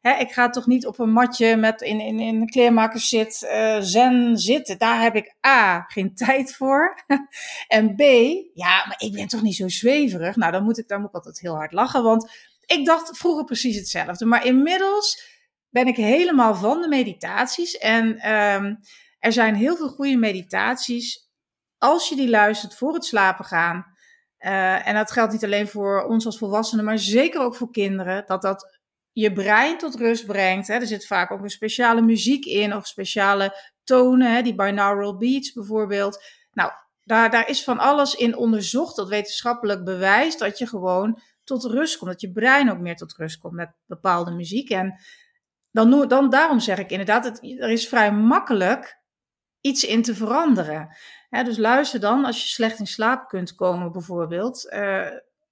hè, 0.00 0.12
ik 0.18 0.32
ga 0.32 0.48
toch 0.48 0.66
niet 0.66 0.86
op 0.86 0.98
een 0.98 1.12
matje 1.12 1.56
met 1.56 1.80
in, 1.80 2.00
in, 2.00 2.20
in 2.20 2.40
een 2.40 2.48
kleermakers 2.48 3.08
zit, 3.08 3.34
zen 3.80 4.36
zitten. 4.38 4.78
Daar 4.78 5.02
heb 5.02 5.14
ik 5.14 5.34
A, 5.46 5.80
geen 5.80 6.14
tijd 6.14 6.54
voor. 6.54 7.04
en 7.68 7.94
B, 7.94 8.00
ja, 8.54 8.86
maar 8.86 8.96
ik 8.98 9.12
ben 9.12 9.28
toch 9.28 9.42
niet 9.42 9.56
zo 9.56 9.68
zweverig. 9.68 10.36
Nou, 10.36 10.52
dan 10.52 10.62
moet 10.62 10.78
ik, 10.78 10.88
dan 10.88 11.00
moet 11.00 11.08
ik 11.08 11.14
altijd 11.14 11.40
heel 11.40 11.54
hard 11.54 11.72
lachen. 11.72 12.02
Want 12.02 12.30
ik 12.66 12.84
dacht 12.84 13.18
vroeger 13.18 13.44
precies 13.44 13.76
hetzelfde. 13.76 14.24
Maar 14.24 14.46
inmiddels 14.46 15.34
ben 15.70 15.86
ik 15.86 15.96
helemaal 15.96 16.54
van 16.54 16.80
de 16.80 16.88
meditaties. 16.88 17.76
En 17.76 18.34
um, 18.34 18.78
er 19.18 19.32
zijn 19.32 19.54
heel 19.54 19.76
veel 19.76 19.88
goede 19.88 20.16
meditaties. 20.16 21.25
Als 21.78 22.08
je 22.08 22.16
die 22.16 22.28
luistert 22.28 22.74
voor 22.74 22.94
het 22.94 23.04
slapen 23.04 23.44
gaan. 23.44 23.94
Uh, 24.38 24.88
en 24.88 24.94
dat 24.94 25.10
geldt 25.10 25.32
niet 25.32 25.44
alleen 25.44 25.68
voor 25.68 26.04
ons 26.04 26.26
als 26.26 26.38
volwassenen, 26.38 26.84
maar 26.84 26.98
zeker 26.98 27.40
ook 27.40 27.56
voor 27.56 27.70
kinderen. 27.70 28.26
Dat 28.26 28.42
dat 28.42 28.78
je 29.12 29.32
brein 29.32 29.78
tot 29.78 29.94
rust 29.94 30.26
brengt. 30.26 30.68
Hè. 30.68 30.74
Er 30.74 30.86
zit 30.86 31.06
vaak 31.06 31.30
ook 31.30 31.42
een 31.42 31.50
speciale 31.50 32.02
muziek 32.02 32.44
in 32.44 32.74
of 32.74 32.86
speciale 32.86 33.74
tonen, 33.84 34.34
hè, 34.34 34.42
die 34.42 34.54
binaural 34.54 35.16
beats 35.16 35.52
bijvoorbeeld. 35.52 36.24
Nou, 36.52 36.70
daar, 37.02 37.30
daar 37.30 37.48
is 37.48 37.64
van 37.64 37.78
alles 37.78 38.14
in 38.14 38.36
onderzocht, 38.36 38.96
dat 38.96 39.08
wetenschappelijk 39.08 39.84
bewijst 39.84 40.38
dat 40.38 40.58
je 40.58 40.66
gewoon 40.66 41.20
tot 41.44 41.64
rust 41.64 41.98
komt. 41.98 42.10
Dat 42.10 42.20
je 42.20 42.32
brein 42.32 42.70
ook 42.70 42.78
meer 42.78 42.96
tot 42.96 43.16
rust 43.16 43.38
komt 43.38 43.54
met 43.54 43.70
bepaalde 43.86 44.30
muziek. 44.30 44.70
En 44.70 45.00
dan, 45.70 46.08
dan 46.08 46.30
daarom 46.30 46.60
zeg 46.60 46.78
ik 46.78 46.90
inderdaad, 46.90 47.24
het, 47.24 47.42
er 47.42 47.70
is 47.70 47.88
vrij 47.88 48.12
makkelijk 48.12 49.00
iets 49.66 49.84
in 49.84 50.02
te 50.02 50.14
veranderen. 50.14 50.96
Dus 51.30 51.56
luister 51.56 52.00
dan, 52.00 52.24
als 52.24 52.42
je 52.42 52.48
slecht 52.48 52.78
in 52.78 52.86
slaap 52.86 53.28
kunt 53.28 53.54
komen 53.54 53.92
bijvoorbeeld, 53.92 54.66
uh, 54.72 55.06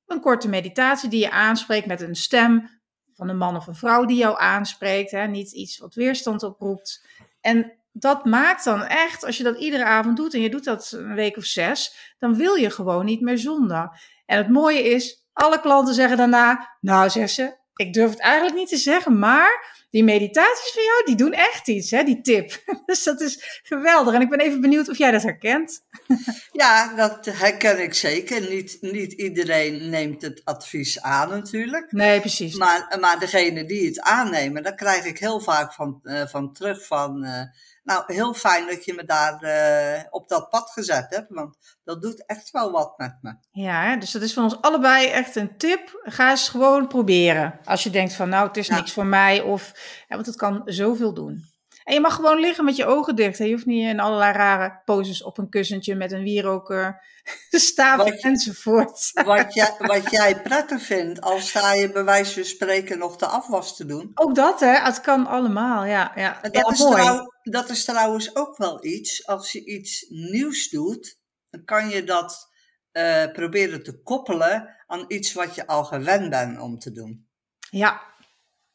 een 0.06 0.20
korte 0.20 0.48
meditatie 0.48 1.08
die 1.08 1.20
je 1.20 1.30
aanspreekt 1.30 1.86
met 1.86 2.00
een 2.00 2.14
stem 2.14 2.68
van 3.14 3.28
een 3.28 3.36
man 3.36 3.56
of 3.56 3.66
een 3.66 3.74
vrouw 3.74 4.04
die 4.04 4.16
jou 4.16 4.38
aanspreekt. 4.38 5.28
Niet 5.28 5.52
iets 5.52 5.78
wat 5.78 5.94
weerstand 5.94 6.42
oproept. 6.42 7.06
En 7.40 7.72
dat 7.92 8.24
maakt 8.24 8.64
dan 8.64 8.82
echt, 8.82 9.24
als 9.24 9.36
je 9.36 9.42
dat 9.42 9.58
iedere 9.58 9.84
avond 9.84 10.16
doet 10.16 10.34
en 10.34 10.40
je 10.40 10.50
doet 10.50 10.64
dat 10.64 10.92
een 10.92 11.14
week 11.14 11.36
of 11.36 11.44
zes, 11.44 12.14
dan 12.18 12.34
wil 12.34 12.54
je 12.54 12.70
gewoon 12.70 13.04
niet 13.04 13.20
meer 13.20 13.38
zonder. 13.38 14.00
En 14.26 14.36
het 14.36 14.48
mooie 14.48 14.82
is, 14.82 15.26
alle 15.32 15.60
klanten 15.60 15.94
zeggen 15.94 16.16
daarna, 16.16 16.76
nou 16.80 17.10
zeggen 17.10 17.34
ze, 17.34 17.56
ik 17.74 17.92
durf 17.92 18.10
het 18.10 18.20
eigenlijk 18.20 18.56
niet 18.56 18.68
te 18.68 18.76
zeggen, 18.76 19.18
maar 19.18 19.72
die 19.90 20.04
meditaties 20.04 20.72
van 20.72 20.82
jou, 20.82 21.04
die 21.04 21.16
doen 21.16 21.32
echt 21.32 21.68
iets, 21.68 21.90
hè, 21.90 22.02
die 22.02 22.20
tip. 22.20 22.62
Dus 22.86 23.02
dat 23.02 23.20
is 23.20 23.60
geweldig. 23.62 24.14
En 24.14 24.20
ik 24.20 24.28
ben 24.28 24.40
even 24.40 24.60
benieuwd 24.60 24.88
of 24.88 24.98
jij 24.98 25.10
dat 25.10 25.22
herkent. 25.22 25.82
Ja, 26.52 26.94
dat 26.96 27.24
herken 27.24 27.82
ik 27.82 27.94
zeker. 27.94 28.50
Niet, 28.50 28.78
niet 28.80 29.12
iedereen 29.12 29.90
neemt 29.90 30.22
het 30.22 30.40
advies 30.44 31.02
aan 31.02 31.28
natuurlijk. 31.28 31.92
Nee, 31.92 32.20
precies. 32.20 32.56
Maar, 32.56 32.96
maar 33.00 33.18
degene 33.18 33.64
die 33.64 33.86
het 33.86 34.00
aannemen, 34.00 34.62
daar 34.62 34.74
krijg 34.74 35.04
ik 35.04 35.18
heel 35.18 35.40
vaak 35.40 35.72
van, 35.72 36.00
uh, 36.02 36.26
van 36.26 36.52
terug 36.52 36.86
van... 36.86 37.24
Uh, 37.24 37.42
nou, 37.84 38.02
heel 38.06 38.34
fijn 38.34 38.66
dat 38.66 38.84
je 38.84 38.94
me 38.94 39.04
daar 39.04 39.42
uh, 39.42 40.02
op 40.10 40.28
dat 40.28 40.48
pad 40.48 40.70
gezet 40.70 41.06
hebt, 41.08 41.26
want 41.28 41.56
dat 41.84 42.02
doet 42.02 42.26
echt 42.26 42.50
wel 42.50 42.70
wat 42.70 42.98
met 42.98 43.18
me. 43.20 43.34
Ja, 43.50 43.96
dus 43.96 44.10
dat 44.10 44.22
is 44.22 44.32
van 44.32 44.42
ons 44.42 44.60
allebei 44.60 45.06
echt 45.06 45.36
een 45.36 45.56
tip. 45.56 46.00
Ga 46.02 46.30
eens 46.30 46.48
gewoon 46.48 46.88
proberen. 46.88 47.58
Als 47.64 47.82
je 47.82 47.90
denkt 47.90 48.14
van, 48.14 48.28
nou, 48.28 48.46
het 48.46 48.56
is 48.56 48.66
ja. 48.66 48.74
niks 48.74 48.92
voor 48.92 49.06
mij, 49.06 49.40
of, 49.40 49.72
ja, 50.08 50.14
want 50.14 50.26
het 50.26 50.36
kan 50.36 50.62
zoveel 50.64 51.14
doen. 51.14 51.53
En 51.84 51.94
je 51.94 52.00
mag 52.00 52.14
gewoon 52.14 52.40
liggen 52.40 52.64
met 52.64 52.76
je 52.76 52.86
ogen 52.86 53.16
dicht. 53.16 53.38
Je 53.38 53.50
hoeft 53.50 53.66
niet 53.66 53.86
in 53.86 54.00
allerlei 54.00 54.32
rare 54.32 54.80
poses 54.84 55.22
op 55.22 55.38
een 55.38 55.48
kussentje 55.48 55.94
met 55.94 56.12
een 56.12 56.22
wieroker, 56.22 57.02
staaf 57.50 58.04
enzovoort. 58.04 59.10
Wat 59.24 59.54
jij, 59.54 59.74
wat 59.92 60.10
jij 60.10 60.42
prettig 60.42 60.82
vindt, 60.82 61.20
al 61.20 61.38
sta 61.38 61.72
je 61.72 61.92
bij 61.92 62.04
wijze 62.04 62.34
van 62.34 62.44
spreken 62.44 62.98
nog 62.98 63.16
de 63.16 63.26
afwas 63.26 63.76
te 63.76 63.86
doen. 63.86 64.10
Ook 64.14 64.34
dat, 64.34 64.60
hè? 64.60 64.74
Het 64.78 65.00
kan 65.00 65.26
allemaal, 65.26 65.84
ja. 65.84 66.12
ja. 66.14 66.38
Dat, 66.42 66.54
ja, 66.54 66.70
is 66.70 66.78
trouw, 66.78 67.32
dat 67.42 67.70
is 67.70 67.84
trouwens 67.84 68.36
ook 68.36 68.56
wel 68.56 68.84
iets, 68.84 69.26
als 69.26 69.52
je 69.52 69.64
iets 69.64 70.06
nieuws 70.08 70.68
doet, 70.68 71.18
dan 71.50 71.64
kan 71.64 71.88
je 71.88 72.04
dat 72.04 72.52
uh, 72.92 73.32
proberen 73.32 73.82
te 73.82 74.02
koppelen 74.02 74.76
aan 74.86 75.04
iets 75.08 75.32
wat 75.32 75.54
je 75.54 75.66
al 75.66 75.84
gewend 75.84 76.30
bent 76.30 76.60
om 76.60 76.78
te 76.78 76.92
doen. 76.92 77.28
Ja, 77.70 77.90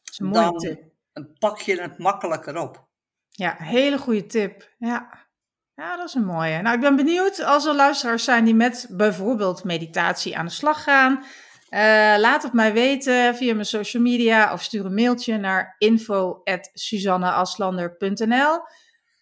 dat 0.02 0.12
is 0.12 0.18
een 0.18 0.26
mooie 0.26 0.90
dan 1.12 1.36
pak 1.38 1.60
je 1.60 1.80
het 1.80 1.98
makkelijker 1.98 2.58
op. 2.58 2.88
Ja, 3.30 3.56
hele 3.58 3.98
goede 3.98 4.26
tip. 4.26 4.74
Ja. 4.78 5.28
ja, 5.74 5.96
dat 5.96 6.08
is 6.08 6.14
een 6.14 6.24
mooie. 6.24 6.62
Nou, 6.62 6.74
ik 6.74 6.80
ben 6.80 6.96
benieuwd 6.96 7.44
als 7.44 7.66
er 7.66 7.74
luisteraars 7.74 8.24
zijn 8.24 8.44
die 8.44 8.54
met 8.54 8.86
bijvoorbeeld 8.90 9.64
meditatie 9.64 10.38
aan 10.38 10.46
de 10.46 10.52
slag 10.52 10.82
gaan. 10.82 11.24
Uh, 11.70 12.14
laat 12.18 12.42
het 12.42 12.52
mij 12.52 12.72
weten 12.72 13.36
via 13.36 13.54
mijn 13.54 13.66
social 13.66 14.02
media 14.02 14.52
of 14.52 14.62
stuur 14.62 14.84
een 14.84 14.94
mailtje 14.94 15.38
naar 15.38 15.74
info.suzanneaslander.nl 15.78 18.60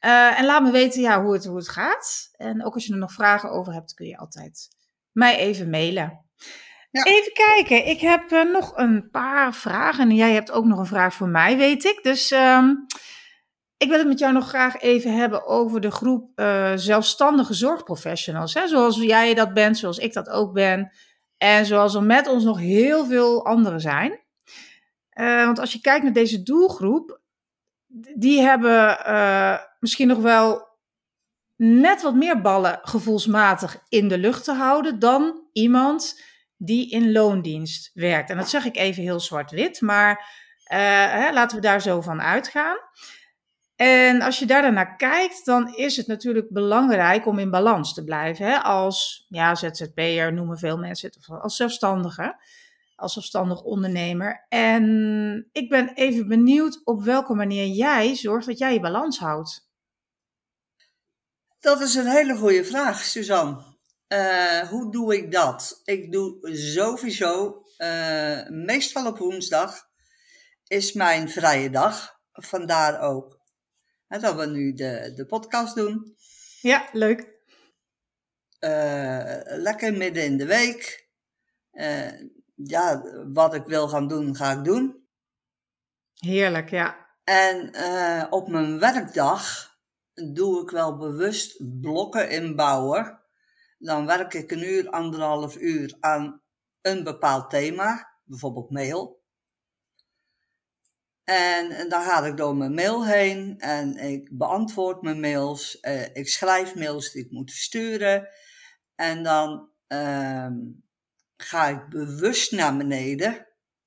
uh, 0.04 0.38
En 0.38 0.44
laat 0.44 0.62
me 0.62 0.70
weten 0.70 1.00
ja, 1.00 1.22
hoe, 1.22 1.32
het, 1.32 1.44
hoe 1.44 1.56
het 1.56 1.68
gaat. 1.68 2.28
En 2.36 2.64
ook 2.64 2.74
als 2.74 2.86
je 2.86 2.92
er 2.92 2.98
nog 2.98 3.12
vragen 3.12 3.50
over 3.50 3.72
hebt, 3.72 3.94
kun 3.94 4.06
je 4.06 4.18
altijd 4.18 4.68
mij 5.12 5.38
even 5.38 5.70
mailen. 5.70 6.26
Ja. 6.90 7.02
Even 7.02 7.32
kijken, 7.32 7.86
ik 7.86 8.00
heb 8.00 8.32
uh, 8.32 8.52
nog 8.52 8.76
een 8.76 9.10
paar 9.10 9.54
vragen. 9.54 10.10
En 10.10 10.16
jij 10.16 10.32
hebt 10.32 10.50
ook 10.50 10.64
nog 10.64 10.78
een 10.78 10.86
vraag 10.86 11.14
voor 11.14 11.28
mij, 11.28 11.56
weet 11.56 11.84
ik. 11.84 12.02
Dus 12.02 12.30
um, 12.30 12.86
ik 13.78 13.88
wil 13.88 13.98
het 13.98 14.06
met 14.06 14.18
jou 14.18 14.32
nog 14.32 14.48
graag 14.48 14.80
even 14.80 15.16
hebben 15.16 15.46
over 15.46 15.80
de 15.80 15.90
groep 15.90 16.40
uh, 16.40 16.72
zelfstandige 16.74 17.54
zorgprofessionals. 17.54 18.54
Hè? 18.54 18.68
Zoals 18.68 18.96
jij 18.96 19.34
dat 19.34 19.54
bent, 19.54 19.78
zoals 19.78 19.98
ik 19.98 20.12
dat 20.12 20.28
ook 20.28 20.52
ben. 20.52 20.92
En 21.36 21.66
zoals 21.66 21.94
er 21.94 22.02
met 22.02 22.26
ons 22.26 22.44
nog 22.44 22.58
heel 22.58 23.06
veel 23.06 23.44
anderen 23.44 23.80
zijn. 23.80 24.20
Uh, 25.14 25.44
want 25.44 25.58
als 25.58 25.72
je 25.72 25.80
kijkt 25.80 26.04
naar 26.04 26.12
deze 26.12 26.42
doelgroep, 26.42 27.20
die 28.16 28.40
hebben 28.40 28.98
uh, 29.06 29.58
misschien 29.80 30.08
nog 30.08 30.18
wel 30.18 30.66
net 31.56 32.02
wat 32.02 32.14
meer 32.14 32.40
ballen 32.40 32.78
gevoelsmatig 32.82 33.82
in 33.88 34.08
de 34.08 34.18
lucht 34.18 34.44
te 34.44 34.52
houden 34.52 34.98
dan 34.98 35.48
iemand 35.52 36.22
die 36.56 36.90
in 36.90 37.12
loondienst 37.12 37.90
werkt. 37.94 38.30
En 38.30 38.36
dat 38.36 38.48
zeg 38.48 38.64
ik 38.64 38.76
even 38.76 39.02
heel 39.02 39.20
zwart-wit, 39.20 39.80
maar 39.80 40.30
hè, 40.64 41.32
laten 41.32 41.56
we 41.56 41.62
daar 41.62 41.80
zo 41.80 42.00
van 42.00 42.22
uitgaan. 42.22 42.76
En 43.78 44.22
als 44.22 44.38
je 44.38 44.46
daar 44.46 44.72
naar 44.72 44.96
kijkt, 44.96 45.44
dan 45.44 45.74
is 45.74 45.96
het 45.96 46.06
natuurlijk 46.06 46.50
belangrijk 46.50 47.26
om 47.26 47.38
in 47.38 47.50
balans 47.50 47.94
te 47.94 48.04
blijven. 48.04 48.46
Hè? 48.46 48.58
Als 48.58 49.26
ja, 49.28 49.54
ZZP'er 49.54 50.32
noemen 50.32 50.58
veel 50.58 50.78
mensen 50.78 51.08
het, 51.08 51.16
of 51.18 51.40
als 51.40 51.56
zelfstandige, 51.56 52.42
als 52.96 53.12
zelfstandig 53.12 53.62
ondernemer. 53.62 54.46
En 54.48 55.48
ik 55.52 55.68
ben 55.68 55.92
even 55.94 56.28
benieuwd 56.28 56.80
op 56.84 57.02
welke 57.02 57.34
manier 57.34 57.66
jij 57.66 58.14
zorgt 58.14 58.46
dat 58.46 58.58
jij 58.58 58.72
je 58.72 58.80
balans 58.80 59.18
houdt. 59.18 59.70
Dat 61.60 61.80
is 61.80 61.94
een 61.94 62.10
hele 62.10 62.36
goede 62.36 62.64
vraag, 62.64 63.04
Suzanne. 63.04 63.62
Uh, 64.08 64.60
hoe 64.60 64.92
doe 64.92 65.16
ik 65.16 65.32
dat? 65.32 65.80
Ik 65.84 66.12
doe 66.12 66.56
sowieso, 66.56 67.62
uh, 67.78 68.48
meestal 68.48 69.06
op 69.06 69.18
woensdag, 69.18 69.88
is 70.66 70.92
mijn 70.92 71.28
vrije 71.30 71.70
dag. 71.70 72.16
Vandaar 72.32 73.00
ook 73.00 73.37
dat 74.08 74.34
we 74.34 74.46
nu 74.46 74.72
de, 74.72 75.12
de 75.14 75.26
podcast 75.26 75.74
doen. 75.74 76.16
Ja, 76.60 76.88
leuk. 76.92 77.36
Uh, 78.60 79.40
lekker 79.44 79.92
midden 79.92 80.24
in 80.24 80.36
de 80.36 80.46
week. 80.46 81.08
Uh, 81.72 82.12
ja, 82.54 83.02
wat 83.32 83.54
ik 83.54 83.66
wil 83.66 83.88
gaan 83.88 84.08
doen, 84.08 84.36
ga 84.36 84.52
ik 84.52 84.64
doen. 84.64 85.08
Heerlijk, 86.14 86.70
ja. 86.70 87.06
En 87.24 87.70
uh, 87.74 88.26
op 88.30 88.48
mijn 88.48 88.78
werkdag 88.78 89.76
doe 90.14 90.62
ik 90.62 90.70
wel 90.70 90.96
bewust 90.96 91.80
blokken 91.80 92.30
inbouwen. 92.30 93.20
Dan 93.78 94.06
werk 94.06 94.34
ik 94.34 94.50
een 94.50 94.62
uur, 94.62 94.90
anderhalf 94.90 95.56
uur 95.56 95.96
aan 96.00 96.42
een 96.80 97.04
bepaald 97.04 97.50
thema, 97.50 98.12
bijvoorbeeld 98.24 98.70
mail. 98.70 99.17
En, 101.28 101.88
dan 101.88 102.02
ga 102.02 102.26
ik 102.26 102.36
door 102.36 102.56
mijn 102.56 102.74
mail 102.74 103.06
heen 103.06 103.58
en 103.58 103.96
ik 103.96 104.28
beantwoord 104.32 105.02
mijn 105.02 105.20
mails. 105.20 105.78
Uh, 105.82 106.02
ik 106.12 106.28
schrijf 106.28 106.74
mails 106.74 107.12
die 107.12 107.24
ik 107.24 107.30
moet 107.30 107.50
versturen. 107.50 108.28
En 108.94 109.22
dan 109.22 109.70
uh, 109.88 110.46
ga 111.36 111.68
ik 111.68 111.88
bewust 111.88 112.52
naar 112.52 112.76
beneden, 112.76 113.46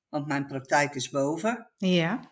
want 0.10 0.28
mijn 0.28 0.48
praktijk 0.48 0.96
is 0.96 1.10
boven. 1.10 1.72
Ja. 1.78 2.32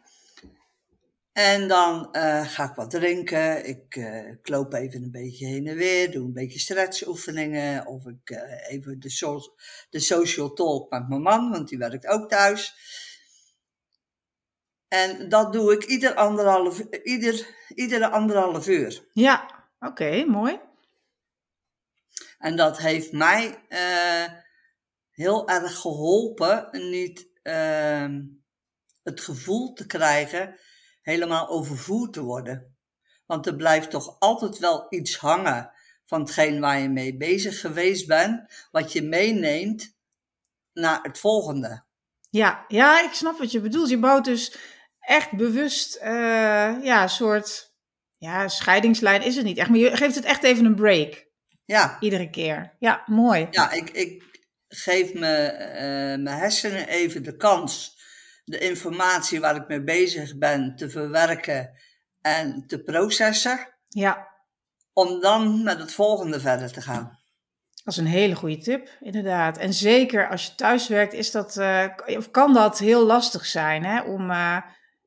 En 1.32 1.68
dan 1.68 2.08
uh, 2.12 2.46
ga 2.46 2.70
ik 2.70 2.76
wat 2.76 2.92
drinken. 2.92 3.68
Ik, 3.68 3.96
uh, 3.96 4.28
ik, 4.28 4.50
loop 4.50 4.74
even 4.74 5.04
een 5.04 5.12
beetje 5.12 5.46
heen 5.46 5.68
en 5.68 5.76
weer, 5.76 6.12
doe 6.12 6.26
een 6.26 6.34
beetje 6.34 6.60
stretchoefeningen. 6.60 7.86
Of 7.88 8.06
ik 8.06 8.30
even 8.68 9.00
de, 9.00 9.10
so 9.10 9.40
de 9.90 10.00
social 10.00 10.54
talk 10.54 10.92
met 10.92 11.10
mijn 11.10 11.22
man, 11.22 11.50
want 11.50 11.70
die 11.70 11.78
werkt 11.78 12.08
ook 12.08 12.30
thuis. 12.30 12.74
En 14.90 15.30
dat 15.30 15.54
doe 15.54 15.74
ik 15.74 15.84
ieder 15.84 16.14
anderhalf, 16.14 16.80
ieder, 17.04 17.48
iedere 17.76 18.10
anderhalf 18.10 18.68
uur. 18.68 19.04
Ja, 19.12 19.66
oké, 19.80 20.26
mooi. 20.26 20.60
En 22.38 22.56
dat 22.56 22.78
heeft 22.78 23.12
mij 23.12 23.66
uh, 23.70 24.34
heel 25.12 25.48
erg 25.48 25.80
geholpen 25.80 26.70
niet 26.72 27.28
uh, 27.44 28.08
het 29.04 29.22
gevoel 29.22 29.74
te 29.74 29.86
krijgen 29.86 30.60
helemaal 31.02 31.48
overvoerd 31.48 32.14
te 32.14 32.22
worden. 32.22 32.78
Want 33.26 33.48
er 33.48 33.56
blijft 33.56 33.90
toch 33.90 34.20
altijd 34.20 34.58
wel 34.58 34.86
iets 34.90 35.18
hangen 35.18 35.72
van 36.06 36.20
hetgeen 36.20 36.60
waar 36.60 36.80
je 36.80 36.90
mee 36.90 37.18
bezig 37.18 37.60
geweest 37.60 38.08
bent, 38.08 38.68
wat 38.72 38.94
je 38.94 39.02
meeneemt 39.02 39.98
naar 40.74 41.02
het 41.02 41.20
volgende. 41.20 41.84
Ja, 42.30 42.66
ja, 42.68 43.04
ik 43.04 43.14
snap 43.14 43.38
wat 43.38 43.52
je 43.52 43.62
bedoelt. 43.62 43.90
Je 43.90 44.00
bouwt 44.00 44.26
dus 44.26 44.58
echt 45.10 45.32
bewust, 45.32 46.00
uh, 46.04 46.84
ja, 46.84 47.08
soort 47.08 47.74
ja, 48.18 48.48
scheidingslijn 48.48 49.22
is 49.22 49.36
het 49.36 49.46
niet 49.46 49.58
echt. 49.58 49.70
Maar 49.70 49.80
je 49.80 49.98
geeft 49.98 50.16
het 50.16 50.26
echt 50.26 50.44
even 50.44 50.66
een 50.66 50.76
break. 50.76 51.28
Ja. 51.66 51.98
Iedere 52.00 52.30
keer. 52.30 52.76
Ja, 52.80 53.04
mooi. 53.06 53.48
Ja, 53.52 53.72
ik, 53.72 53.90
ik 53.90 54.24
geef 54.68 55.14
me, 55.14 55.54
uh, 55.54 56.24
mijn 56.24 56.38
hersenen 56.38 56.88
even 56.88 57.24
de 57.24 57.36
kans 57.36 57.98
de 58.44 58.58
informatie 58.58 59.40
waar 59.40 59.56
ik 59.56 59.68
mee 59.68 59.84
bezig 59.84 60.38
ben 60.38 60.76
te 60.76 60.90
verwerken 60.90 61.70
en 62.22 62.64
te 62.68 62.80
processen. 62.84 63.74
Ja. 63.88 64.28
Om 64.94 65.22
dan 65.22 65.64
met 65.64 65.80
het 65.80 65.92
volgende 65.92 66.40
verder 66.40 66.72
te 66.72 66.82
gaan. 66.82 67.20
Dat 67.84 67.94
is 67.94 67.98
een 67.98 68.06
hele 68.06 68.36
goede 68.36 68.58
tip, 68.58 68.90
inderdaad. 69.00 69.58
En 69.58 69.74
zeker 69.74 70.30
als 70.30 70.46
je 70.46 70.56
thuis 70.56 70.88
werkt, 70.88 71.14
is 71.14 71.32
dat, 71.32 71.56
uh, 71.56 71.86
of 72.06 72.32
kan 72.32 72.54
dat 72.54 72.80
heel 72.80 73.06
lastig 73.06 73.46
zijn 73.46 73.86
hè, 73.86 74.02
om 74.02 74.32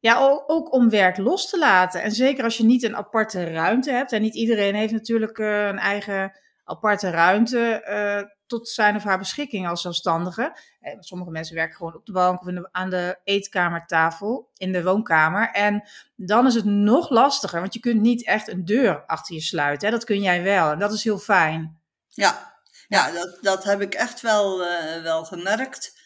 ja, 0.02 0.42
ook 0.46 0.72
om 0.72 0.90
werk 0.90 1.16
los 1.16 1.50
te 1.50 1.58
laten. 1.58 2.02
En 2.02 2.12
zeker 2.12 2.44
als 2.44 2.56
je 2.56 2.64
niet 2.64 2.82
een 2.82 2.96
aparte 2.96 3.44
ruimte 3.44 3.90
hebt. 3.90 4.12
En 4.12 4.22
niet 4.22 4.34
iedereen 4.34 4.74
heeft 4.74 4.92
natuurlijk 4.92 5.38
uh, 5.38 5.66
een 5.66 5.78
eigen 5.78 6.38
aparte 6.64 7.10
ruimte 7.10 7.84
uh, 7.88 8.30
tot 8.46 8.68
zijn 8.68 8.96
of 8.96 9.02
haar 9.02 9.18
beschikking 9.18 9.68
als 9.68 9.82
zelfstandige. 9.82 10.56
Eh, 10.80 10.96
sommige 10.98 11.30
mensen 11.30 11.54
werken 11.54 11.76
gewoon 11.76 11.94
op 11.94 12.06
de 12.06 12.12
bank 12.12 12.40
of 12.40 12.46
de, 12.46 12.68
aan 12.72 12.90
de 12.90 13.18
eetkamertafel 13.24 14.50
in 14.56 14.72
de 14.72 14.82
woonkamer. 14.82 15.50
En 15.50 15.88
dan 16.16 16.46
is 16.46 16.54
het 16.54 16.64
nog 16.64 17.10
lastiger, 17.10 17.60
want 17.60 17.74
je 17.74 17.80
kunt 17.80 18.00
niet 18.00 18.26
echt 18.26 18.48
een 18.48 18.64
deur 18.64 19.06
achter 19.06 19.34
je 19.34 19.40
sluiten. 19.40 19.88
Hè? 19.88 19.94
Dat 19.94 20.04
kun 20.04 20.20
jij 20.20 20.42
wel 20.42 20.70
en 20.70 20.78
dat 20.78 20.92
is 20.92 21.04
heel 21.04 21.18
fijn. 21.18 21.80
Ja, 22.08 22.60
ja 22.88 23.10
dat, 23.10 23.38
dat 23.40 23.64
heb 23.64 23.80
ik 23.80 23.94
echt 23.94 24.20
wel, 24.20 24.60
uh, 24.60 25.02
wel 25.02 25.24
gemerkt 25.24 26.00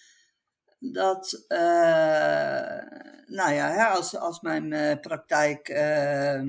dat, 0.78 1.44
nou 3.26 3.52
ja, 3.52 3.72
hè, 3.72 3.84
als, 3.84 4.16
als 4.16 4.40
mijn 4.40 4.72
uh, 4.72 5.00
praktijk 5.00 5.68
uh, 5.68 6.42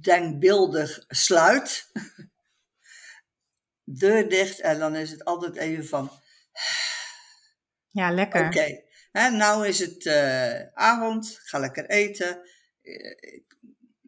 denkbeeldig 0.00 1.04
sluit, 1.08 1.90
deur 4.00 4.28
dicht 4.28 4.60
en 4.60 4.78
dan 4.78 4.96
is 4.96 5.10
het 5.10 5.24
altijd 5.24 5.56
even 5.56 5.86
van. 5.86 6.10
Ja, 7.90 8.10
lekker. 8.10 8.46
Oké, 8.46 8.82
okay. 9.12 9.28
nou 9.28 9.66
is 9.66 9.78
het 9.78 10.06
avond, 10.74 11.40
ga 11.42 11.58
lekker 11.58 11.86
eten. 11.86 12.40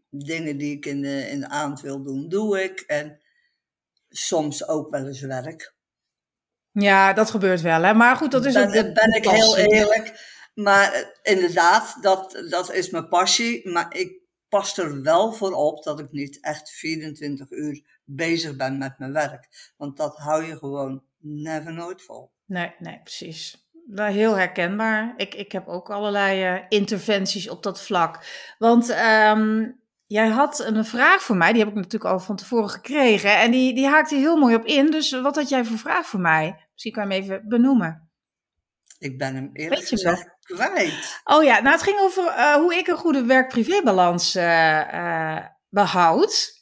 dingen 0.09 0.57
die 0.57 0.77
ik 0.77 0.87
in 0.87 1.01
de, 1.01 1.29
in 1.29 1.41
de 1.41 1.49
avond 1.49 1.81
wil 1.81 2.03
doen, 2.03 2.29
doe 2.29 2.63
ik. 2.63 2.81
En 2.81 3.21
soms 4.09 4.69
ook 4.69 4.91
wel 4.91 5.07
eens 5.07 5.21
werk. 5.21 5.75
Ja, 6.73 7.13
dat 7.13 7.31
gebeurt 7.31 7.61
wel. 7.61 7.83
Hè? 7.83 7.95
Maar 7.95 8.17
goed, 8.17 8.31
dat 8.31 8.45
is 8.45 8.53
ben, 8.53 8.67
ook. 8.67 8.95
Ben 8.95 9.15
ik 9.15 9.29
heel 9.29 9.57
eerlijk. 9.57 10.39
Maar 10.63 10.93
eh, 10.93 11.35
inderdaad, 11.35 11.97
dat, 12.03 12.45
dat 12.49 12.73
is 12.73 12.91
mijn 12.91 13.09
passie. 13.09 13.71
Maar 13.71 13.97
ik 13.97 14.19
pas 14.49 14.79
er 14.79 15.03
wel 15.03 15.33
voor 15.33 15.53
op 15.53 15.83
dat 15.83 16.01
ik 16.01 16.13
niet 16.13 16.41
echt 16.41 16.71
24 16.71 17.51
uur 17.51 18.01
bezig 18.05 18.57
ben 18.57 18.79
met 18.79 18.99
mijn 18.99 19.13
werk. 19.13 19.73
Want 19.77 19.97
dat 19.97 20.17
hou 20.17 20.45
je 20.45 20.57
gewoon 20.57 21.03
never 21.19 21.73
nooit 21.73 22.03
vol. 22.03 22.33
Nee, 22.47 22.75
nee, 22.79 23.01
precies. 23.03 23.69
Heel 23.95 24.37
herkenbaar. 24.37 25.15
Ik, 25.17 25.35
ik 25.35 25.53
heb 25.53 25.69
ook 25.69 25.91
allerlei 25.91 26.55
uh, 26.55 26.65
interventies 26.69 27.49
op 27.49 27.63
dat 27.63 27.83
vlak. 27.83 28.27
Want 28.59 28.91
um, 28.91 29.81
Jij 30.11 30.29
had 30.29 30.59
een 30.59 30.85
vraag 30.85 31.23
voor 31.23 31.37
mij, 31.37 31.53
die 31.53 31.61
heb 31.61 31.71
ik 31.71 31.77
natuurlijk 31.77 32.05
al 32.05 32.21
van 32.21 32.37
tevoren 32.37 32.71
gekregen. 32.71 33.39
En 33.39 33.51
die, 33.51 33.75
die 33.75 33.87
haakte 33.87 34.15
heel 34.15 34.37
mooi 34.37 34.55
op 34.55 34.65
in. 34.65 34.91
Dus 34.91 35.21
wat 35.21 35.37
had 35.37 35.49
jij 35.49 35.65
voor 35.65 35.79
vraag 35.79 36.07
voor 36.07 36.21
mij? 36.21 36.67
Misschien 36.73 36.93
kan 36.93 37.09
je 37.09 37.15
hem 37.15 37.23
even 37.23 37.49
benoemen. 37.49 38.10
Ik 39.01 39.19
ben 39.19 39.35
hem 39.35 39.51
eerlijk 39.53 39.87
gezegd 39.87 40.31
kwijt. 40.43 41.21
Oh 41.25 41.45
ja, 41.45 41.61
nou 41.61 41.75
het 41.75 41.83
ging 41.83 41.99
over 41.99 42.25
uh, 42.25 42.55
hoe 42.55 42.75
ik 42.75 42.87
een 42.87 42.97
goede 42.97 43.25
werk-privébalans 43.25 44.37
uh, 44.37 44.95
uh, 44.95 45.39
behoud. 45.69 46.59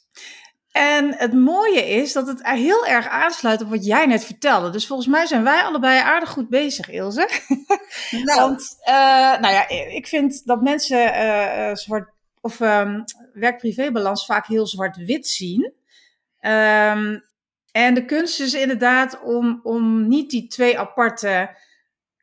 En 0.71 1.15
het 1.17 1.33
mooie 1.33 1.89
is 1.89 2.13
dat 2.13 2.27
het 2.27 2.47
heel 2.47 2.85
erg 2.85 3.07
aansluit 3.07 3.61
op 3.61 3.69
wat 3.69 3.85
jij 3.85 4.05
net 4.05 4.25
vertelde. 4.25 4.69
Dus 4.69 4.87
volgens 4.87 5.07
mij 5.07 5.25
zijn 5.25 5.43
wij 5.43 5.63
allebei 5.63 5.99
aardig 5.99 6.29
goed 6.29 6.49
bezig, 6.49 6.89
Ilse. 6.89 7.29
Nou. 8.11 8.39
Want, 8.39 8.77
nou 9.41 9.53
ja, 9.53 9.69
ik 9.69 10.07
vind 10.07 10.45
dat 10.45 10.61
mensen 10.61 11.77
zwart 11.77 12.09
of 12.41 12.59
um, 12.59 13.03
werk-privébalans 13.33 14.25
vaak 14.25 14.47
heel 14.47 14.67
zwart-wit 14.67 15.27
zien. 15.27 15.73
Um, 16.41 17.23
en 17.71 17.93
de 17.93 18.05
kunst 18.05 18.39
is 18.39 18.53
inderdaad 18.53 19.21
om, 19.21 19.59
om 19.63 20.07
niet 20.07 20.29
die 20.29 20.47
twee 20.47 20.79
aparte 20.79 21.57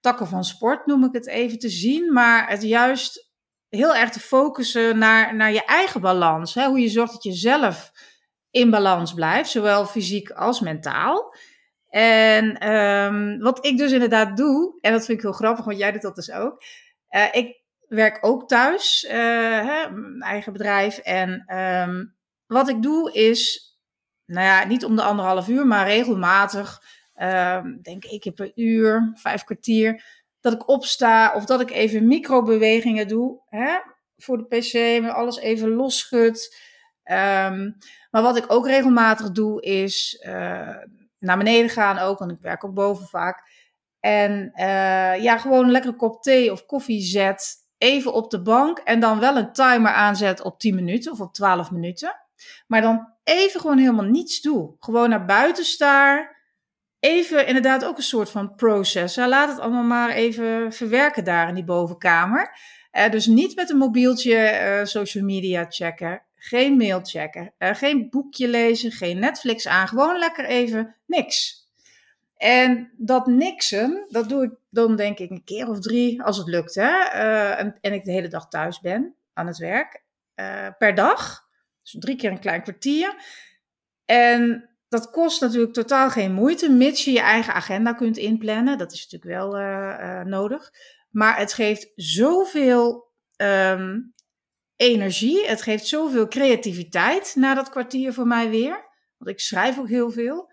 takken 0.07 0.26
van 0.26 0.44
sport, 0.44 0.86
noem 0.86 1.04
ik 1.04 1.12
het 1.12 1.26
even, 1.26 1.59
te 1.59 1.68
zien, 1.68 2.12
maar 2.12 2.48
het 2.48 2.62
juist 2.62 3.32
heel 3.68 3.94
erg 3.94 4.11
te 4.11 4.20
focussen 4.20 4.98
naar, 4.98 5.36
naar 5.36 5.52
je 5.52 5.64
eigen 5.64 6.00
balans. 6.00 6.54
Hè? 6.54 6.66
Hoe 6.66 6.80
je 6.80 6.88
zorgt 6.88 7.12
dat 7.12 7.22
je 7.22 7.32
zelf 7.32 7.92
in 8.50 8.70
balans 8.70 9.14
blijft, 9.14 9.50
zowel 9.50 9.86
fysiek 9.86 10.30
als 10.30 10.61
mentaal. 10.61 11.34
En 11.88 12.70
um, 12.72 13.38
wat 13.38 13.66
ik 13.66 13.78
dus 13.78 13.92
inderdaad 13.92 14.36
doe, 14.36 14.78
en 14.80 14.92
dat 14.92 15.04
vind 15.04 15.18
ik 15.18 15.24
heel 15.24 15.32
grappig, 15.32 15.64
want 15.64 15.78
jij 15.78 15.92
doet 15.92 16.02
dat 16.02 16.14
dus 16.14 16.30
ook. 16.30 16.62
Uh, 17.11 17.26
ik 17.32 17.62
werk 17.88 18.18
ook 18.20 18.48
thuis, 18.48 19.04
uh, 19.04 19.12
hè, 19.66 19.90
mijn 19.90 20.20
eigen 20.20 20.52
bedrijf. 20.52 20.98
En 20.98 21.57
um, 21.57 22.16
wat 22.46 22.68
ik 22.68 22.82
doe 22.82 23.12
is, 23.12 23.70
nou 24.26 24.46
ja, 24.46 24.64
niet 24.64 24.84
om 24.84 24.96
de 24.96 25.02
anderhalf 25.02 25.48
uur, 25.48 25.66
maar 25.66 25.86
regelmatig, 25.86 26.82
uh, 27.16 27.64
denk 27.82 28.04
ik 28.04 28.20
keer 28.20 28.32
per 28.32 28.52
uur, 28.54 29.12
vijf 29.14 29.44
kwartier, 29.44 30.04
dat 30.40 30.52
ik 30.52 30.68
opsta 30.68 31.34
of 31.34 31.44
dat 31.44 31.60
ik 31.60 31.70
even 31.70 32.06
microbewegingen 32.06 33.08
doe 33.08 33.40
hè, 33.48 33.78
voor 34.16 34.38
de 34.38 34.44
pc, 34.44 35.02
me 35.02 35.12
alles 35.12 35.38
even 35.38 35.68
losschud. 35.68 36.56
Um, 37.04 37.76
maar 38.10 38.22
wat 38.22 38.36
ik 38.36 38.52
ook 38.52 38.66
regelmatig 38.66 39.30
doe 39.30 39.62
is 39.62 40.22
uh, 40.26 40.76
naar 41.18 41.38
beneden 41.38 41.70
gaan 41.70 41.98
ook, 41.98 42.18
want 42.18 42.30
ik 42.30 42.40
werk 42.40 42.64
ook 42.64 42.74
boven 42.74 43.06
vaak. 43.06 43.42
En 44.00 44.52
uh, 44.54 45.22
ja, 45.22 45.38
gewoon 45.38 45.64
een 45.64 45.70
lekkere 45.70 45.96
kop 45.96 46.22
thee 46.22 46.52
of 46.52 46.66
koffie 46.66 47.02
zet, 47.02 47.54
even 47.78 48.12
op 48.12 48.30
de 48.30 48.42
bank 48.42 48.78
en 48.78 49.00
dan 49.00 49.18
wel 49.18 49.36
een 49.36 49.52
timer 49.52 49.92
aanzet 49.92 50.42
op 50.42 50.58
10 50.58 50.74
minuten 50.74 51.12
of 51.12 51.20
op 51.20 51.34
12 51.34 51.70
minuten. 51.70 52.14
Maar 52.66 52.80
dan 52.80 53.12
even 53.24 53.60
gewoon 53.60 53.78
helemaal 53.78 54.04
niets 54.04 54.40
doe. 54.40 54.76
Gewoon 54.78 55.08
naar 55.08 55.24
buiten 55.24 55.64
staar. 55.64 56.36
Even 57.07 57.46
inderdaad 57.46 57.84
ook 57.84 57.96
een 57.96 58.02
soort 58.02 58.30
van 58.30 58.54
proces. 58.54 59.16
Laat 59.16 59.48
het 59.48 59.59
allemaal 59.59 59.82
maar 59.82 60.11
even 60.11 60.72
verwerken 60.72 61.24
daar 61.24 61.48
in 61.48 61.54
die 61.54 61.64
bovenkamer. 61.64 62.59
Uh, 62.92 63.11
dus 63.11 63.26
niet 63.26 63.57
met 63.57 63.70
een 63.70 63.76
mobieltje 63.76 64.34
uh, 64.34 64.84
social 64.84 65.24
media 65.24 65.66
checken. 65.68 66.22
Geen 66.36 66.76
mail 66.76 67.00
checken. 67.02 67.52
Uh, 67.59 67.74
geen 67.74 68.11
boekje 68.11 68.48
lezen. 68.48 68.92
Geen 68.92 69.18
Netflix 69.18 69.66
aan. 69.66 69.88
Gewoon 69.88 70.18
lekker 70.18 70.44
even 70.44 70.94
niks. 71.07 71.64
En 72.36 72.90
dat 72.96 73.26
niksen, 73.26 74.07
dat 74.09 74.28
doe 74.28 74.44
ik 74.44 74.50
dan 74.70 74.96
denk 74.96 75.18
ik 75.18 75.30
een 75.30 75.44
keer 75.44 75.68
of 75.68 75.80
drie, 75.80 76.22
als 76.22 76.36
het 76.36 76.48
lukt. 76.48 76.74
Hè? 76.74 76.90
en, 77.50 77.78
en 77.80 77.92
ik 77.92 78.04
de 78.04 78.12
hele 78.12 78.28
dag 78.28 78.48
thuis 78.48 78.80
ben 78.80 79.14
aan 79.32 79.46
het 79.46 79.59
werk. 79.59 80.02
per 80.78 80.94
dag. 80.94 81.48
Dus 81.82 81.96
drie 81.98 82.16
keer 82.16 82.30
een 82.30 82.40
klein 82.40 82.62
kwartier. 82.62 83.14
En 84.04 84.70
dat 84.89 85.11
kost 85.11 85.41
natuurlijk 85.41 85.72
totaal 85.72 86.11
geen 86.11 86.32
moeite, 86.32 86.70
mits 86.70 87.05
je 87.05 87.12
je 87.12 87.20
eigen 87.20 87.55
agenda 87.55 87.93
kunt 87.93 88.16
inplannen. 88.16 88.78
Dat 88.78 88.93
is 88.93 89.09
natuurlijk 89.09 89.41
wel 89.41 89.61
uh, 89.61 89.99
uh, 90.01 90.20
nodig. 90.20 90.70
Maar 91.11 91.39
het 91.39 91.53
geeft 91.53 91.93
zoveel 91.95 93.12
um, 93.37 94.14
energie, 94.76 95.47
het 95.47 95.62
geeft 95.62 95.87
zoveel 95.87 96.28
creativiteit 96.28 97.32
na 97.34 97.55
dat 97.55 97.68
kwartier 97.68 98.12
voor 98.12 98.26
mij 98.26 98.51
weer. 98.51 98.84
Want 99.16 99.30
ik 99.30 99.41
schrijf 99.41 99.78
ook 99.78 99.89
heel 99.89 100.11
veel. 100.11 100.53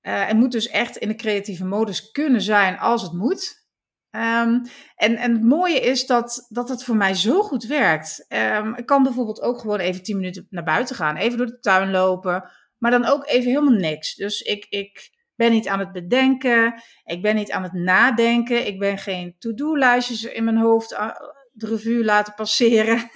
En 0.00 0.36
moet 0.36 0.52
dus 0.52 0.68
echt 0.68 0.96
in 0.96 1.08
de 1.08 1.14
creatieve 1.14 1.64
modus 1.64 2.10
kunnen 2.10 2.40
zijn 2.40 2.78
als 2.78 3.02
het 3.02 3.12
moet. 3.12 3.66
Um, 4.10 4.62
en, 4.94 5.16
en 5.16 5.32
het 5.32 5.42
mooie 5.42 5.80
is 5.80 6.06
dat, 6.06 6.46
dat 6.48 6.68
het 6.68 6.84
voor 6.84 6.96
mij 6.96 7.14
zo 7.14 7.42
goed 7.42 7.64
werkt. 7.64 8.26
Um, 8.28 8.74
ik 8.74 8.86
kan 8.86 9.02
bijvoorbeeld 9.02 9.40
ook 9.40 9.60
gewoon 9.60 9.78
even 9.78 10.02
10 10.02 10.16
minuten 10.16 10.46
naar 10.50 10.64
buiten 10.64 10.96
gaan, 10.96 11.16
even 11.16 11.38
door 11.38 11.46
de 11.46 11.58
tuin 11.58 11.90
lopen, 11.90 12.50
maar 12.86 13.00
dan 13.00 13.10
ook 13.10 13.26
even 13.26 13.50
helemaal 13.50 13.78
niks. 13.78 14.14
Dus 14.14 14.40
ik, 14.40 14.66
ik 14.68 15.10
ben 15.34 15.50
niet 15.52 15.68
aan 15.68 15.78
het 15.78 15.92
bedenken, 15.92 16.82
ik 17.04 17.22
ben 17.22 17.34
niet 17.34 17.50
aan 17.50 17.62
het 17.62 17.72
nadenken, 17.72 18.66
ik 18.66 18.78
ben 18.78 18.98
geen 18.98 19.36
to-do-lijstjes 19.38 20.24
in 20.24 20.44
mijn 20.44 20.56
hoofd 20.56 20.92
uh, 20.92 21.10
de 21.52 21.66
revue 21.66 22.04
laten 22.04 22.34
passeren. 22.34 23.10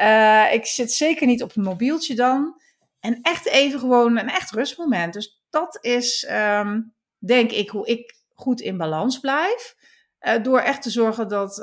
uh, 0.00 0.52
ik 0.58 0.66
zit 0.66 0.92
zeker 0.92 1.26
niet 1.26 1.42
op 1.42 1.56
een 1.56 1.62
mobieltje 1.62 2.14
dan. 2.14 2.60
En 3.00 3.18
echt 3.22 3.46
even 3.46 3.78
gewoon 3.78 4.18
een 4.18 4.28
echt 4.28 4.50
rustmoment. 4.50 5.12
Dus 5.12 5.42
dat 5.50 5.78
is, 5.80 6.28
um, 6.30 6.94
denk 7.18 7.50
ik, 7.50 7.68
hoe 7.68 7.86
ik 7.86 8.14
goed 8.34 8.60
in 8.60 8.76
balans 8.76 9.18
blijf. 9.18 9.74
Uh, 10.20 10.42
door 10.42 10.60
echt 10.60 10.82
te 10.82 10.90
zorgen 10.90 11.28
dat, 11.28 11.56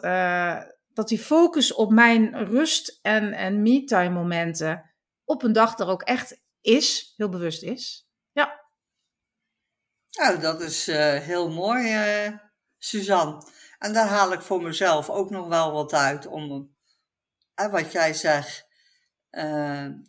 dat 0.94 1.08
die 1.08 1.20
focus 1.20 1.74
op 1.74 1.92
mijn 1.92 2.46
rust- 2.46 3.00
en, 3.02 3.34
en 3.34 3.62
me-time 3.62 4.14
momenten 4.14 4.92
op 5.26 5.44
een 5.44 5.54
dag 5.54 5.80
er 5.80 5.88
ook 5.88 6.02
echt 6.02 6.41
is, 6.62 7.14
heel 7.18 7.30
bewust 7.30 7.64
is. 7.64 8.10
Ja. 8.32 8.62
Nou, 10.12 10.40
dat 10.40 10.62
is 10.62 10.90
uh, 10.90 11.14
heel 11.14 11.50
mooi, 11.50 12.40
Suzanne. 12.78 13.44
En 13.80 13.94
daar 13.94 14.08
haal 14.08 14.34
ik 14.34 14.42
voor 14.42 14.62
mezelf 14.62 15.10
ook 15.10 15.30
nog 15.30 15.48
wel 15.48 15.72
wat 15.72 15.94
uit 15.94 16.28
om, 16.28 16.76
wat 17.56 17.92
jij 17.92 18.14
zegt, 18.14 18.68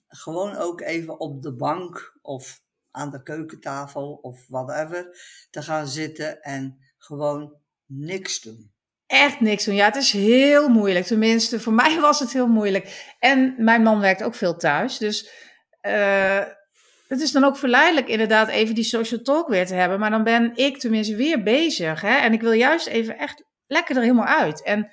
gewoon 0.09 0.57
ook 0.57 0.81
even 0.81 1.21
op 1.21 1.43
de 1.43 1.53
bank 1.53 2.19
of 2.23 2.63
aan 2.93 3.11
de 3.11 3.23
keukentafel 3.23 4.19
of 4.23 4.47
whatever 4.49 5.19
te 5.51 5.63
gaan 5.63 5.89
zitten 5.89 6.43
en 6.43 6.79
gewoon 6.99 7.57
niks 7.87 8.41
doen. 8.41 8.73
Echt 9.07 9.41
niks 9.41 9.65
doen. 9.65 9.75
Ja, 9.75 9.85
het 9.85 9.97
is 9.97 10.13
heel 10.13 10.69
moeilijk. 10.69 11.07
Tenminste, 11.07 11.61
voor 11.61 11.73
mij 11.73 12.01
was 12.09 12.21
het 12.21 12.33
heel 12.33 12.47
moeilijk. 12.47 13.15
En 13.19 13.55
mijn 13.59 13.83
man 13.83 14.01
werkt 14.01 14.23
ook 14.23 14.35
veel 14.35 14.57
thuis. 14.57 14.99
Dus 14.99 15.31
uh, 15.87 16.45
het 17.09 17.21
is 17.21 17.33
dan 17.33 17.45
ook 17.45 17.57
verleidelijk 17.57 18.09
inderdaad 18.09 18.49
even 18.49 18.75
die 18.75 18.85
social 18.85 19.21
talk 19.23 19.49
weer 19.49 19.67
te 19.67 19.75
hebben. 19.75 19.99
Maar 19.99 20.11
dan 20.11 20.25
ben 20.25 20.53
ik 20.55 20.79
tenminste 20.79 21.17
weer 21.17 21.43
bezig. 21.43 22.01
Hè? 22.01 22.17
En 22.17 22.33
ik 22.33 22.41
wil 22.41 22.53
juist 22.53 22.87
even 22.87 23.19
echt 23.19 23.45
lekker 23.67 23.97
er 23.97 24.03
helemaal 24.03 24.27
uit. 24.27 24.63
En 24.63 24.93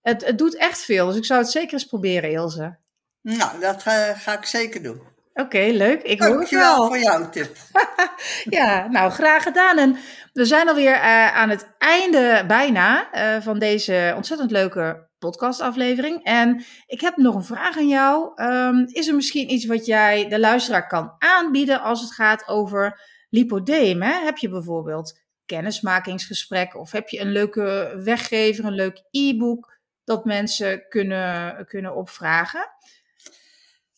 het, 0.00 0.24
het 0.24 0.38
doet 0.38 0.56
echt 0.56 0.78
veel. 0.84 1.06
Dus 1.06 1.16
ik 1.16 1.24
zou 1.24 1.40
het 1.40 1.50
zeker 1.50 1.72
eens 1.72 1.84
proberen, 1.84 2.30
Ilse. 2.30 2.78
Nou, 3.22 3.60
dat 3.60 3.82
ga, 3.82 4.14
ga 4.14 4.38
ik 4.38 4.44
zeker 4.44 4.82
doen. 4.82 5.00
Oké, 5.32 5.56
okay, 5.56 5.70
leuk. 5.70 6.02
Ik 6.02 6.22
hoor 6.22 6.40
het 6.40 6.50
wel. 6.50 6.86
voor 6.86 6.98
jouw 6.98 7.30
tip. 7.30 7.56
ja, 8.58 8.86
nou, 8.86 9.10
graag 9.10 9.42
gedaan. 9.42 9.78
En 9.78 9.96
we 10.32 10.44
zijn 10.44 10.68
alweer 10.68 10.94
uh, 10.94 11.36
aan 11.36 11.50
het 11.50 11.68
einde 11.78 12.44
bijna 12.46 13.08
uh, 13.14 13.42
van 13.42 13.58
deze 13.58 14.12
ontzettend 14.16 14.50
leuke 14.50 15.05
podcastaflevering. 15.18 16.24
En 16.24 16.64
ik 16.86 17.00
heb 17.00 17.16
nog 17.16 17.34
een 17.34 17.44
vraag 17.44 17.76
aan 17.76 17.88
jou. 17.88 18.42
Um, 18.42 18.86
is 18.86 19.08
er 19.08 19.14
misschien 19.14 19.52
iets 19.52 19.66
wat 19.66 19.86
jij 19.86 20.28
de 20.28 20.38
luisteraar 20.38 20.86
kan 20.86 21.14
aanbieden 21.18 21.82
als 21.82 22.00
het 22.00 22.12
gaat 22.12 22.48
over 22.48 23.00
lipodeem? 23.30 24.02
Hè? 24.02 24.24
Heb 24.24 24.36
je 24.36 24.48
bijvoorbeeld 24.48 25.18
kennismakingsgesprekken 25.46 26.80
of 26.80 26.92
heb 26.92 27.08
je 27.08 27.20
een 27.20 27.32
leuke 27.32 28.00
weggever, 28.04 28.64
een 28.64 28.72
leuk 28.72 29.02
e-book 29.10 29.78
dat 30.04 30.24
mensen 30.24 30.88
kunnen, 30.88 31.66
kunnen 31.66 31.94
opvragen? 31.94 32.70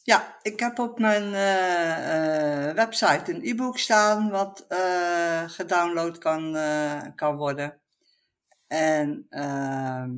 Ja, 0.03 0.37
ik 0.43 0.61
heb 0.61 0.79
op 0.79 0.99
mijn 0.99 1.23
uh, 1.23 2.69
uh, 2.69 2.75
website 2.75 3.33
een 3.35 3.41
e-book 3.43 3.79
staan 3.79 4.31
wat 4.31 4.67
uh, 4.69 5.43
gedownload 5.47 6.19
kan, 6.19 6.57
kan 7.15 7.37
worden. 7.37 7.81
En 8.67 9.27
ehm, 9.29 10.11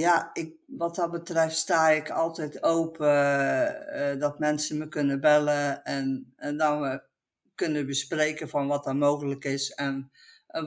ja, 0.00 0.30
ik, 0.32 0.54
wat 0.66 0.94
dat 0.94 1.10
betreft 1.10 1.56
sta 1.56 1.88
ik 1.88 2.10
altijd 2.10 2.62
open 2.62 4.18
dat 4.18 4.38
mensen 4.38 4.78
me 4.78 4.88
kunnen 4.88 5.20
bellen 5.20 5.84
en, 5.84 6.32
en 6.36 6.56
dan 6.56 6.80
we 6.80 7.02
kunnen 7.54 7.86
bespreken 7.86 8.48
van 8.48 8.66
wat 8.66 8.86
er 8.86 8.96
mogelijk 8.96 9.44
is 9.44 9.70
en 9.70 10.10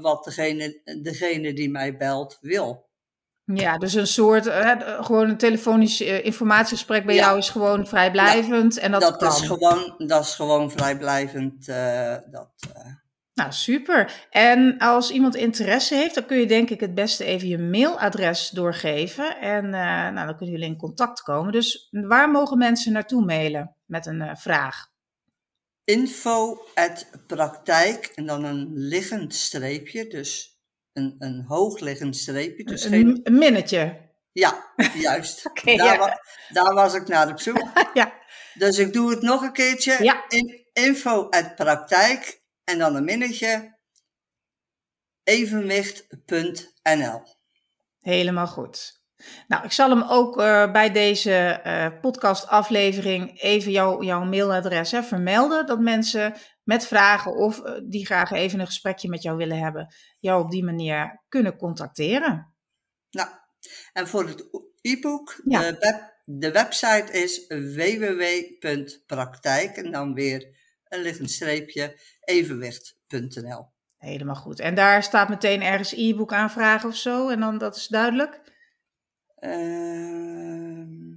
wat 0.02 0.24
degene, 0.24 0.82
degene 1.02 1.54
die 1.54 1.70
mij 1.70 1.98
belt 1.98 2.38
wil. 2.42 2.90
Ja, 3.44 3.78
dus 3.78 3.94
een 3.94 4.08
soort, 4.08 4.48
gewoon 5.02 5.30
een 5.30 5.38
telefonisch 5.38 6.02
informatiegesprek 6.02 7.06
bij 7.06 7.16
ja. 7.16 7.22
jou 7.22 7.38
is 7.38 7.50
gewoon 7.50 7.88
vrijblijvend. 7.88 8.76
Ja, 8.76 8.82
en 8.82 8.92
dat, 8.92 9.02
dat 9.02 9.18
kan. 9.18 9.28
Is 9.28 9.42
gewoon, 9.42 9.94
dat 9.98 10.24
is 10.24 10.36
gewoon 10.36 10.72
vrijblijvend. 10.72 11.68
Uh, 11.68 12.16
dat, 12.32 12.50
nou, 13.36 13.52
super. 13.52 14.28
En 14.30 14.78
als 14.78 15.12
iemand 15.12 15.36
interesse 15.36 15.96
heeft, 15.96 16.16
dan 16.16 16.26
kun 16.26 16.38
je 16.38 16.46
denk 16.46 16.70
ik 16.70 16.80
het 16.80 16.94
beste 16.94 17.24
even 17.24 17.48
je 17.48 17.58
mailadres 17.58 18.50
doorgeven. 18.50 19.38
En 19.38 19.70
nou, 19.70 20.16
dan 20.16 20.38
kunnen 20.38 20.56
jullie 20.56 20.70
in 20.70 20.78
contact 20.78 21.22
komen. 21.22 21.52
Dus 21.52 21.88
waar 21.92 22.32
mogen 22.32 22.58
mensen 22.58 22.92
naartoe 22.92 23.26
mailen 23.26 23.76
met 23.86 24.06
een 24.06 24.38
vraag? 24.38 24.88
Info 25.84 26.66
at 26.74 27.10
praktijk 27.28 28.06
en 28.06 28.26
dan 28.26 28.44
een 28.44 28.72
liggend 28.74 29.36
streepje, 29.36 30.08
dus 30.08 30.60
een, 30.94 31.16
een 31.20 31.44
hoogliggend 31.48 32.16
streepje. 32.16 32.64
Dus 32.64 32.84
een, 32.84 32.92
geen... 32.92 33.20
een 33.24 33.38
minnetje. 33.38 34.04
Ja, 34.32 34.74
juist. 35.00 35.46
okay, 35.46 35.78
daar, 35.78 35.94
ja. 35.94 35.98
wa 35.98 36.20
daar, 36.50 36.74
was 36.74 36.94
ik 36.94 37.08
naar 37.08 37.30
op 37.30 37.40
zoek. 37.40 37.64
ja. 37.94 38.14
Dus 38.54 38.78
ik 38.78 38.94
doe 38.94 39.10
het 39.10 39.22
nog 39.22 39.42
een 39.42 39.54
keertje. 39.54 40.04
Ja. 40.04 40.26
In, 40.28 40.66
info 40.74 41.30
at 41.30 41.56
praktijk 41.56 42.44
en 42.66 42.80
dan 42.80 42.96
een 42.96 43.04
minnetje 43.04 43.78
evenwicht.nl. 45.24 47.22
Helemaal 48.00 48.48
goed. 48.48 49.04
Nou, 49.48 49.64
ik 49.64 49.72
zal 49.72 49.90
hem 49.90 50.04
ook 50.04 50.40
uh, 50.40 50.72
bij 50.72 50.92
deze 50.92 51.62
uh, 51.66 51.88
podcastaflevering 52.02 53.42
even 53.42 53.72
jou, 53.72 54.06
jouw 54.06 54.24
mailadres 54.24 54.92
hè, 54.92 55.04
vermelden. 55.04 55.66
Dat 55.66 55.80
mensen 55.80 56.34
met 56.64 56.88
vragen 56.88 57.36
of 57.36 57.60
uh, 57.60 57.80
die 57.84 58.06
graag 58.06 58.32
even 58.32 58.60
een 58.60 58.66
gesprekje 58.66 59.10
met 59.10 59.22
jou 59.22 59.38
willen 59.38 59.60
hebben, 59.60 59.94
jou 60.20 60.44
op 60.44 60.52
die 60.52 60.64
manier 60.64 61.24
kunnen 61.30 61.58
contacteren. 61.58 62.54
Nou, 63.10 63.30
en 63.94 64.08
voor 64.08 64.28
het 64.28 64.50
e-book, 64.82 65.42
ja. 65.44 65.60
de, 65.60 65.78
web, 65.80 66.14
de 66.26 66.52
website 66.52 67.12
is 67.12 67.48
www.praktijk 67.48 69.78
en 69.78 69.92
dan 69.92 70.14
weer 70.14 70.65
een 70.96 71.02
liggend 71.02 71.32
streepje 71.32 72.00
evenwicht.nl. 72.24 73.74
Helemaal 73.98 74.36
goed. 74.36 74.60
En 74.60 74.76
daar 74.76 75.04
staat 75.04 75.30
meteen 75.30 75.62
ergens 75.62 75.92
e-book 75.94 76.34
aanvragen 76.34 76.90
of 76.90 76.96
zo 76.96 77.30
en 77.30 77.40
dan 77.40 77.58
dat 77.58 77.76
is 77.76 77.88
duidelijk? 77.88 78.42
Ehm, 79.36 81.14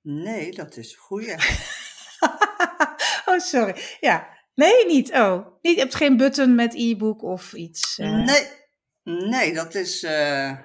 nee, 0.00 0.52
dat 0.52 0.76
is 0.76 0.92
een 0.92 0.98
goeie. 0.98 1.34
oh, 3.26 3.38
sorry. 3.38 3.74
Ja. 4.00 4.28
Nee, 4.54 4.86
niet. 4.86 5.12
Oh, 5.12 5.46
niet, 5.62 5.74
je 5.74 5.80
hebt 5.80 5.94
geen 5.94 6.16
button 6.16 6.54
met 6.54 6.74
e-book 6.74 7.22
of 7.22 7.52
iets. 7.52 7.98
eh. 7.98 8.24
Nee, 8.24 8.48
nee, 9.28 9.54
dat 9.54 9.74
is. 9.74 10.02
eh, 10.02 10.58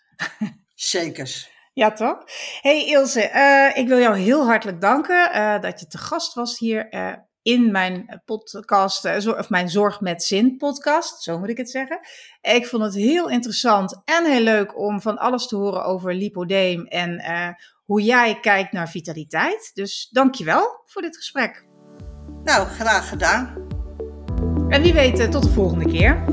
zekers. 0.76 1.52
Ja, 1.74 1.92
toch? 1.92 2.24
Hey 2.62 2.86
Ilse, 2.86 3.22
eh, 3.22 3.78
ik 3.78 3.88
wil 3.88 4.00
jou 4.00 4.18
heel 4.18 4.46
hartelijk 4.46 4.82
danken 4.82 5.32
eh, 5.32 5.62
dat 5.62 5.80
je 5.80 5.88
te 5.88 5.98
gast 5.98 6.34
was 6.34 6.60
hier 6.60 6.90
eh, 6.90 7.14
in 7.44 7.72
mijn 7.72 8.22
podcast, 8.26 9.06
eh, 9.06 9.28
of 9.38 9.50
mijn 9.50 9.70
Zorg 9.70 10.02
met 10.02 10.24
Zin 10.24 10.58
podcast, 10.58 11.24
zo 11.24 11.40
moet 11.40 11.50
ik 11.50 11.58
het 11.58 11.70
zeggen. 11.70 12.00
Ik 12.42 12.68
vond 12.68 12.84
het 12.84 12.94
heel 12.94 13.30
interessant 13.30 14.02
en 14.06 14.26
heel 14.26 14.42
leuk 14.42 14.78
om 14.78 15.02
van 15.02 15.18
alles 15.18 15.48
te 15.48 15.56
horen 15.56 15.86
over 15.86 16.16
lipodeem 16.16 16.86
en 16.86 17.18
eh, 17.18 17.50
hoe 17.86 18.02
jij 18.02 18.40
kijkt 18.40 18.72
naar 18.72 18.90
vitaliteit. 18.90 19.72
Dus 19.74 20.10
dank 20.12 20.36
je 20.36 20.44
wel 20.44 20.82
voor 20.86 21.02
dit 21.02 21.18
gesprek. 21.18 21.66
Nou, 22.44 22.68
graag 22.68 23.10
gedaan. 23.10 23.68
En 24.70 24.82
wie 24.82 24.94
weet, 24.94 25.20
eh, 25.20 25.30
tot 25.30 25.44
de 25.44 25.50
volgende 25.50 25.86
keer. 25.86 26.24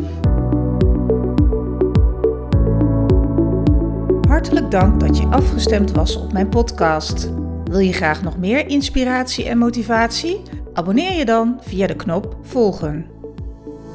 Hartelijk 4.28 4.70
dank 4.70 5.00
dat 5.00 5.16
je 5.16 5.26
afgestemd 5.26 5.90
was 5.90 6.16
op 6.16 6.32
mijn 6.32 6.48
podcast. 6.48 7.30
Wil 7.64 7.78
je 7.78 7.92
graag 7.92 8.22
nog 8.22 8.38
meer 8.38 8.66
inspiratie 8.66 9.48
en 9.48 9.58
motivatie? 9.58 10.42
Abonneer 10.80 11.12
je 11.12 11.24
dan 11.24 11.58
via 11.60 11.86
de 11.86 11.96
knop 11.96 12.36
volgen. 12.42 13.06